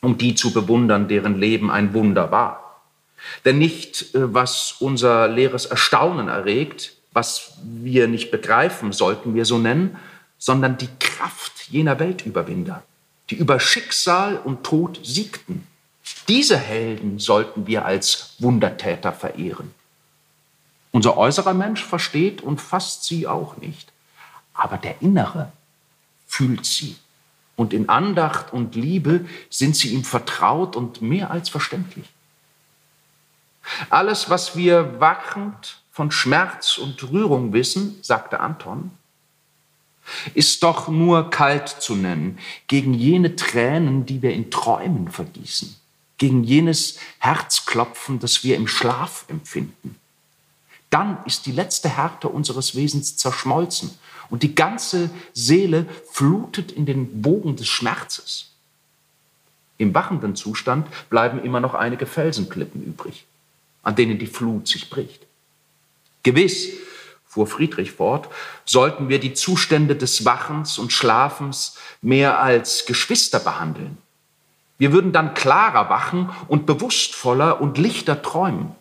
um 0.00 0.16
die 0.16 0.34
zu 0.34 0.54
bewundern, 0.54 1.08
deren 1.08 1.38
Leben 1.38 1.70
ein 1.70 1.92
Wunder 1.92 2.30
war. 2.30 2.80
Denn 3.44 3.58
nicht, 3.58 4.14
äh, 4.14 4.32
was 4.32 4.76
unser 4.80 5.28
leeres 5.28 5.66
Erstaunen 5.66 6.28
erregt, 6.28 6.96
was 7.12 7.58
wir 7.62 8.08
nicht 8.08 8.30
begreifen, 8.30 8.92
sollten 8.92 9.34
wir 9.34 9.44
so 9.44 9.58
nennen, 9.58 9.98
sondern 10.38 10.78
die 10.78 10.88
Kraft 10.98 11.68
jener 11.68 11.98
Weltüberwinder, 11.98 12.82
die 13.28 13.36
über 13.36 13.60
Schicksal 13.60 14.38
und 14.38 14.64
Tod 14.64 15.00
siegten. 15.02 15.66
Diese 16.28 16.56
Helden 16.56 17.18
sollten 17.18 17.66
wir 17.66 17.84
als 17.84 18.34
Wundertäter 18.38 19.12
verehren. 19.12 19.74
Unser 20.90 21.16
äußerer 21.16 21.54
Mensch 21.54 21.84
versteht 21.84 22.40
und 22.40 22.60
fasst 22.60 23.04
sie 23.04 23.26
auch 23.26 23.56
nicht. 23.56 23.92
Aber 24.52 24.76
der 24.76 25.02
innere 25.02 25.50
fühlt 26.26 26.66
sie. 26.66 26.96
Und 27.56 27.72
in 27.72 27.88
Andacht 27.88 28.52
und 28.52 28.74
Liebe 28.74 29.26
sind 29.50 29.76
sie 29.76 29.88
ihm 29.88 30.04
vertraut 30.04 30.76
und 30.76 31.02
mehr 31.02 31.30
als 31.30 31.48
verständlich. 31.48 32.06
Alles, 33.90 34.28
was 34.28 34.56
wir 34.56 35.00
wachend 35.00 35.78
von 35.90 36.10
Schmerz 36.10 36.78
und 36.78 37.10
Rührung 37.10 37.52
wissen, 37.52 37.98
sagte 38.02 38.40
Anton, 38.40 38.90
ist 40.34 40.62
doch 40.62 40.88
nur 40.88 41.30
kalt 41.30 41.68
zu 41.68 41.94
nennen 41.94 42.38
gegen 42.66 42.92
jene 42.92 43.36
Tränen, 43.36 44.04
die 44.04 44.20
wir 44.20 44.32
in 44.32 44.50
Träumen 44.50 45.08
vergießen, 45.10 45.74
gegen 46.18 46.44
jenes 46.44 46.98
Herzklopfen, 47.18 48.20
das 48.20 48.44
wir 48.44 48.56
im 48.56 48.68
Schlaf 48.68 49.24
empfinden 49.28 49.98
dann 50.94 51.18
ist 51.26 51.46
die 51.46 51.50
letzte 51.50 51.88
Härte 51.88 52.28
unseres 52.28 52.76
Wesens 52.76 53.16
zerschmolzen 53.16 53.90
und 54.30 54.44
die 54.44 54.54
ganze 54.54 55.10
Seele 55.32 55.86
flutet 56.12 56.70
in 56.70 56.86
den 56.86 57.20
Bogen 57.20 57.56
des 57.56 57.66
Schmerzes. 57.66 58.52
Im 59.76 59.92
wachenden 59.92 60.36
Zustand 60.36 60.86
bleiben 61.10 61.42
immer 61.42 61.58
noch 61.58 61.74
einige 61.74 62.06
Felsenklippen 62.06 62.80
übrig, 62.80 63.26
an 63.82 63.96
denen 63.96 64.20
die 64.20 64.28
Flut 64.28 64.68
sich 64.68 64.88
bricht. 64.88 65.26
Gewiss, 66.22 66.68
fuhr 67.26 67.48
Friedrich 67.48 67.90
fort, 67.90 68.28
sollten 68.64 69.08
wir 69.08 69.18
die 69.18 69.34
Zustände 69.34 69.96
des 69.96 70.24
Wachens 70.24 70.78
und 70.78 70.92
Schlafens 70.92 71.76
mehr 72.02 72.40
als 72.40 72.86
Geschwister 72.86 73.40
behandeln. 73.40 73.98
Wir 74.78 74.92
würden 74.92 75.12
dann 75.12 75.34
klarer 75.34 75.88
wachen 75.88 76.30
und 76.48 76.66
bewusstvoller 76.66 77.60
und 77.60 77.78
lichter 77.78 78.22
träumen. 78.22 78.74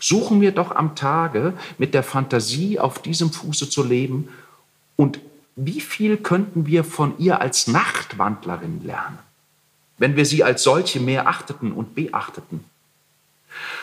Suchen 0.00 0.40
wir 0.40 0.52
doch 0.52 0.74
am 0.74 0.94
Tage 0.94 1.54
mit 1.78 1.94
der 1.94 2.02
Fantasie 2.02 2.78
auf 2.78 3.00
diesem 3.00 3.32
Fuße 3.32 3.68
zu 3.68 3.82
leben 3.82 4.28
und 4.96 5.18
wie 5.56 5.80
viel 5.80 6.16
könnten 6.16 6.66
wir 6.66 6.84
von 6.84 7.18
ihr 7.18 7.40
als 7.40 7.66
Nachtwandlerin 7.66 8.84
lernen, 8.84 9.18
wenn 9.98 10.16
wir 10.16 10.24
sie 10.24 10.44
als 10.44 10.62
solche 10.62 11.00
mehr 11.00 11.26
achteten 11.26 11.72
und 11.72 11.94
beachteten? 11.94 12.64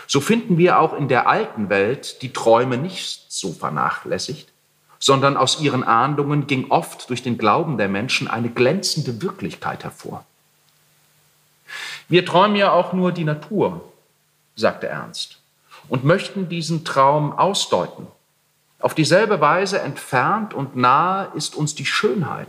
So 0.07 0.19
finden 0.19 0.57
wir 0.57 0.79
auch 0.79 0.93
in 0.93 1.07
der 1.07 1.27
alten 1.27 1.69
Welt 1.69 2.21
die 2.21 2.33
Träume 2.33 2.77
nicht 2.77 3.25
so 3.27 3.53
vernachlässigt, 3.53 4.49
sondern 4.97 5.37
aus 5.37 5.61
ihren 5.61 5.83
Ahndungen 5.83 6.47
ging 6.47 6.71
oft 6.71 7.09
durch 7.09 7.21
den 7.21 7.37
Glauben 7.37 7.77
der 7.77 7.87
Menschen 7.87 8.27
eine 8.27 8.49
glänzende 8.49 9.21
Wirklichkeit 9.21 9.83
hervor. 9.83 10.25
Wir 12.09 12.25
träumen 12.25 12.55
ja 12.55 12.71
auch 12.71 12.91
nur 12.91 13.11
die 13.11 13.23
Natur, 13.23 13.81
sagte 14.55 14.87
Ernst 14.87 15.39
und 15.89 16.03
möchten 16.03 16.49
diesen 16.49 16.83
Traum 16.83 17.37
ausdeuten. 17.37 18.07
Auf 18.79 18.95
dieselbe 18.95 19.41
Weise 19.41 19.79
entfernt 19.79 20.53
und 20.53 20.75
nahe 20.75 21.31
ist 21.35 21.55
uns 21.55 21.75
die 21.75 21.85
Schönheit. 21.85 22.47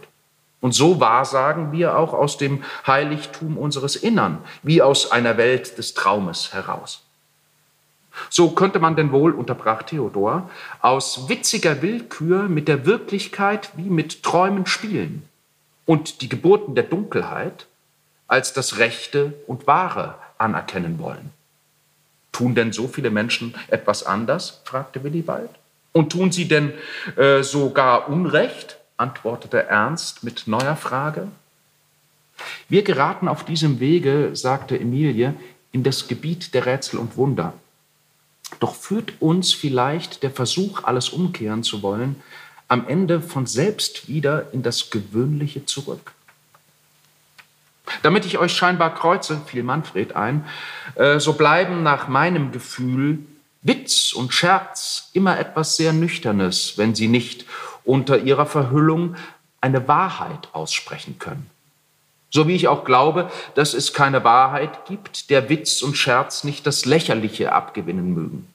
Und 0.61 0.73
so 0.73 1.01
wahrsagen 1.01 1.73
wir 1.73 1.99
auch 1.99 2.15
aus 2.15 2.39
dem 2.39 2.63
Heiligtum 2.87 3.59
unseres 3.59 3.97
Innern, 3.97 4.39
wie 4.63 4.81
aus 4.81 5.11
einer 5.11 5.37
Welt 5.37 5.77
des 5.79 5.95
Traumes 5.95 6.53
heraus. 6.53 7.03
So 8.29 8.51
könnte 8.51 8.79
man 8.79 8.97
denn 8.97 9.13
wohl, 9.13 9.33
unterbrach 9.33 9.83
Theodor, 9.83 10.51
aus 10.81 11.29
witziger 11.29 11.83
Willkür 11.83 12.45
mit 12.45 12.69
der 12.69 12.87
Wirklichkeit 12.87 13.71
wie 13.77 13.89
mit 13.89 14.23
Träumen 14.23 14.67
spielen 14.67 15.29
und 15.87 16.23
die 16.23 16.29
Geburten 16.29 16.75
der 16.75 16.85
Dunkelheit 16.85 17.67
als 18.31 18.53
das 18.53 18.79
Rechte 18.79 19.35
und 19.49 19.67
Wahre 19.67 20.15
anerkennen 20.39 20.99
wollen. 21.01 21.33
Tun 22.31 22.55
denn 22.55 22.73
so 22.73 22.87
viele 22.87 23.11
Menschen 23.11 23.55
etwas 23.69 24.07
anders? 24.07 24.63
fragte 24.65 25.03
Willibald. 25.03 25.51
Und 25.93 26.13
tun 26.13 26.31
sie 26.31 26.47
denn 26.47 26.73
äh, 27.17 27.43
sogar 27.43 28.09
Unrecht? 28.09 28.79
antwortete 28.97 29.67
Ernst 29.67 30.23
mit 30.23 30.47
neuer 30.47 30.77
Frage. 30.77 31.27
Wir 32.69 32.85
geraten 32.85 33.29
auf 33.29 33.45
diesem 33.45 33.81
Wege, 33.81 34.31
sagte 34.35 34.79
Emilie, 34.79 35.35
in 35.73 35.83
das 35.83 36.07
Gebiet 36.07 36.55
der 36.55 36.67
Rätsel 36.67 37.01
und 37.01 37.17
Wunder. 37.17 37.55
Doch 38.61 38.75
führt 38.75 39.21
uns 39.21 39.53
vielleicht 39.53 40.23
der 40.23 40.31
Versuch, 40.31 40.85
alles 40.85 41.09
umkehren 41.09 41.63
zu 41.65 41.83
wollen, 41.83 42.23
am 42.69 42.87
Ende 42.87 43.21
von 43.21 43.47
selbst 43.47 44.07
wieder 44.09 44.53
in 44.53 44.63
das 44.63 44.91
Gewöhnliche 44.91 45.67
zurück. 45.67 46.13
Damit 48.03 48.25
ich 48.25 48.39
euch 48.39 48.53
scheinbar 48.53 48.95
kreuze, 48.95 49.41
fiel 49.47 49.63
Manfred 49.63 50.17
ein, 50.17 50.45
äh, 50.95 51.19
so 51.19 51.35
bleiben 51.35 51.83
nach 51.83 52.09
meinem 52.09 52.53
Gefühl 52.53 53.19
Witz 53.63 54.13
und 54.13 54.33
Scherz 54.33 55.11
immer 55.13 55.39
etwas 55.39 55.77
sehr 55.77 55.93
Nüchternes, 55.93 56.79
wenn 56.79 56.95
sie 56.95 57.09
nicht 57.09 57.45
unter 57.85 58.19
ihrer 58.19 58.47
Verhüllung 58.47 59.17
eine 59.61 59.87
Wahrheit 59.87 60.49
aussprechen 60.53 61.19
können. 61.19 61.51
So 62.31 62.47
wie 62.47 62.55
ich 62.55 62.69
auch 62.69 62.85
glaube, 62.85 63.31
dass 63.55 63.75
es 63.75 63.93
keine 63.93 64.25
Wahrheit 64.25 64.87
gibt, 64.87 65.31
der 65.31 65.49
Witz 65.49 65.83
und 65.83 65.97
Scherz 65.97 66.45
nicht 66.45 66.67
das 66.67 66.85
Lächerliche 66.85 67.53
abgewinnen 67.53 68.15
mögen. 68.15 68.47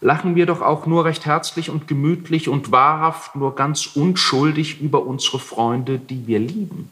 Lachen 0.00 0.36
wir 0.36 0.46
doch 0.46 0.62
auch 0.62 0.86
nur 0.86 1.04
recht 1.04 1.26
herzlich 1.26 1.70
und 1.70 1.88
gemütlich 1.88 2.48
und 2.48 2.70
wahrhaft 2.70 3.34
nur 3.34 3.56
ganz 3.56 3.86
unschuldig 3.86 4.80
über 4.80 5.04
unsere 5.04 5.40
Freunde, 5.40 5.98
die 5.98 6.28
wir 6.28 6.38
lieben. 6.38 6.90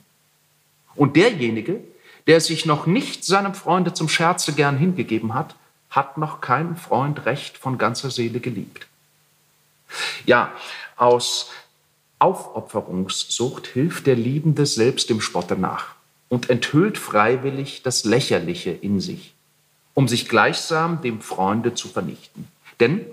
Und 0.97 1.17
derjenige, 1.17 1.81
der 2.27 2.41
sich 2.41 2.67
noch 2.67 2.87
nicht 2.87 3.25
seinem 3.25 3.55
Freunde 3.55 3.93
zum 3.95 4.09
Scherze 4.09 4.53
gern 4.53 4.79
hingegeben 4.79 5.35
hat, 5.35 5.55
hat 5.91 6.19
noch 6.19 6.41
keinen 6.41 6.77
Freund 6.77 7.25
recht 7.27 7.57
von 7.59 7.79
ganzer 7.79 8.11
Seele 8.11 8.41
geliebt. 8.41 8.87
Ja, 10.25 10.53
aus 10.97 11.51
Aufopferungssucht 12.19 13.67
hilft 13.67 14.07
der 14.07 14.17
Liebende 14.17 14.67
selbst 14.67 15.11
dem 15.11 15.21
Spotte 15.21 15.57
nach 15.57 15.95
und 16.29 16.51
enthüllt 16.51 16.99
freiwillig 16.99 17.83
das 17.83 18.05
Lächerliche 18.05 18.71
in 18.71 19.01
sich, 19.01 19.35
um 19.95 20.09
sich 20.09 20.29
gleichsam 20.29 21.03
dem 21.03 21.21
Freunde 21.21 21.75
zu 21.75 21.89
vernichten. 21.89 22.49
Denn, 22.81 23.07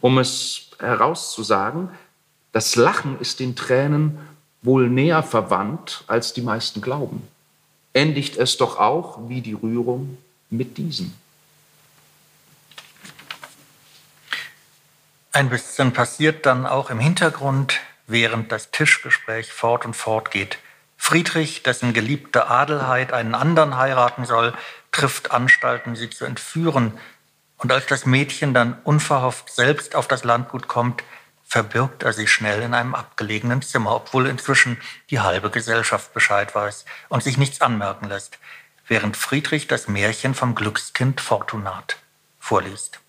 um 0.00 0.18
es 0.18 0.70
herauszusagen, 0.78 1.90
das 2.52 2.74
Lachen 2.74 3.20
ist 3.20 3.40
den 3.40 3.54
Tränen 3.54 4.18
wohl 4.68 4.90
näher 4.90 5.22
verwandt, 5.22 6.04
als 6.08 6.34
die 6.34 6.42
meisten 6.42 6.82
glauben. 6.82 7.26
Endigt 7.94 8.36
es 8.36 8.58
doch 8.58 8.78
auch 8.78 9.18
wie 9.26 9.40
die 9.40 9.54
Rührung 9.54 10.18
mit 10.50 10.76
diesem. 10.76 11.14
Ein 15.32 15.48
bisschen 15.48 15.94
passiert 15.94 16.44
dann 16.44 16.66
auch 16.66 16.90
im 16.90 16.98
Hintergrund, 16.98 17.80
während 18.06 18.52
das 18.52 18.70
Tischgespräch 18.70 19.50
fort 19.54 19.86
und 19.86 19.94
fort 19.94 20.30
geht. 20.30 20.58
Friedrich, 20.98 21.62
dessen 21.62 21.94
geliebte 21.94 22.48
Adelheid 22.48 23.14
einen 23.14 23.34
anderen 23.34 23.78
heiraten 23.78 24.26
soll, 24.26 24.52
trifft 24.92 25.30
Anstalten, 25.30 25.96
sie 25.96 26.10
zu 26.10 26.26
entführen. 26.26 26.92
Und 27.56 27.72
als 27.72 27.86
das 27.86 28.04
Mädchen 28.04 28.52
dann 28.52 28.76
unverhofft 28.84 29.50
selbst 29.50 29.94
auf 29.94 30.08
das 30.08 30.24
Landgut 30.24 30.68
kommt, 30.68 31.02
verbirgt 31.48 32.02
er 32.02 32.12
sich 32.12 32.30
schnell 32.30 32.62
in 32.62 32.74
einem 32.74 32.94
abgelegenen 32.94 33.62
Zimmer, 33.62 33.96
obwohl 33.96 34.26
inzwischen 34.26 34.78
die 35.08 35.20
halbe 35.20 35.50
Gesellschaft 35.50 36.12
Bescheid 36.12 36.54
weiß 36.54 36.84
und 37.08 37.24
sich 37.24 37.38
nichts 37.38 37.62
anmerken 37.62 38.06
lässt, 38.06 38.38
während 38.86 39.16
Friedrich 39.16 39.66
das 39.66 39.88
Märchen 39.88 40.34
vom 40.34 40.54
Glückskind 40.54 41.22
Fortunat 41.22 41.96
vorliest. 42.38 43.00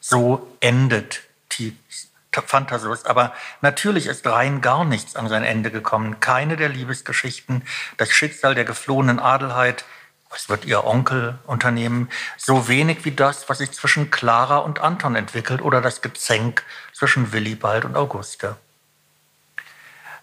So 0.00 0.56
endet 0.60 1.22
Tieks 1.48 2.12
Phantasus. 2.40 3.04
Aber 3.04 3.34
natürlich 3.60 4.06
ist 4.06 4.26
rein 4.26 4.62
gar 4.62 4.84
nichts 4.84 5.16
an 5.16 5.28
sein 5.28 5.44
Ende 5.44 5.70
gekommen. 5.70 6.20
Keine 6.20 6.56
der 6.56 6.70
Liebesgeschichten, 6.70 7.62
das 7.98 8.10
Schicksal 8.10 8.54
der 8.54 8.64
geflohenen 8.64 9.20
Adelheid, 9.20 9.84
was 10.30 10.48
wird 10.48 10.64
ihr 10.64 10.84
Onkel 10.84 11.38
unternehmen, 11.46 12.08
so 12.38 12.66
wenig 12.68 13.04
wie 13.04 13.10
das, 13.10 13.50
was 13.50 13.58
sich 13.58 13.72
zwischen 13.72 14.10
Clara 14.10 14.58
und 14.58 14.80
Anton 14.80 15.14
entwickelt 15.14 15.60
oder 15.60 15.82
das 15.82 16.00
Gezänk 16.00 16.64
zwischen 17.02 17.32
Willibald 17.32 17.84
und 17.84 17.96
Auguste. 17.96 18.54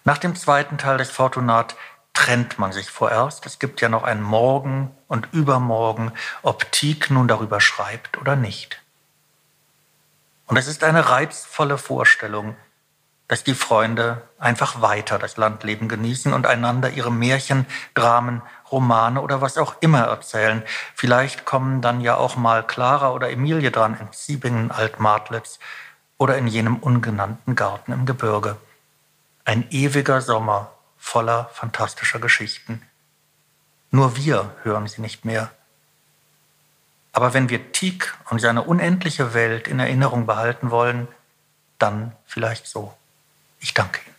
Nach 0.04 0.16
dem 0.16 0.34
zweiten 0.34 0.78
Teil 0.78 0.96
des 0.96 1.10
Fortunat 1.10 1.76
trennt 2.14 2.58
man 2.58 2.72
sich 2.72 2.88
vorerst. 2.90 3.44
Es 3.44 3.58
gibt 3.58 3.82
ja 3.82 3.90
noch 3.90 4.02
ein 4.02 4.22
Morgen 4.22 4.90
und 5.06 5.28
Übermorgen, 5.32 6.10
ob 6.40 6.72
Tieck 6.72 7.10
nun 7.10 7.28
darüber 7.28 7.60
schreibt 7.60 8.16
oder 8.16 8.34
nicht. 8.34 8.80
Und 10.46 10.56
es 10.56 10.68
ist 10.68 10.82
eine 10.82 11.10
reizvolle 11.10 11.76
Vorstellung, 11.76 12.56
dass 13.28 13.44
die 13.44 13.52
Freunde 13.52 14.22
einfach 14.38 14.80
weiter 14.80 15.18
das 15.18 15.36
Landleben 15.36 15.86
genießen 15.86 16.32
und 16.32 16.46
einander 16.46 16.88
ihre 16.88 17.12
Märchen, 17.12 17.66
Dramen, 17.92 18.40
Romane 18.72 19.20
oder 19.20 19.42
was 19.42 19.58
auch 19.58 19.74
immer 19.80 20.04
erzählen. 20.04 20.62
Vielleicht 20.94 21.44
kommen 21.44 21.82
dann 21.82 22.00
ja 22.00 22.16
auch 22.16 22.36
mal 22.36 22.66
Clara 22.66 23.12
oder 23.12 23.28
Emilie 23.28 23.70
dran 23.70 23.98
in 24.00 24.08
Siebingen, 24.12 24.70
Altmartlitz 24.70 25.58
oder 26.20 26.36
in 26.36 26.46
jenem 26.46 26.76
ungenannten 26.76 27.56
Garten 27.56 27.92
im 27.92 28.04
Gebirge. 28.04 28.58
Ein 29.46 29.66
ewiger 29.70 30.20
Sommer 30.20 30.70
voller 30.98 31.46
fantastischer 31.54 32.18
Geschichten. 32.18 32.82
Nur 33.90 34.16
wir 34.16 34.54
hören 34.62 34.86
sie 34.86 35.00
nicht 35.00 35.24
mehr. 35.24 35.50
Aber 37.12 37.32
wenn 37.32 37.48
wir 37.48 37.72
Tieck 37.72 38.14
und 38.28 38.38
seine 38.38 38.64
unendliche 38.64 39.32
Welt 39.32 39.66
in 39.66 39.80
Erinnerung 39.80 40.26
behalten 40.26 40.70
wollen, 40.70 41.08
dann 41.78 42.12
vielleicht 42.26 42.66
so. 42.66 42.94
Ich 43.58 43.72
danke 43.72 44.02
Ihnen. 44.06 44.09